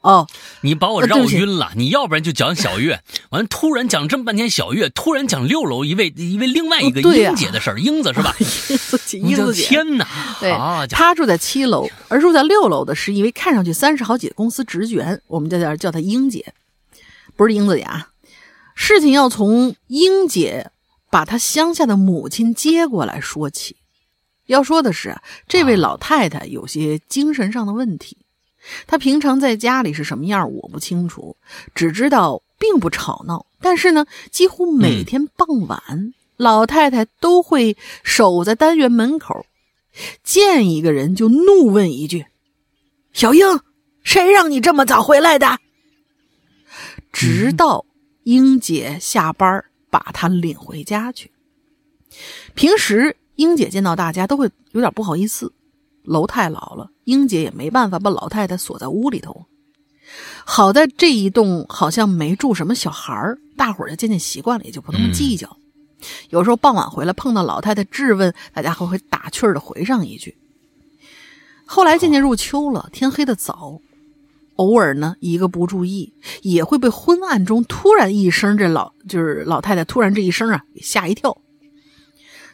[0.00, 0.26] 哦，
[0.62, 1.72] 你把我绕晕了。
[1.76, 8.34] 你要不然就讲小月，完突然讲这么半天小月，突然讲六楼一位一位另外一个英姐的事儿，英子是吧？
[8.40, 10.08] 英子姐，英子姐，天哪！
[10.40, 10.50] 对，
[10.88, 16.54] 她住在七楼，而住在六楼的是一位看上去三十好几的公司职员，我们在这叫她英姐，
[17.36, 18.08] 不是英子姐啊。
[18.74, 20.70] 事情要从英姐
[21.10, 23.76] 把她乡下的母亲接过来说起。
[24.46, 25.16] 要说的是，
[25.46, 28.18] 这位老太太有些精神上的问题。
[28.86, 31.36] 她平常在家里是什么样，我不清楚，
[31.74, 33.46] 只知道并不吵闹。
[33.60, 39.46] 但是呢，几乎每天傍晚，老太太都会守在单元门口，
[40.24, 42.26] 见一个人就怒问一句
[43.12, 43.60] ：“小英，
[44.02, 45.58] 谁让你这么早回来的？”
[47.12, 47.86] 直到。
[48.24, 51.30] 英姐下班把她领回家去。
[52.54, 55.52] 平时英姐见到大家都会有点不好意思，
[56.02, 59.46] 楼太老了，英姐也没办法把老太太锁在屋里头。
[60.44, 63.14] 好在这一栋好像没住什么小孩
[63.56, 65.56] 大伙儿就渐渐习惯了，也就不那么计较。
[66.30, 70.36] 有时候傍晚回来碰到老太太质问，大家还会打趣儿的回上一句。
[71.64, 73.80] 后来渐渐入秋了，天黑的早，
[74.56, 76.12] 偶尔呢一个不注意，
[76.42, 81.38] 也会被昏暗中突然一声这老就是老太太突然这一声啊给吓一跳。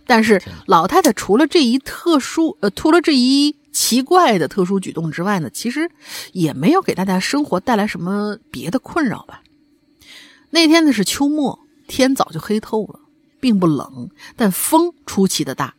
[0.07, 5.91] 但是老太太除了这一特殊呃，除了这一奇怪的特殊举动之外呢，其实
[6.33, 9.43] 也没有给大家生活带来什么别的困扰吧。
[10.51, 13.01] 那天呢是秋末，天早就黑透了，
[13.39, 15.75] 并不冷，但风出奇的大。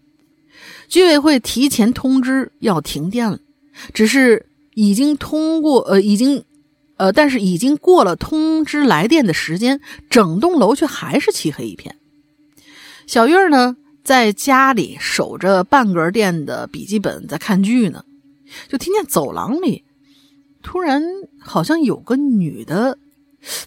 [0.88, 3.40] 居委会提前通知要停电了，
[3.94, 4.48] 只是
[4.80, 6.45] 已经通过呃已经
[6.95, 11.97] 呃，但是已经过了通知来电的时间，整栋楼却还是漆黑一片。
[13.06, 13.76] 小月儿呢？
[14.01, 18.06] 在家里守着半格电的笔记本，在看剧呢，
[18.69, 19.84] 就听见走廊里
[20.64, 21.03] 突然
[21.38, 22.97] 好像有个女的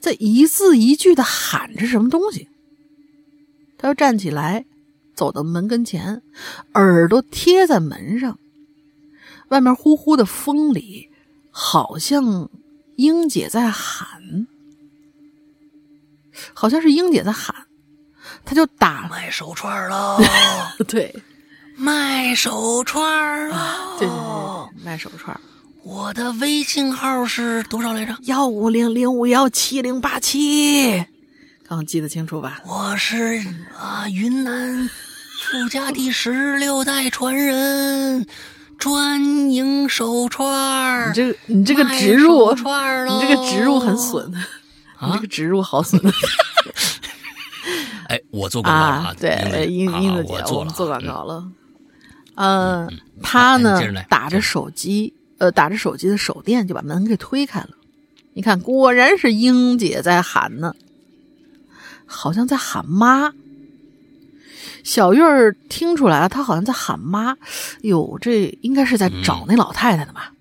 [0.00, 2.48] 在一字一句的喊着什么东西。
[3.78, 4.64] 他又站起来，
[5.14, 6.22] 走到门跟前，
[6.74, 8.38] 耳朵贴在门上，
[9.52, 11.10] 外面呼呼的风里，
[11.50, 12.48] 好像
[12.96, 14.46] 英姐在喊，
[16.54, 17.54] 好像是英姐在喊。
[18.46, 20.18] 他就打 卖手串喽，
[20.88, 21.14] 对，
[21.76, 25.38] 卖手串啊，对对对，卖手串。
[25.82, 28.16] 我的微信号是多少来着？
[28.22, 31.04] 幺五零零五幺七零八七，
[31.68, 32.62] 刚记得清楚吧？
[32.64, 33.44] 我是
[33.78, 34.88] 啊，云南
[35.42, 38.24] 富家第十六代传人，
[38.82, 39.22] 专
[39.52, 41.06] 营手串儿。
[41.06, 44.28] 你这个你这个植入，你这个植入很损，
[45.00, 46.02] 你这个植入好损。
[48.08, 49.14] 哎，我做广告了啊！
[49.20, 51.46] 对，英英子姐，我们做广告了。
[52.34, 52.92] 嗯，
[53.22, 57.68] 他呢打着手机，呃，打着手机的手电就把门给推开了。
[58.32, 60.74] 你看，果然是英姐在喊呢，
[62.04, 63.32] 好像在喊妈。
[64.82, 67.36] 小月儿听出来了，她好像在喊妈。
[67.82, 70.32] 哟，这应该是在找那老太太的吧？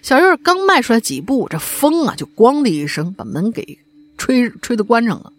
[0.00, 3.78] 小月儿刚迈出来几步，这风啊就咣的一声把门给
[4.16, 5.32] 吹吹的关上了。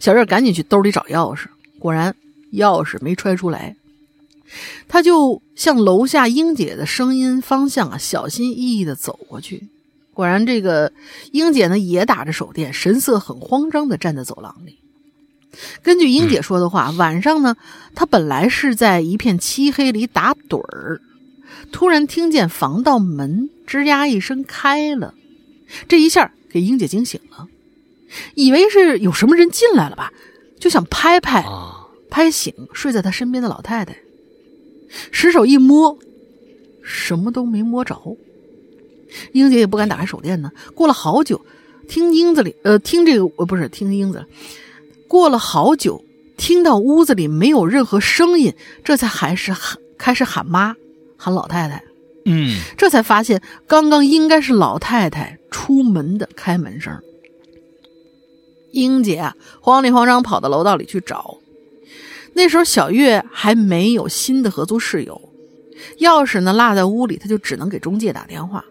[0.00, 1.46] 小月赶紧去兜里找钥匙，
[1.78, 2.14] 果然
[2.52, 3.76] 钥匙没揣出来。
[4.88, 9.68] 她就向楼下英姐的声音方向啊，小心翼翼的走过去。
[10.14, 10.90] 果然，这个
[11.32, 14.78] 英姐呢也打着手电，神色很慌张的站在走廊里。
[15.82, 17.56] 根据英姐说的话，晚上呢，
[17.94, 21.00] 她本来是在一片漆黑里打盹儿，
[21.72, 25.14] 突然听见防盗门吱呀一声开了，
[25.88, 27.46] 这一下给英姐惊醒了。
[28.34, 30.12] 以为是有什么人进来了吧，
[30.60, 31.44] 就想拍拍，
[32.08, 33.96] 拍醒睡在她身边的老太太。
[35.10, 35.98] 失手一摸，
[36.82, 38.00] 什么都没摸着。
[39.32, 40.50] 英姐也不敢打开手电呢。
[40.74, 41.44] 过了好久，
[41.88, 44.24] 听英子里，呃，听这个，呃，不是听英子。
[45.08, 46.04] 过了好久，
[46.36, 48.54] 听到屋子里没有任何声音，
[48.84, 50.74] 这才还是喊，开始喊妈，
[51.16, 51.82] 喊老太太。
[52.24, 57.00] 嗯，这才发现刚刚应该是老太太出门的开门声。
[58.72, 61.38] 英姐啊，慌里慌张跑到楼道里去找。
[62.34, 65.30] 那时候小月还没有新的合租室友，
[66.00, 68.64] 钥匙呢落在屋里，她就只能给中介打电话。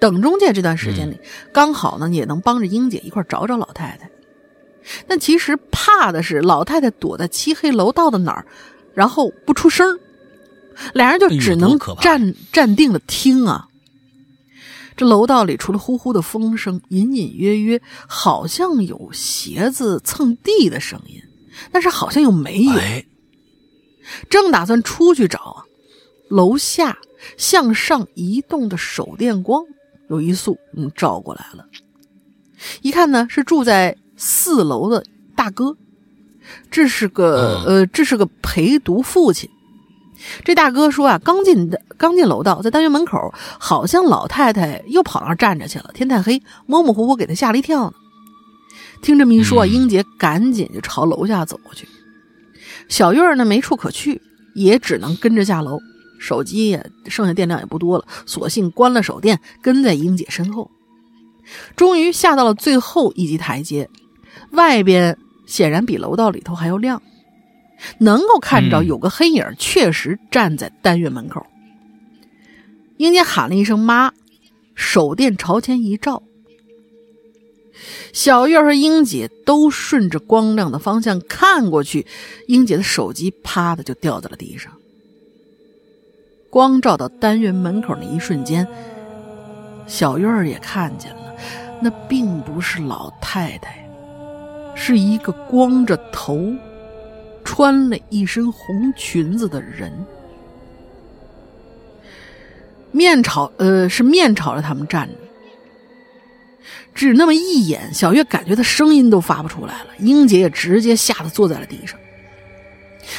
[0.00, 1.18] 等中介这段时间里，
[1.52, 4.10] 刚好呢也能帮着英姐一块找找老太太。
[5.06, 8.46] 但其实怕的是老太太躲在漆黑楼道的哪儿，
[8.94, 9.98] 然后不出声
[10.94, 13.66] 俩人就只能站站定了听啊。
[14.96, 21.22] 这楼道里除了呼呼的风声，隐隐约约好像有鞋子蹭地的声音，
[21.72, 22.80] 但是好像又没有。
[24.28, 25.64] 正打算出去找啊，
[26.28, 26.98] 楼下
[27.36, 29.64] 向上移动的手电光
[30.08, 31.64] 有一束嗯照过来了。
[32.82, 35.02] 一看呢，是住在四楼的
[35.34, 35.78] 大哥，
[36.70, 39.48] 这是个呃，这是个陪读父亲。
[40.44, 45.90] 这大哥说啊，刚进的刚进楼道，在单元门口，好像老太太又跑那儿站着去了。
[45.94, 47.94] 天太黑，模模糊糊，给他吓了一跳呢。
[49.00, 51.88] 听这么一说，英姐赶紧就朝楼下走过去。
[52.88, 54.20] 小月儿呢，没处可去，
[54.54, 55.78] 也只能跟着下楼。
[56.18, 60.70] 手机也剩下电量也不多了，索性关了手电，跟在英姐身后。
[61.74, 63.88] 终于下到了最后一级台阶，
[64.52, 65.16] 外边
[65.46, 67.02] 显然比楼道里头还要亮。
[67.96, 71.46] 能够看着有个黑影确实站在单元门口。
[72.98, 74.12] 英姐喊了一声“妈”，
[74.76, 76.22] 手电朝前一照，
[78.12, 82.06] 小月和英姐都顺着光亮的方向看过去，
[82.48, 84.70] 英姐的手机啪的就掉在了地上。
[86.50, 88.68] 光照到单元门口那一瞬间，
[89.86, 91.34] 小月儿也看见了，
[91.80, 93.79] 那并不是老太太，
[94.82, 96.50] 是一个光着头。
[97.42, 99.92] 穿了一身红裙子的人，
[102.92, 105.14] 面朝呃是面朝着他们站着。
[106.94, 109.86] 只那么一眼，小月感觉她声音都发不出来了。
[109.98, 111.98] 英姐也直接吓得坐在了地上。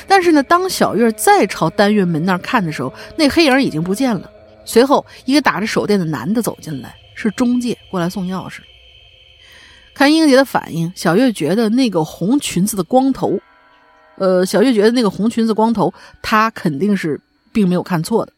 [0.08, 4.32] 但是呢，当小月再朝单元门那儿看的时候，那黑影已经不见了。
[4.64, 8.60] 随后，一个打着手电的男的走进来，是中介过来送钥匙。
[9.94, 13.40] 看英姐的反应，小月觉得那个红裙子的光头，
[14.18, 17.20] 呃，小月觉得那个红裙子光头，她肯定是
[17.52, 18.34] 并没有看错的。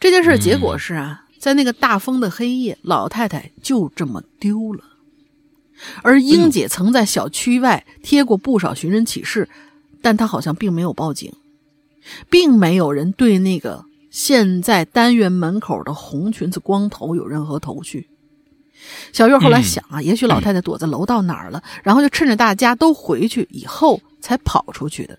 [0.00, 1.20] 这件事结果是啊。
[1.36, 4.82] 在那个大风的黑夜，老太太就这么丢了。
[6.02, 9.46] 而英姐曾在小区外贴过不少寻人启事，
[10.00, 11.34] 但她好像并没有报警，
[12.30, 18.08] 并没有人对那个现在单元门口的红裙子光头有任何头绪。
[19.12, 25.18] 小月后来想啊，也许老太太躲在楼道哪儿了，然后就趁着大家都回去以后才跑出去的。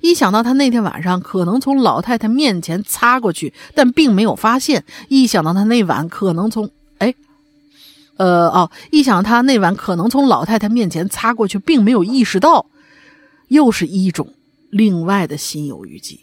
[0.00, 6.70] 一想到她那天晚上可能从老太太面前擦过去，但并没有发现；一想到她那晚可能从……
[6.98, 7.14] 哎，
[8.16, 12.66] 呃，哦，一想她那晚可能从老太太面前擦过去，并没有意识到，
[13.48, 14.32] 又是一种
[14.70, 16.20] 另外的心有余悸。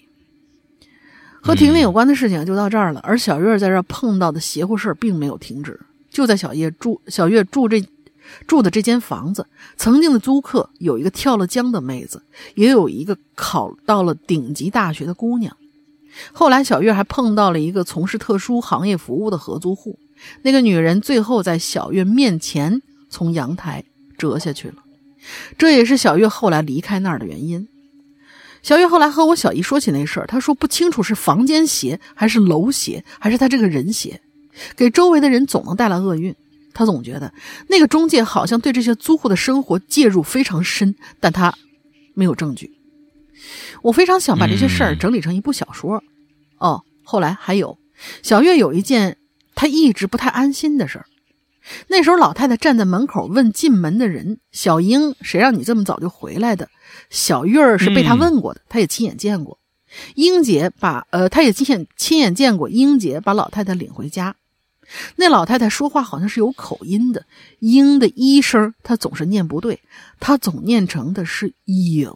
[1.44, 5.80] 和婷婷有关的事情就到这儿了，而小月在这儿碰到的邪乎事并没有停止。
[6.12, 7.84] 就在小叶住小月住这。
[8.48, 12.22] 住的这间房子，曾经的租客有一个跳了江的妹子，
[12.56, 15.58] 也有一个考到了顶级大学的姑娘。
[16.32, 20.00] 后来，小月还碰到了一个从事特殊行业服务的合租户。
[20.44, 23.84] 那个女人最后在小月面前从阳台
[24.18, 24.76] 折下去了，
[25.58, 27.68] 这也是小月后来离开那儿的原因。
[28.62, 34.22] 小月后来和我小姨说起那事儿，她说不清楚是房间邪，还是楼邪，还是她这个人邪，
[34.76, 36.36] 给周围的人总能带来厄运。
[36.74, 37.34] 他总觉得
[37.68, 41.54] 那个中介好像对这些租户的生活介入非常深，但他
[42.14, 42.72] 没有证据。
[43.82, 46.02] 我非常想把这些事儿整理成一部小说。
[46.60, 47.78] 哦，后来还有
[48.24, 49.18] 小月有一件
[49.54, 51.06] 她一直不太安心的事儿。
[51.88, 56.70] 那时候老太太站在门口问进门的人：“小英，谁让你这么早就回来的？”
[57.10, 59.60] 小月儿是被他问过的，他也亲眼见过。
[60.16, 64.36] 英姐把呃，她也亲眼亲眼见过英姐把老太太领回家。
[65.16, 67.26] 那老太太说话好像是有口音的
[67.60, 69.82] ，“英”的一声她总是念不对，
[70.20, 72.12] 她总念成的是“影”。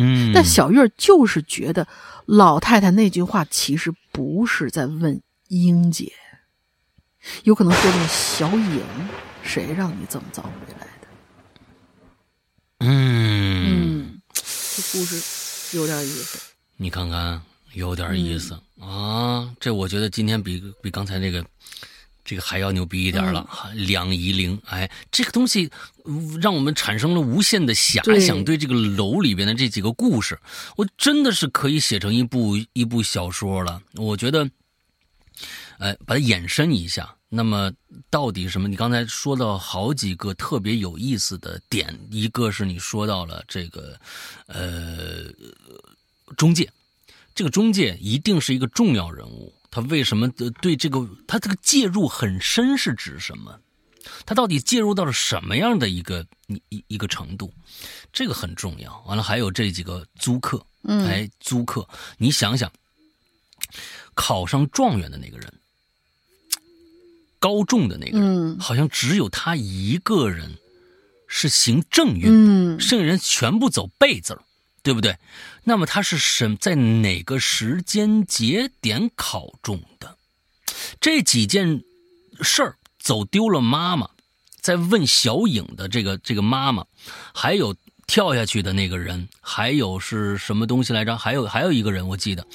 [0.00, 1.88] 嗯，但小月就是觉得
[2.24, 6.12] 老太太那句话其实不是在问英姐，
[7.42, 8.80] 有可能说的小影，
[9.42, 11.08] 谁让你这么早回来的？
[12.78, 16.38] 嗯嗯，这故事有点意思，
[16.76, 17.42] 你看看。
[17.74, 21.44] 有点意思啊，这我觉得今天比比刚才那个
[22.24, 23.48] 这个还要牛逼一点了。
[23.74, 25.70] 两仪灵，哎，这个东西
[26.40, 30.38] 让我们产生了无限的遐想，对这个楼里边的这几个故事，
[30.76, 33.80] 我真的是可以写成一部一部小说了。
[33.94, 34.48] 我觉得，
[35.78, 37.72] 哎，把它延伸一下，那么
[38.10, 38.68] 到底什么？
[38.68, 43.98] 你刚才说到好几个特别有意思的点，一个是你说到了这个
[44.46, 45.24] 呃
[46.36, 46.68] 中介。
[47.38, 53.60] 这个中介一定是一个重要人物，他为什么对这个他这个介入很深是指什么？
[54.26, 57.54] 他到底介入到了什么样的一个一一一个程度？
[58.12, 59.00] 这个很重要。
[59.06, 62.72] 完了，还有这几个租客，哎，租客，你想想，
[64.14, 65.54] 考上状元的那个人，
[67.38, 70.58] 高中的那个人，好像只有他一个人
[71.28, 74.42] 是行正运，剩下人全部走背字儿。
[74.88, 75.18] 对不对？
[75.64, 80.16] 那么他是什在哪个时间节点考中的？
[80.98, 81.84] 这几件
[82.40, 84.08] 事儿走丢了妈妈，
[84.62, 86.86] 在问小影的这个这个妈妈，
[87.34, 91.18] 还有跳下去的那个人，还有是什么东西来着？
[91.18, 92.46] 还有还有一个人，我记得，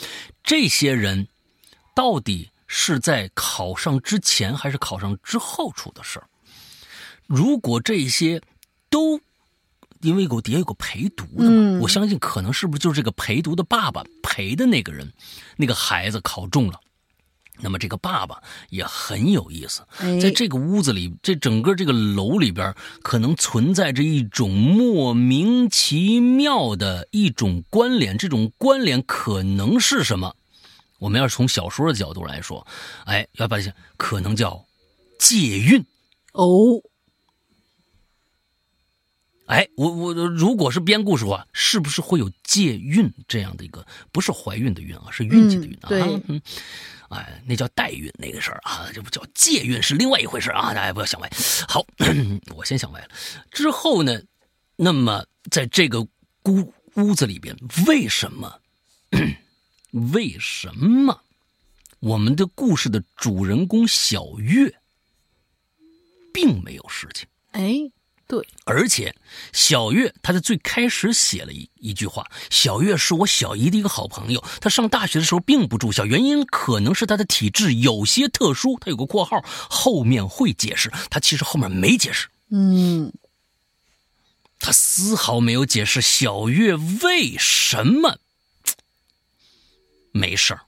[0.43, 1.27] 这些人
[1.95, 6.27] 到底是在考上之前还是考上之后出的事儿？
[7.27, 8.41] 如果这些
[8.89, 9.21] 都。
[10.03, 15.11] 因为有底下有个陪读的嘛，我相信可能是不是就是这个陪读的爸爸陪的那个人，
[15.57, 16.79] 那个孩子考中了，
[17.59, 19.81] 那么这个爸爸也很有意思，
[20.21, 30.35] 在这个屋子里，这整个这个楼里边，可能存在着一种莫名其妙的一种关联，这种关联可能是什么？
[30.99, 32.65] 我们要是从小说的角度来说，
[33.05, 34.65] 哎，要把这可能叫
[35.17, 35.85] 借运。
[36.33, 36.81] 哦。
[39.53, 43.85] 哎，我我如果是编故事的话，是不是会有借孕这样的一个？
[44.11, 45.89] 不是怀孕的孕啊，是孕期的孕啊。
[45.89, 46.41] 对，
[47.09, 51.29] 哎，那叫代孕那个事儿啊，这不叫借孕是另外一回事啊，大家不要想歪。
[51.67, 51.85] 好，
[52.55, 53.09] 我先想歪了。
[53.51, 54.19] 之后呢，
[54.75, 57.55] 那么在这个屋屋子里边，
[57.85, 58.59] 为什么？
[60.11, 61.21] 为什么
[61.99, 64.73] 我们的故事的主人公小月
[66.33, 67.27] 并没有事情？
[67.51, 67.75] 哎，
[68.25, 69.13] 对，而且
[69.51, 80.89] 小月她在最开始写了一一句话：“小月是我小姨的一个好朋友，她上大学的时候并不住校，原因可能是她的体质有些特殊。”她有个括号，后面会解释。
[81.11, 83.13] 她其实后面没解释，嗯，
[84.59, 88.17] 她丝毫没有解释小月为什么
[90.11, 90.61] 没事儿，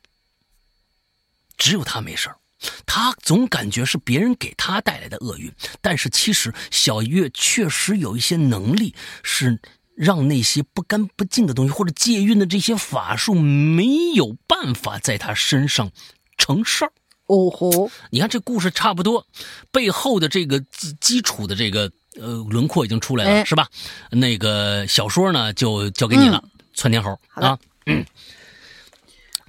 [1.57, 2.37] 只有她没事儿。
[2.85, 5.51] 他总感觉是别人给他带来的厄运，
[5.81, 8.93] 但是其实小月确实有一些能力，
[9.23, 9.59] 是
[9.95, 13.85] 让那些不干不净的东西或者借运的这些法术没
[14.15, 15.91] 有办法在他身上
[16.37, 16.91] 成事儿。
[17.27, 19.25] 哦吼，你看这故事差不多，
[19.71, 23.67] 背后的这个基基础的这个呃轮廓已经出来了，哎是吧？
[24.11, 26.43] 那个小说呢就交给你了，
[26.75, 27.57] 窜天猴啊。
[27.87, 28.05] 嗯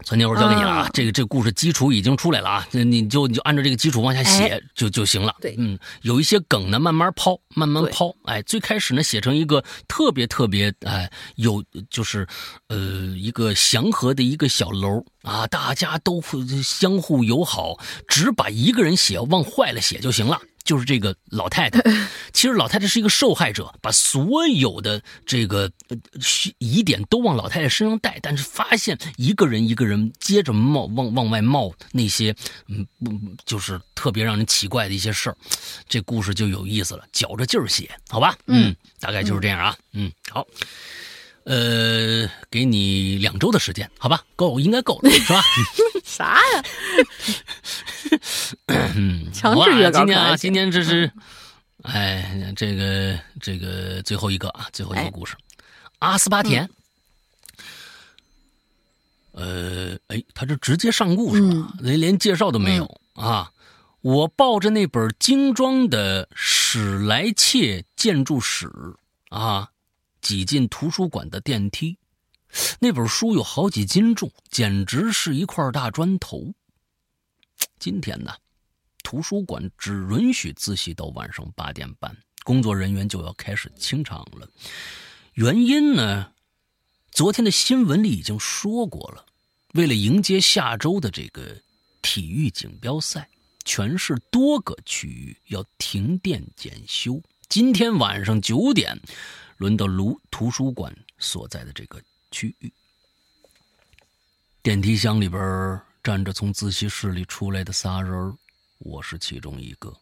[0.07, 0.77] 窜天猴交给你了啊！
[0.83, 5.35] 啊这个这个故事基础已经出来了啊，那你就你就按照这个基础往下写、哎就就行了。
[5.41, 8.15] 对嗯，有一些梗呢，慢慢抛，慢慢抛。
[8.27, 11.61] 哎，最开始呢，写成一个特别特别哎有
[11.91, 12.24] 就是
[12.69, 12.77] 呃
[13.19, 17.77] 一个祥和的一个小楼啊，大家都会相互友好，
[18.07, 20.41] 只把一个人写往坏了写就行了。
[20.66, 21.80] 就是这个老太太，
[22.34, 25.97] 其实老太太是一个受害者，把所有的这个呃
[26.59, 32.34] 疑点都往老太太身上带，但是发现一个人一个人接着冒往往外冒那些
[32.66, 33.10] 嗯不
[33.47, 35.36] 就是特别让人奇怪的一些事儿，
[35.88, 38.36] 这故事就有意思了，绞着劲儿写，好吧？
[38.47, 39.76] 嗯，大概就是这样啊。
[39.93, 40.47] 嗯，好。
[41.44, 44.20] 呃，给你两周的时间，好吧？
[44.34, 45.40] 够，应该够了，是吧？
[46.05, 46.64] 啥呀？
[48.66, 51.10] 嗯，强制好吧约稿今天啊，今天这是，
[51.82, 55.36] 哎，这个这个最后一个啊，最后一个哎故事，
[56.01, 56.68] 阿斯巴甜。
[59.32, 63.52] 呃，哎，他这直接上故事了，连连介绍都没有啊！
[64.01, 68.70] 我抱着那本精装的史莱切建筑史
[69.28, 69.68] 啊，
[70.22, 71.98] 挤进图书馆的电梯。
[72.78, 76.55] 那本书有好几斤重，简直是一块大砖头。
[77.78, 78.32] 今天呢，
[79.07, 84.51] 图书馆只允许自习到晚上八点半，工作人员就要开始清场了。
[85.35, 86.33] 原因呢，
[87.12, 89.24] 昨天的新闻里已经说过了。
[89.74, 91.57] 为了迎接下周的这个
[92.03, 93.28] 体育锦标赛，
[93.65, 97.23] 全市多个区域要停电检修。
[97.49, 99.01] 今天晚上九点，
[99.59, 102.03] 轮到卢图书馆所在的这个
[102.33, 102.73] 区域。
[104.65, 108.37] 电梯箱里边站着从自习室里出来的仨人
[108.78, 109.97] 我是其中一个。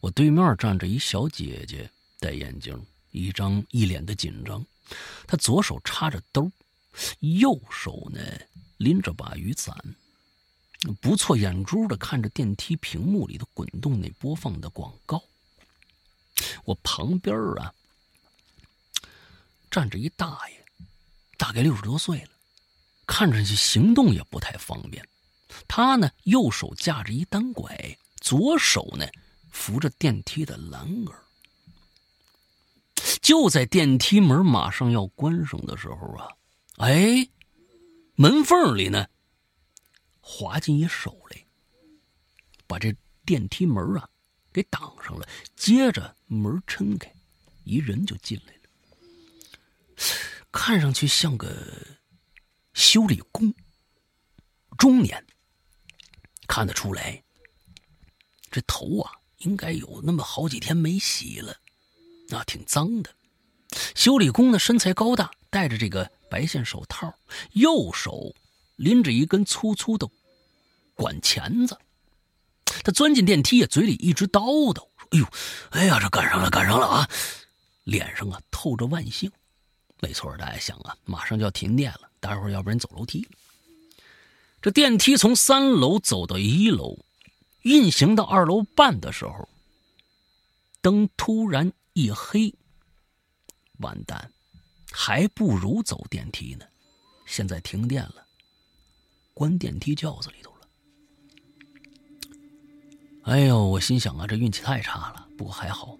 [0.00, 2.80] 我对面站着一小姐姐，戴眼镜，
[3.10, 4.64] 一张一脸的紧张。
[5.26, 6.50] 她左手插着兜，
[7.20, 8.20] 右手呢
[8.76, 9.76] 拎着把雨伞，
[11.00, 15.22] 不错眼珠的看着电梯屏幕里的滚动那播放的广告。
[16.64, 17.74] 我旁边啊
[19.70, 20.64] 站着一大爷，
[21.36, 22.30] 大概六十多岁了。
[23.06, 25.06] 看上去行动也不太方便。
[25.68, 29.06] 他呢，右手架着一单拐，左手呢
[29.50, 31.14] 扶着电梯的栏杆。
[33.22, 36.28] 就在电梯门马上要关上的时候啊，
[36.76, 37.28] 哎，
[38.14, 39.06] 门缝里呢
[40.20, 41.44] 滑进一手来，
[42.66, 44.08] 把这电梯门啊
[44.52, 45.28] 给挡上了。
[45.54, 47.12] 接着门撑开，
[47.64, 48.60] 一人就进来了，
[50.52, 51.54] 看上去像个。
[52.74, 53.54] 修理工，
[54.76, 55.26] 中年，
[56.46, 57.22] 看得出来，
[58.50, 61.56] 这头啊应该有那么好几天没洗了，
[62.30, 63.10] 啊，挺脏的。
[63.94, 67.12] 修理工呢身材高大，戴着这个白线手套，
[67.52, 68.34] 右手
[68.76, 70.08] 拎着一根粗粗的
[70.94, 71.76] 管钳子。
[72.84, 75.26] 他钻进电梯啊，嘴里一直叨叨：“哎呦，
[75.70, 77.08] 哎呀，这赶上了，赶上了啊！”
[77.84, 79.30] 脸上啊透着万幸。
[80.00, 82.10] 没错，大家想啊，马上就要停电了。
[82.20, 83.26] 待会儿要不然走楼梯。
[84.66, 86.98] 这电梯从三楼走到一楼，
[87.62, 89.48] 运行到二楼半的时候，
[90.80, 92.52] 灯突然一黑，
[93.78, 94.32] 完蛋，
[94.90, 96.66] 还不如走电梯呢。
[97.26, 98.26] 现在停电了，
[99.32, 100.68] 关电梯轿子里头了。
[103.22, 105.28] 哎呦，我心想啊，这运气太差了。
[105.38, 105.96] 不过还好，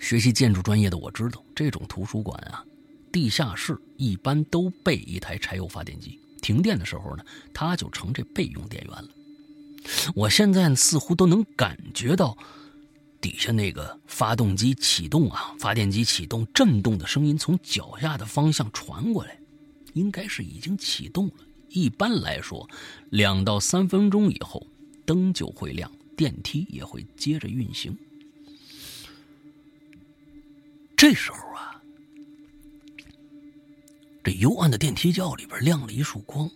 [0.00, 2.64] 学习建筑专业的我知道，这种图书馆啊。
[3.12, 9.08] 地下室一般都备一台柴油发电机，停电的时候呢，它就成这备用电源了。
[10.14, 12.36] 我现在似乎都能感觉到
[13.20, 19.38] 底下那个发动机启动啊，发电机启动震动的声音从脚下的方向传过来，
[19.94, 21.34] 应该是已经启动了。
[21.68, 22.68] 一般来说，
[23.10, 24.66] 两到三分钟以后，
[25.06, 27.96] 灯就会亮，电梯也会接着运行。
[30.96, 31.69] 这时候啊，
[34.22, 36.50] 这幽暗的电梯轿里边亮了一束光。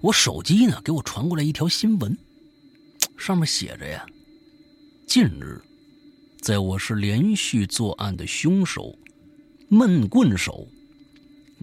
[0.00, 2.16] 我手机呢，给我传过来一条新闻，
[3.16, 4.04] 上面写着呀
[5.06, 5.60] ：“近日，
[6.40, 8.98] 在我市连续作案的凶手
[9.68, 10.66] 闷棍手，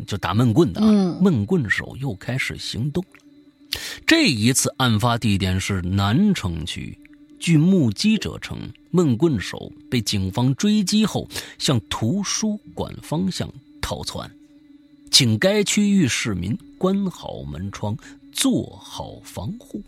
[0.08, 3.80] 就打闷棍的啊，闷棍手又开始行动了。
[4.08, 6.98] 这一次案发地点是南城区。
[7.38, 8.58] 据目击者称，
[8.92, 11.28] 闷棍手被警方追击后
[11.60, 13.54] 向图书馆方向
[13.86, 14.30] 逃窜。”
[15.12, 17.96] 请该区域市民关好门窗，
[18.34, 19.82] 做好防护。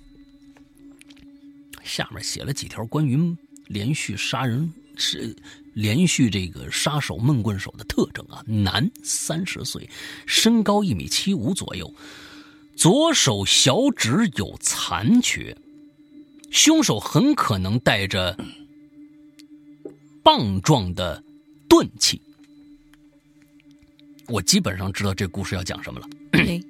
[1.83, 5.35] 下面写了几条关于连续杀人是
[5.73, 9.89] 连续这个杀手闷棍手的特征啊：男，三十岁，
[10.25, 11.93] 身高一米七五左右，
[12.77, 15.57] 左手小指有残缺，
[16.51, 18.37] 凶手很可能带着
[20.23, 21.21] 棒状的
[21.67, 22.21] 钝器。
[24.27, 26.07] 我基本上知道这故事要讲什么了。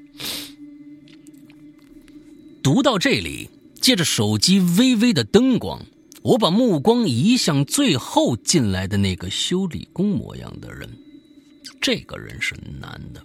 [2.62, 3.50] 读到这里，
[3.82, 5.84] 借着手机微微的灯光，
[6.22, 10.88] 我把目光移向最后进来的那个修理工模样的人。
[11.82, 13.24] 这个人是男的，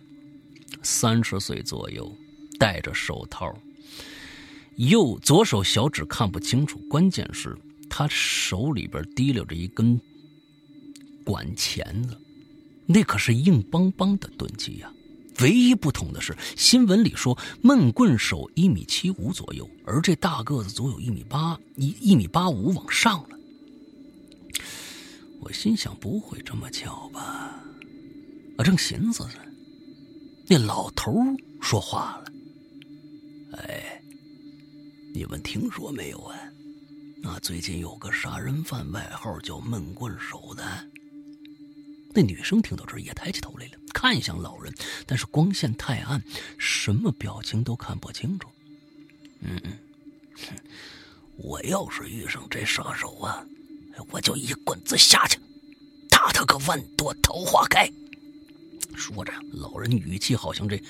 [0.82, 2.10] 三十岁左右，
[2.58, 3.52] 戴着手套，
[4.76, 7.56] 右左手小指看不清楚，关键是
[7.90, 10.00] 他手里边提溜着一根
[11.24, 12.16] 管钳子。
[12.92, 14.92] 那可是硬邦邦的钝器呀！
[15.40, 23.38] 唯一不同的是，新闻里说闷棍手一米七五左右，而这大个子足有一米八一一米八五往上了。
[25.40, 27.64] 我心想，不会这么巧吧？
[28.58, 29.38] 我正寻思着，
[30.46, 31.14] 那老头
[31.62, 32.24] 说话了
[33.56, 34.02] ：“哎，
[35.14, 36.38] 你们听说没有啊？
[37.22, 40.62] 那最近有个杀人犯，外号叫闷棍手的。”
[42.14, 44.72] 那女生听到这儿也抬起头来了，看向老人，
[45.06, 46.22] 但是光线太暗，
[46.58, 48.48] 什么表情都看不清楚。
[49.40, 49.72] 嗯嗯，
[51.36, 53.44] 我要是遇上这杀手啊，
[54.10, 55.38] 我就一棍子下去，
[56.08, 57.90] 打他个万朵桃花开。
[58.94, 60.80] 说着，老人语气好像这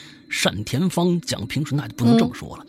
[0.42, 2.66] 单田芳讲评书，那就不能这么说了。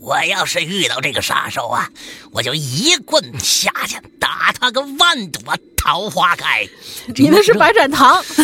[0.00, 1.90] 我要是遇到这个杀手啊，
[2.32, 5.42] 我就一棍下去，打他个万朵
[5.76, 6.68] 桃花开。
[7.16, 8.22] 你那是白展堂。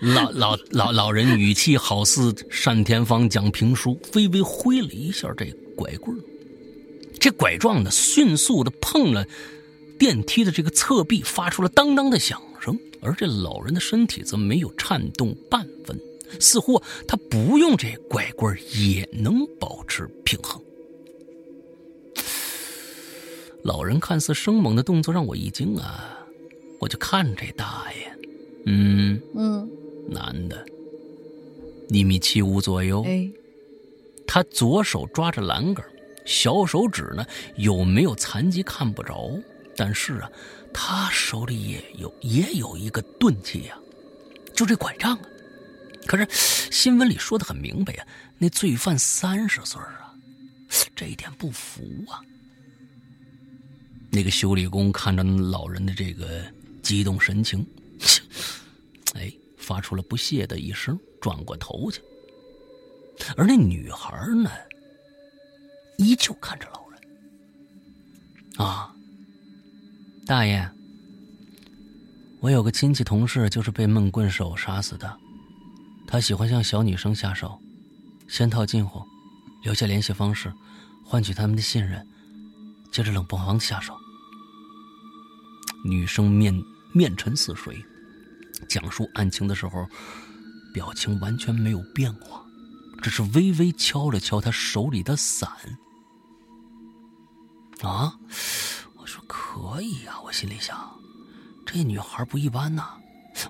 [0.00, 2.32] 老老老老人语气好似
[2.64, 6.16] 单田芳讲评书，微微挥了一下这拐棍
[7.18, 9.26] 这拐杖呢，迅速的碰了
[9.98, 15.98] 电梯的这个侧壁，发出了当当的响声，而这老人的身体则没有颤动半分。
[16.40, 20.60] 似乎他不用这拐棍也能保持平衡。
[23.62, 26.14] 老人看似生猛的动作让我一惊啊！
[26.80, 28.28] 我就看这大爷，
[28.66, 29.68] 嗯嗯，
[30.08, 30.64] 男的，
[31.88, 33.02] 一米七五左右。
[33.04, 33.28] 哎，
[34.26, 35.84] 他左手抓着栏杆，
[36.24, 37.26] 小手指呢
[37.56, 39.36] 有没有残疾看不着，
[39.76, 40.30] 但是啊，
[40.72, 43.76] 他手里也有也有一个钝器呀，
[44.54, 45.22] 就这拐杖啊。
[46.08, 46.26] 可是
[46.72, 48.06] 新闻里说的很明白呀，
[48.38, 50.14] 那罪犯三十岁啊，
[50.96, 52.24] 这一点不服啊。
[54.10, 56.42] 那个修理工看着老人的这个
[56.82, 57.64] 激动神情，
[59.16, 62.00] 哎，发出了不屑的一声，转过头去。
[63.36, 64.50] 而那女孩呢，
[65.98, 68.66] 依旧看着老人。
[68.66, 68.96] 啊，
[70.24, 70.66] 大爷，
[72.40, 75.20] 我有个亲戚同事就是被闷棍手杀死的。
[76.10, 77.60] 他喜欢向小女生下手，
[78.28, 79.04] 先套近乎，
[79.62, 80.50] 留下联系方式，
[81.04, 82.08] 换取他们的信任，
[82.90, 83.94] 接着冷不防下手。
[85.84, 86.64] 女生面
[86.94, 87.84] 面沉似水，
[88.70, 89.86] 讲述案情的时候，
[90.72, 92.42] 表情完全没有变化，
[93.02, 95.50] 只是微微敲了敲他手里的伞。
[97.82, 98.18] 啊，
[98.96, 100.98] 我说可以呀，我心里想，
[101.66, 102.94] 这女孩不一般呐。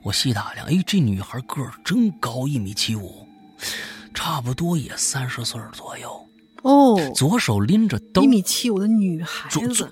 [0.02, 3.26] 我细打量，哎，这女孩个儿真高，一米七五，
[4.14, 6.28] 差不多也三十岁左右。
[6.62, 9.88] 哦，左手拎着兜，一米七五的女孩子，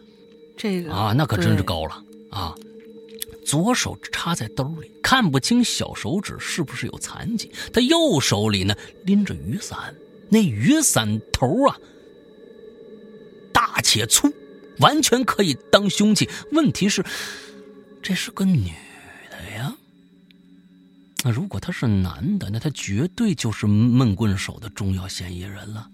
[0.56, 2.54] 这个啊，那可真是高了啊！
[3.44, 7.52] 左手插在兜里，看不清小手指是不是有残疾。
[7.72, 8.74] 他右手里呢
[9.04, 9.94] 拎着雨伞，
[10.28, 11.76] 那雨伞头啊
[13.52, 14.32] 大且粗，
[14.80, 16.28] 完全可以当凶器。
[16.50, 17.04] 问题是，
[18.02, 18.72] 这是个女。
[21.26, 25.90] 那如果他是男的，那他绝对就是闷棍手的重要嫌疑人了。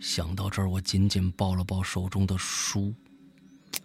[0.00, 2.94] 想到这儿，我紧紧抱了抱手中的书。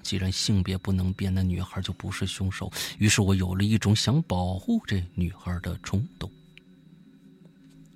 [0.02, 2.72] 既然性别不能变，那女孩就不是凶手。
[2.98, 6.32] 于是我有了一种想保护这女孩的冲动。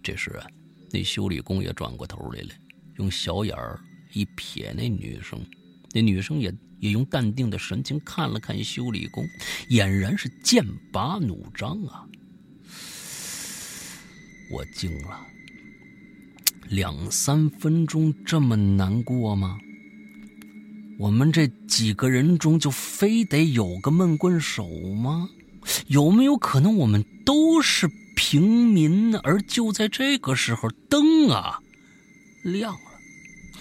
[0.03, 0.45] 这时啊，
[0.91, 2.49] 那修理工也转过头来了，
[2.97, 3.79] 用小眼儿
[4.11, 5.39] 一瞥那女生。
[5.93, 9.25] 那女生也也用淡定的神情看了看修理工，
[9.69, 12.05] 俨然是剑拔弩张啊！
[14.49, 15.25] 我惊了，
[16.69, 19.57] 两三分钟这么难过吗？
[20.99, 25.29] 我们这几个人中就非得有个闷棍手吗？
[25.87, 29.15] 有没有可能我们都是平民？
[29.17, 31.59] 而就在这个时候，灯啊
[32.43, 32.79] 亮了。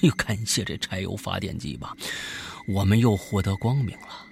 [0.03, 1.97] 又感谢这柴油发电机吧，
[2.69, 4.27] 我们又获得光明了。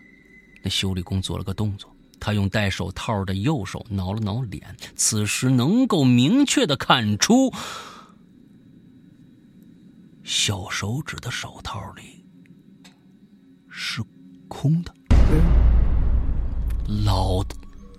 [0.63, 1.94] 那修理工做了个动作，
[2.25, 7.53] 他用戴手套的右手挠了挠脸，此时能够明确的看出，
[10.23, 12.25] 小手指的手套里。
[13.69, 14.03] 是
[14.49, 14.95] 空的。
[17.05, 17.45] 老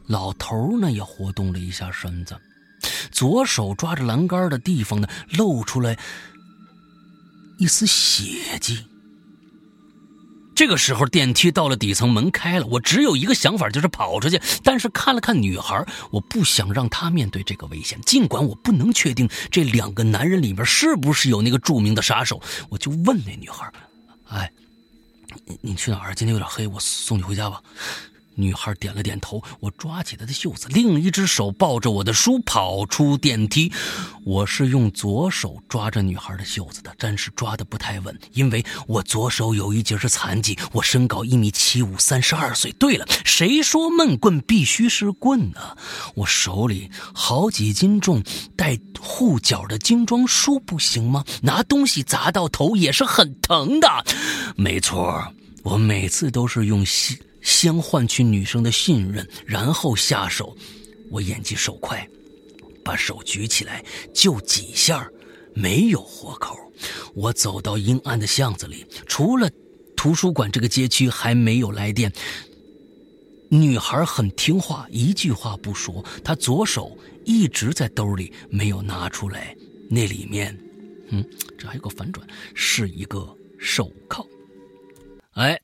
[0.08, 2.36] 老头呢也活动了一下身子，
[3.12, 5.08] 左手抓着栏杆的地方呢
[5.38, 6.00] 露出来
[7.60, 8.88] 一丝血迹。
[10.56, 14.42] 这个时候电梯到了底层，门开了，我只有一个想法，就是跑出去。
[14.64, 18.00] 但是看了看女孩，我不想让她面对这个危险。
[18.02, 23.70] 尽管我不能确定这两个男人里面是不是有那个著名的杀手，我就问那女孩
[24.30, 24.50] ：“哎。”
[25.46, 26.16] 你你去哪儿？
[26.16, 27.62] 今天有点黑，我送你回家吧。
[28.36, 33.72] 女孩点了点头，我抓起她的袖子，另一只手抱着我的书跑出电梯。
[34.24, 40.58] 我是用左手抓着女孩的袖子的，但是抓的不太稳，因为我左手有一节是残疾。
[40.72, 42.72] 我身高一米七五，三十二岁。
[42.74, 45.78] 对了，谁说闷棍必须是棍呢？
[46.16, 48.24] 我手里好几斤重
[48.56, 51.24] 带护角的精装书不行吗？
[51.42, 53.88] 拿东西砸到头也是很疼的。
[54.56, 55.24] 没错，
[55.64, 57.16] 我每次都是用心。
[57.46, 60.58] 先换取女生的信任，然后下手。
[61.12, 62.10] 我眼疾手快，
[62.84, 65.08] 把手举起来就几下，
[65.54, 66.58] 没有活口。
[67.14, 69.48] 我走到阴暗的巷子里，除了
[69.96, 72.12] 图书馆这个街区还没有来电。
[73.48, 76.04] 女孩很听话，一句话不说。
[76.24, 79.56] 她左手一直在兜里没有拿出来，
[79.88, 80.58] 那里面，
[81.10, 81.24] 嗯，
[81.56, 84.28] 这还有个反转，是一个手铐。
[85.36, 85.60] 哎，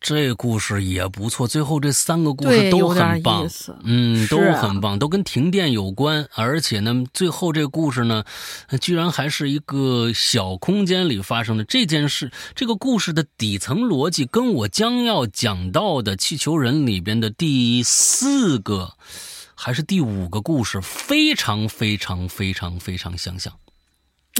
[0.00, 1.48] 这故事也不错。
[1.48, 3.44] 最后这三个故事都很棒，
[3.82, 6.28] 嗯，都很棒，都跟停电有关。
[6.36, 8.22] 而且呢，最后这个故事呢，
[8.80, 12.30] 居然还是一个小空间里发生的这件事。
[12.54, 18.92] 这个故事的底层逻辑跟我将要讲到的《气球人》里边的第四个
[19.56, 23.52] 还是第五个故事非常非常非常非常相像，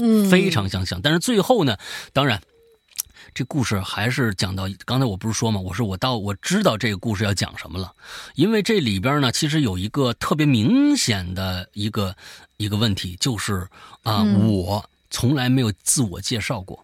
[0.01, 1.01] 嗯，非常相像。
[1.01, 1.75] 但是最后呢，
[2.13, 2.41] 当然。
[3.37, 5.59] 这故事还是讲到刚才我不是说吗？
[5.59, 7.93] 我说我到我知道这个故事要讲什么了，
[8.33, 12.15] 因为这里边呢，其实有一个特别明显的一个
[12.57, 13.67] 一个问题，就是
[14.01, 16.83] 啊，我从来没有自我介绍过，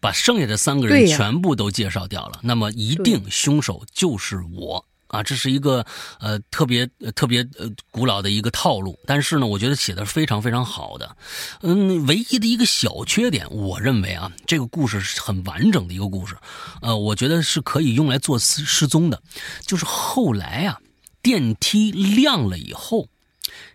[0.00, 4.84] 把剩下的三个人全部都介绍掉了，那么一定凶手就是我。
[5.10, 5.84] 啊，这是一个
[6.20, 11.16] 呃特别特别呃古老的一个套路，但是呢，我觉得写的是非常非常好的。
[11.62, 16.36] 嗯，唯一的一个小缺点，我认为啊，这个故事是很完整的一个故事，
[16.80, 19.20] 呃，我觉得是可以用来做失失踪的。
[19.62, 20.78] 就是后来啊，
[21.20, 23.08] 电梯亮了以后，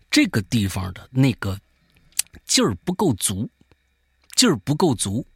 [0.10, 1.60] 这个地方的那个
[2.46, 3.50] 劲儿不够足，
[4.36, 5.28] 劲儿不够足。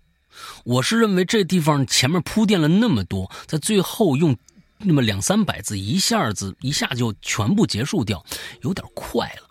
[0.64, 4.38] 我是认为这地方前面铺垫了那么多，在最后用。
[4.82, 8.26] 那么两三百字一下子一下就全部结束掉，
[8.62, 9.48] 有点快了，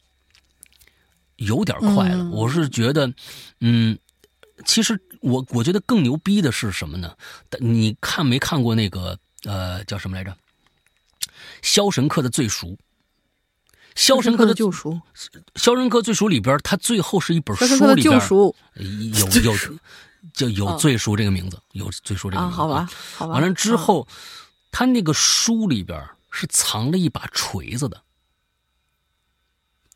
[1.36, 2.30] 有点快了。
[2.30, 3.12] 我是觉得，
[3.60, 3.98] 嗯，
[4.64, 7.14] 其实我我觉得更牛逼的是什么呢？
[7.60, 10.30] 你看没看过那个呃叫什么来着？
[11.60, 12.68] 《肖申克的最赎》。
[13.94, 14.92] 《肖申克的救赎》。
[15.56, 18.54] 《肖申克最赎》里边，他最后是一本书里边有
[19.12, 19.28] 有
[20.32, 22.56] 就有“最赎”这个名字，有“最赎”这个名字。
[22.56, 23.34] 好吧，好吧。
[23.34, 24.08] 完了之后。
[24.70, 28.02] 他那个书里边是藏了一把锤子的。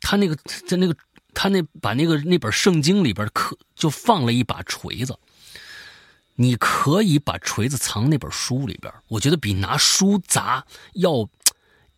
[0.01, 0.35] 他那个
[0.67, 0.95] 在那个
[1.33, 5.17] 他那把那个那本圣经里边可就放了一把锤子。
[6.35, 11.29] 你可以把锤子藏那本书里边，我觉得比拿书砸要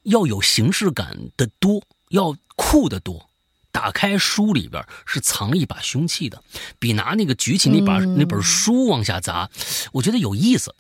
[0.04, 3.30] 要有形式感的多，要酷的多。
[3.72, 6.44] 打打开书里边是藏一把凶器的，
[6.80, 9.48] 比拿那个举起那把那本书往下砸，
[9.94, 10.74] 我觉得有意思。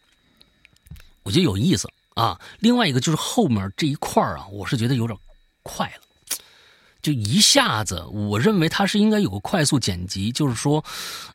[1.25, 2.39] 我觉得有意思啊。
[2.59, 5.19] 另外一个就是后面这一块啊，我是觉得有点
[5.63, 6.04] 快了。
[7.05, 10.83] 就一下子，我认为它是应该有个快速剪辑，就是说，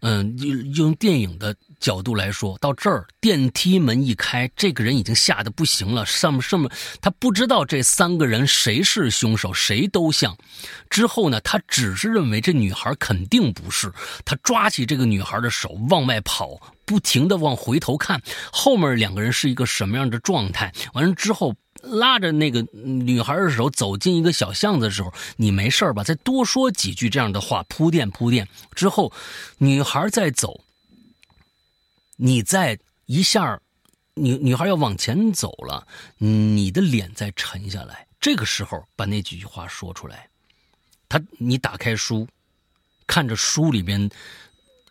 [0.01, 6.69] 嗯，用用电影的角度来说，到这儿电梯门一开，这个人已经吓得不行了，上面上面
[7.01, 10.37] 他不知道这三个人谁是凶手，谁都像。
[10.89, 13.93] 之后呢，他只是认为这女孩肯定不是，
[14.25, 18.21] 他抓起这个女孩的手往外跑，不停的往回头看，
[18.51, 20.73] 后面两个人是一个什么样的状态。
[20.95, 21.55] 完了之后。
[21.83, 26.05] 拉着那个女孩的手走进一个小巷子的时候，你没事吧？
[26.05, 29.13] 再多说几句这样的话，铺垫铺垫之后，
[29.59, 30.61] 女孩再走，
[32.17, 33.61] 你再一下，
[34.15, 35.87] 女女孩要往前走了，
[36.19, 40.29] 你的脸再沉下来，这个时候把那几句话说出来。
[41.09, 42.29] 他，你打开书，
[43.07, 44.09] 看着书里边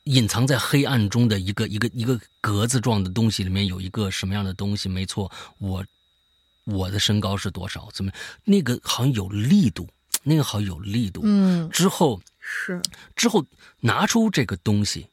[0.05, 4.89] 隐藏在黑暗中的一个一个一个格子状的东西，里面有一个什么样的东西？
[4.89, 5.85] 没错，我。
[6.65, 7.89] 我的身高是多少？
[7.91, 8.11] 怎么
[8.43, 9.89] 那个好像有力度，
[10.23, 11.21] 那个好像有力度。
[11.23, 12.81] 嗯，之后是
[13.15, 13.45] 之后
[13.79, 15.07] 拿出这个东西，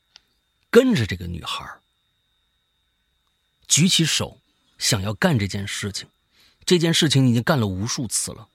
[0.70, 1.64] 跟着这个女孩
[3.66, 4.40] 举起手，
[4.78, 6.08] 想要干这件事情。
[6.64, 8.48] 这件事情已经干了无数次了，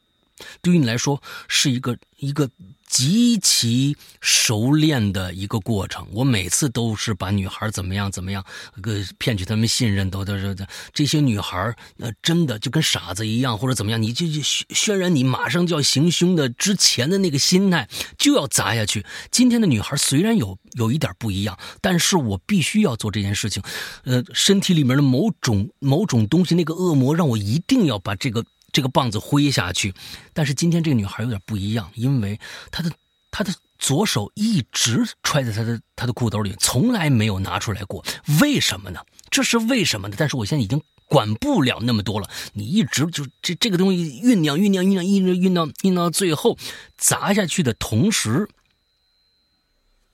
[0.61, 2.49] 对于你来说是一个一个。
[2.91, 8.43] 极其熟练的一个过程，我每次都是把女孩怎么样怎么样，
[8.81, 10.53] 个骗取他们信任，都都是
[10.93, 17.87] 这些女孩，呃，真的就跟傻子一样，或者怎么样，你就就渲染你马上就要行凶的之前的那个心态，
[18.17, 19.05] 就要砸下去。
[19.31, 23.63] 今天的女孩虽然有有一点不一样，但是我必须要做这件事情，
[24.03, 28.43] 呃，身体里面的某种某种东西，那个恶魔让我一定要把这个。
[28.71, 29.93] 这个棒子挥下去，
[30.33, 32.39] 但是今天这个女孩有点不一样，因为
[32.71, 32.91] 她的
[33.29, 38.05] 她的左手一直揣在她的她的裤兜里，从来没有拿出来过。
[38.39, 39.01] 为什么呢？
[39.29, 40.15] 这是为什么呢？
[40.17, 42.29] 但是我现在已经管不了那么多了。
[42.53, 46.57] 你一直就这这个东西酝酿酝酿酝酿一直酝酿酝酿到最后
[46.97, 48.47] 砸下去的同时，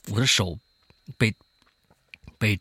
[0.09, 0.57] 我的手
[1.17, 1.35] 被
[2.37, 2.59] 被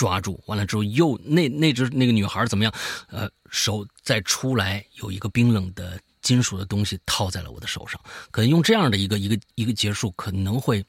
[0.00, 2.72] 抓住，完了之后又那那只那个女孩怎么样？
[3.08, 3.28] 呃。
[3.52, 8.00] 手再出来，有一个冰冷的金属的东西套在了我的手上，
[8.30, 10.86] 可能用这样的一个一个一个结束，可能会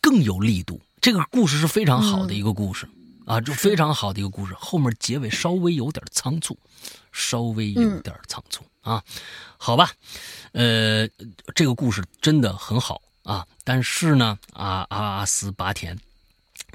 [0.00, 0.80] 更有力度。
[1.02, 2.88] 这个故事是非常好的一个故事
[3.26, 4.54] 啊，就非常好的一个故事。
[4.58, 6.58] 后面结尾稍微有点仓促，
[7.12, 9.04] 稍微有点仓促啊，
[9.58, 9.90] 好吧，
[10.52, 11.06] 呃，
[11.54, 15.94] 这个故事真的很好啊，但是呢，阿阿斯巴田。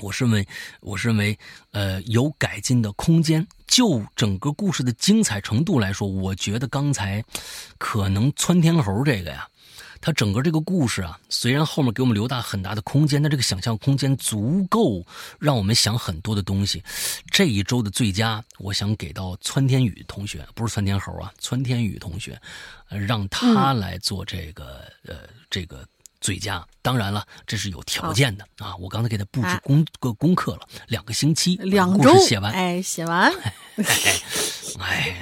[0.02, 0.48] 我认为，
[0.82, 1.38] 我认为，
[1.72, 3.48] 呃，有改进的空间。
[3.68, 7.24] 就整个故事的精彩程度来说，我觉得刚才
[7.78, 9.48] 可能窜天猴这个呀，
[10.02, 15.02] 它整个这个故事啊，虽然后面给我们留大很大的空间，但这个想象空间足够
[15.40, 16.84] 让我们想很多的东西。
[17.30, 22.38] 这一周的最佳，我想给到窜天宇同学，不是窜天猴啊，窜天宇同学，
[22.90, 25.16] 让他来做这个，呃，
[25.50, 25.88] 这个。
[26.22, 28.76] 最佳，当然了，这是有条件的啊！
[28.78, 33.34] 我刚才给他布置功个功课了，两个星期，两周写完，哎，写完，
[34.80, 35.22] 哎，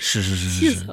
[0.00, 0.86] 是是是是是，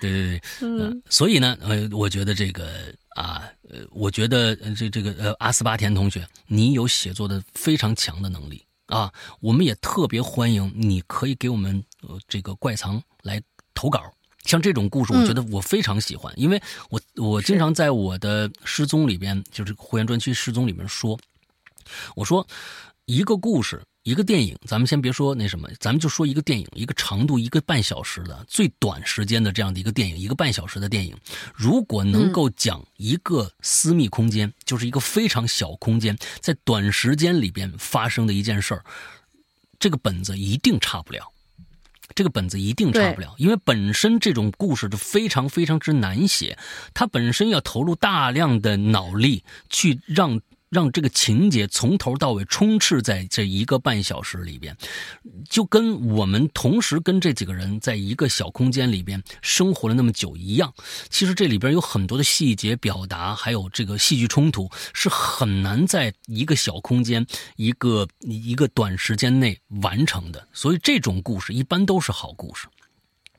[0.00, 13.40] 对对对， 嗯，所以呢，呃，我觉得这个啊，呃，我觉得这这个呃，阿斯巴田同学，你有写作的非常强的能力啊，我们也特别欢迎你可以给我们呃这个怪藏来
[13.74, 14.00] 投稿。
[14.42, 16.60] 像这种故事，我觉得我非常喜欢，因为
[16.90, 21.18] 我我经常在我的失踪里边，就是会员专区失踪里面说，
[22.14, 22.46] 我说
[23.06, 31.16] 一个故事，一个电影，咱们先别说那什么，咱们就说一个电影，一个长度一个半小时的最短时间的这样的一个电影，一个半小时的电影，
[31.54, 38.84] 如果能够讲一个私密空间，就是一个非常小空间，在短时间里边发生的一件事儿，
[39.78, 41.31] 这个本子一定差不了。
[42.14, 46.56] 这个本子一定差不了，因为本身这种故事就非常非常之难写，
[46.94, 50.40] 它本身要投入大量的脑力去让。
[50.72, 54.74] 让这个情节从头到尾充斥在这一个半小时里边，
[55.50, 60.72] 就跟我们同时跟这几个人在一个小空间里边生活了那么久一样。
[61.10, 67.26] 其实这里边有很多的细节表达，还有这个戏剧冲突，是很难在一个小空间、
[67.56, 70.48] 一个一个短时间内完成的。
[70.54, 72.66] 所以这种故事一般都是好故事。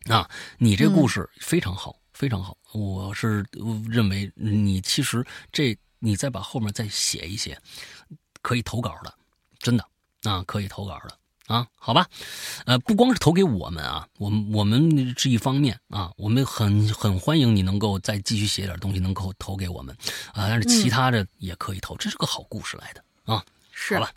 [0.06, 0.30] 啊，
[0.60, 2.56] 你这故事非常好，非常好。
[2.74, 3.44] 我是
[3.90, 5.76] 认为你其实这。
[6.04, 7.58] 你再把后面再写一写，
[8.42, 9.14] 可以投稿的，
[9.58, 9.86] 真的
[10.24, 11.18] 啊，可以投稿的
[11.48, 12.06] 啊，好吧，
[12.66, 19.96] 呃，不光是投给我们啊，我们我们是一方面啊，我们很很欢迎你能够再继续写点东西，能够投给我们
[20.34, 23.04] 啊，但是其他的也可以投，这是个好故事来的
[23.34, 24.12] 啊，是好吧。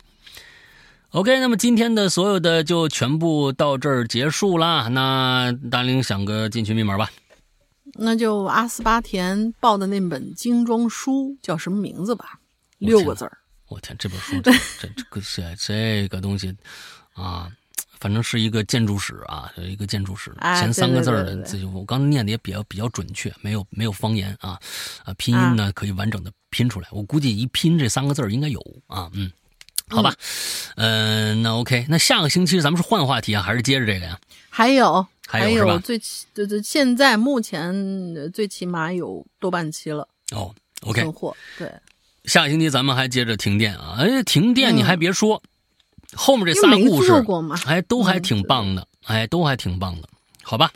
[1.11, 4.89] OK，那么今天的所有的就全部到这儿结束啦。
[4.89, 7.09] 那大玲想个进群密码吧。
[7.97, 12.39] 那就阿斯巴甜报的那本精装书叫什么名字吧？
[12.77, 13.37] 六个字儿。
[13.67, 16.55] 我天，这本书这这这个这这个东西
[17.13, 17.51] 啊，
[17.99, 20.33] 反正是一个建筑史啊，有一个建筑史。
[20.41, 24.59] 前三个字儿的，这我刚念的也比较比较准确，没有没有方言啊
[25.03, 26.87] 啊，拼音呢可以完整的拼出来。
[26.91, 29.31] 我估计一拼这三个字儿应该有啊，嗯。
[29.89, 30.13] 好吧，
[30.75, 34.19] 嗯，那 OK，那下个星期咱们是换话题啊，还是接着这个呀？
[34.49, 37.75] 还有，还有最起，就是，现在目前
[38.33, 40.07] 最起码有多半期了。
[40.31, 41.71] 哦，OK，存货对。
[42.23, 43.97] 下个星期咱们还接着停电啊！
[43.99, 45.41] 哎，停电你还别说，
[46.13, 47.11] 后面这仨故事，
[47.65, 50.09] 哎，都还挺棒的，哎，都还挺棒的，
[50.43, 50.71] 好吧。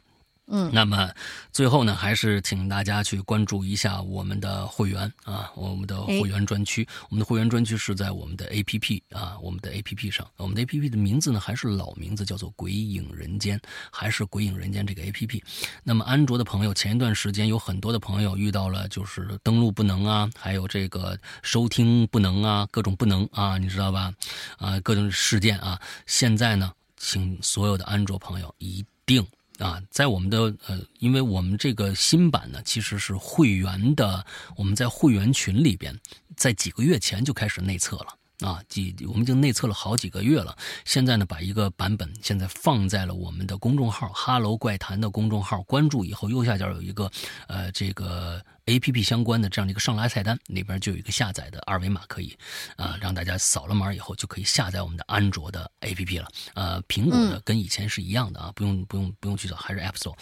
[0.51, 1.09] 嗯，那么
[1.51, 6.85] 最后呢，还是请大家去关注一下我们的会员啊，我们的会员专区。
[7.09, 10.27] 我们的会员专区是在我们的 APP 啊，我们的 APP 上。
[10.35, 13.57] 我们的 APP 的名字呢，还是老名字，叫做《鬼影人间》，
[13.89, 15.41] 还是《鬼影人间》这个 APP。
[15.83, 24.13] 那么安卓的朋友，前一段时间有很多的朋友遇到了就是登录不能啊，还有这个收听不能啊，各种不能啊，你知道吧？
[24.57, 25.79] 啊，各种事件啊。
[26.05, 29.25] 现在呢，请所有的安卓朋友一定。
[29.59, 34.25] 啊，在我们的呃，因为我们这个新版呢，其实是会员的，
[34.55, 35.99] 我们在会员群里边，
[36.35, 38.07] 在几个月前就开始内测了。
[38.39, 40.57] 啊，几我们已经内测了好几个月了。
[40.83, 47.11] 现在呢，把一个版本现在放在了我们的公众号“哈喽怪谈”的公众号，关注以后，右下角有一个
[47.47, 52.35] 呃这个 A P P 相关的这样的一个上拉菜单，里边就有一个下载的二维码，可以
[52.77, 56.27] 啊让大家扫了码以后就可以下载我们的安卓的 A P P 了。
[56.53, 60.15] 呃，苹果的跟以前是一样的啊，不用不用不用去找，还是 App Store。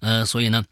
[0.00, 0.64] 呃，所以呢。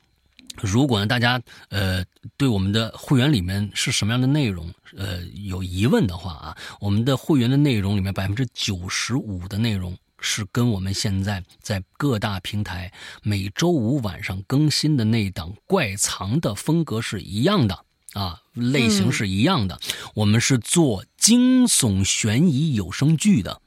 [0.63, 2.05] 如果呢，大家呃
[2.37, 12.91] 对我们的会员里面是什么样的内容呃有疑问的话啊，我们的会员的内容里面百分之九十五的内容是跟我们现在在各大平台
[13.23, 17.85] 每周五晚上更新的那档怪藏的风格是一样的
[18.15, 19.79] 啊，类型是一样的。
[20.15, 23.61] 我们是做惊悚悬疑有声剧的。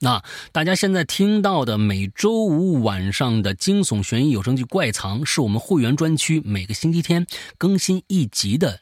[0.00, 7.26] 那大家现在听到的每周五晚上的惊悚悬疑有声剧《怪藏》，是我们会员专区每个星期天
[7.58, 8.80] 更新一集的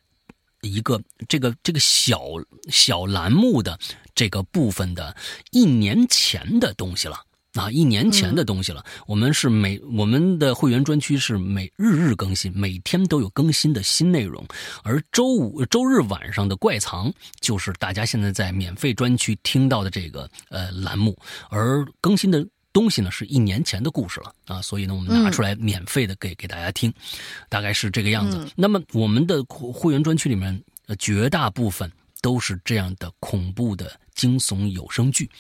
[0.67, 2.21] 一个这个这个小
[2.69, 3.79] 小栏目的
[4.15, 5.17] 这个部分的
[5.53, 7.21] 一年前的东西了。
[7.55, 8.85] 啊，一年前的东西了。
[9.07, 14.47] 我们是每我们的会员专区是每日日更新，每天都有更新的新内容。
[14.83, 17.11] 而周五、周日晚上的怪藏，
[17.41, 21.17] 就是大家现在在免费专区听到的这个呃栏目。
[21.49, 22.47] 而更新的
[22.77, 24.61] 东西呢，是一年前的故事了啊。
[24.61, 26.93] 所以呢，我们拿出来免费的给给大家听，
[27.49, 28.47] 大概是这个样子。
[28.55, 31.91] 那么我们的会员专区里面，呃，绝大部分
[32.21, 35.31] 都是这样的恐怖的惊悚有声剧。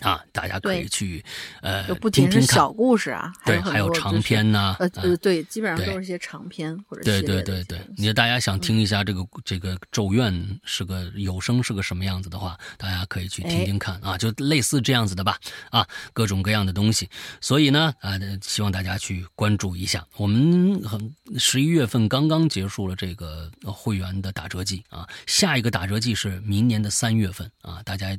[0.00, 1.24] 啊，大家可以去，
[1.60, 15.38] 呃，不仅是小故事啊，对，还有长篇呐，呃呃，对，基本上都是一些长篇或者对对对对，你大家想听一下这个这个咒怨是个有声是个什么样子的话，大家可以去听听看啊，就类似这样子的吧，
[15.70, 17.08] 啊，各种各样的东西，
[17.40, 20.04] 所以呢，啊，希望大家去关注一下。
[20.16, 28.16] 我们很十一月份刚刚结束了这个会员的打折季啊，下一个打折季是明年的三月份啊，大家，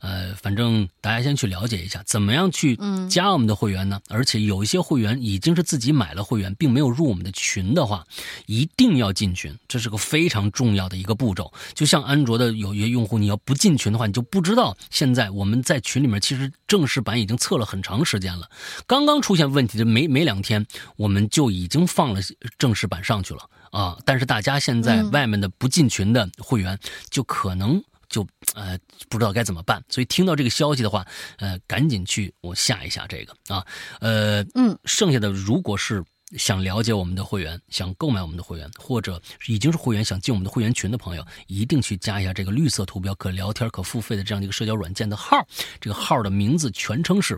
[0.00, 1.14] 呃，反正大。
[1.14, 2.76] 家先去了解一下，怎么样去
[3.08, 4.00] 加我们的会员呢？
[4.08, 8.04] 而且有一些会员已经是自己买了会员，并没有入我们的群的话，
[8.46, 11.52] 一定要进群，这是个非常重要的一个步骤。
[11.72, 18.50] 就像安卓的有些用户，你要不进群的话，你就不知道现在我们在群里面其实正式版已经测了很长时间了。
[18.84, 20.66] 刚刚出现问题的没没两天，
[20.96, 22.20] 我们就已经放了
[22.58, 23.96] 正式版上去了啊！
[24.04, 26.76] 但是大家现在外面的不进群的会员，
[27.08, 27.80] 就可能。
[28.14, 28.24] 就
[28.54, 28.78] 呃
[29.08, 31.04] 不知道该怎么办，所以听到这个消息的话，
[31.38, 33.66] 呃赶紧去我下一下这个啊，
[33.98, 36.00] 呃嗯，剩下的如果是
[36.38, 45.44] 想了解我们的会员，想购买我们的会员，或者已经是会员想进我们的会员群的朋友，一定去加一下这个绿色图标可聊天可付费的这样的一个社交软件的号，
[45.80, 47.36] 这个号的名字全称是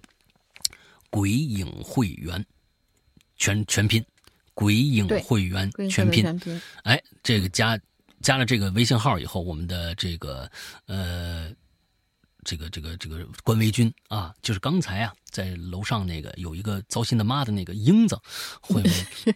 [1.08, 2.44] 鬼影会员，
[3.38, 4.04] 全全拼，
[4.52, 6.22] 鬼影会员全拼，
[6.82, 7.80] 哎，这个加。
[8.26, 10.50] 加了这个微信号以后，我们的这个
[10.86, 11.48] 呃，
[12.42, 18.18] 这个这个这个官微君啊，就是刚才啊，在楼上那个有一个糟心的妈的那个英子，
[18.60, 18.82] 会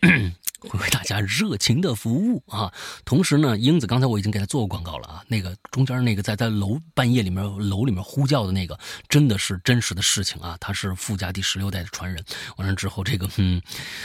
[0.62, 2.72] 为会为大家热情的服务啊。
[3.04, 8.78] 同时呢，英子刚才我已经给他做过广告了啊，那个中间那个在在楼半夜里面楼里面呼叫的那个，
[9.08, 10.56] 真的是真实的事情啊。
[10.60, 12.22] 他是傅家第十六代的传人。
[12.56, 13.60] 完了之后，这个嗯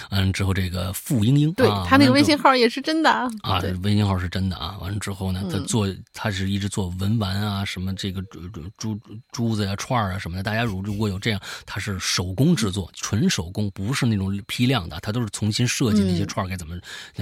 [0.09, 4.77] 嗯之后这个傅英英，对他那个微信号也是真的啊，啊，微信号是真的啊。
[4.79, 8.99] 完了之后呢，他做他是一直做文玩啊，什么这个珠珠
[9.31, 10.43] 珠子呀、串啊什么的。
[10.43, 16.75] 大家如如果有这样，他是手工制作，纯手工，不是那种批量的，他都是重新设计那些串该怎么，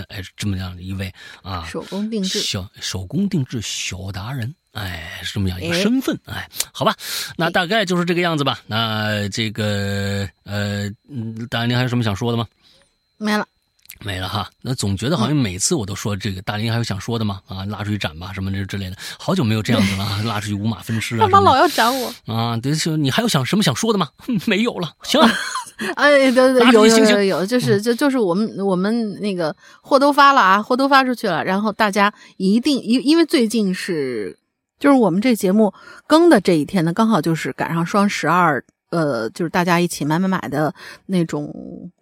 [0.07, 6.95] 哎，这么样的一位啊，手工定制，小手工定制小达人，哎，是这么样一个身份，哎，好吧，
[7.37, 8.61] 那大概就是这个样子吧。
[8.67, 10.89] 那这个呃，
[11.49, 12.47] 大家您还有什么想说的吗？
[13.17, 13.47] 没了。
[14.03, 17.41] 没了哈，那总觉得好像每次我都说这个大林还有想说的吗？
[17.47, 21.19] 啊，拉出去斩吧，什么这之类的，好久没有这样子了， 拉出去五马分尸啊！
[21.21, 22.57] 干嘛老要斩我啊？
[22.57, 24.09] 对，你还有想什么想说的吗？
[24.45, 25.27] 没有了，行了。
[25.95, 34.38] 哎，对对，有有有有，就是就就是我们我们那个货都发了啊，货都发出去了，然后大家一定因因为最近是
[34.80, 35.73] 就是我们这节目
[36.05, 38.63] 更的这一天呢，刚好就是赶上双十二。
[38.94, 40.72] 呃，就是大家一起买买买的
[41.07, 41.52] 那种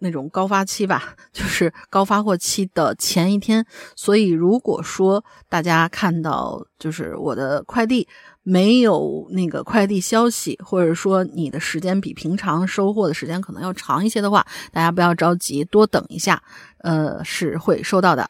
[0.00, 3.64] 那种高发期吧， 就是高发货期的前一天。
[3.96, 8.06] 所以，如果说大家看到就是我的快递
[8.42, 16.42] 没有那个快递消息，或者说你的时间比平常收货的时间可能要长一些的话，大家不要着急，多等一下，
[16.78, 18.28] 呃，是会收到的。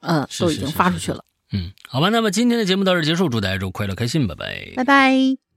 [0.00, 1.22] 嗯，都已经发出去了。
[1.52, 5.53] 嗯，好吧，那么今天的节目到这结束，祝大家周快乐开心，拜拜，拜拜。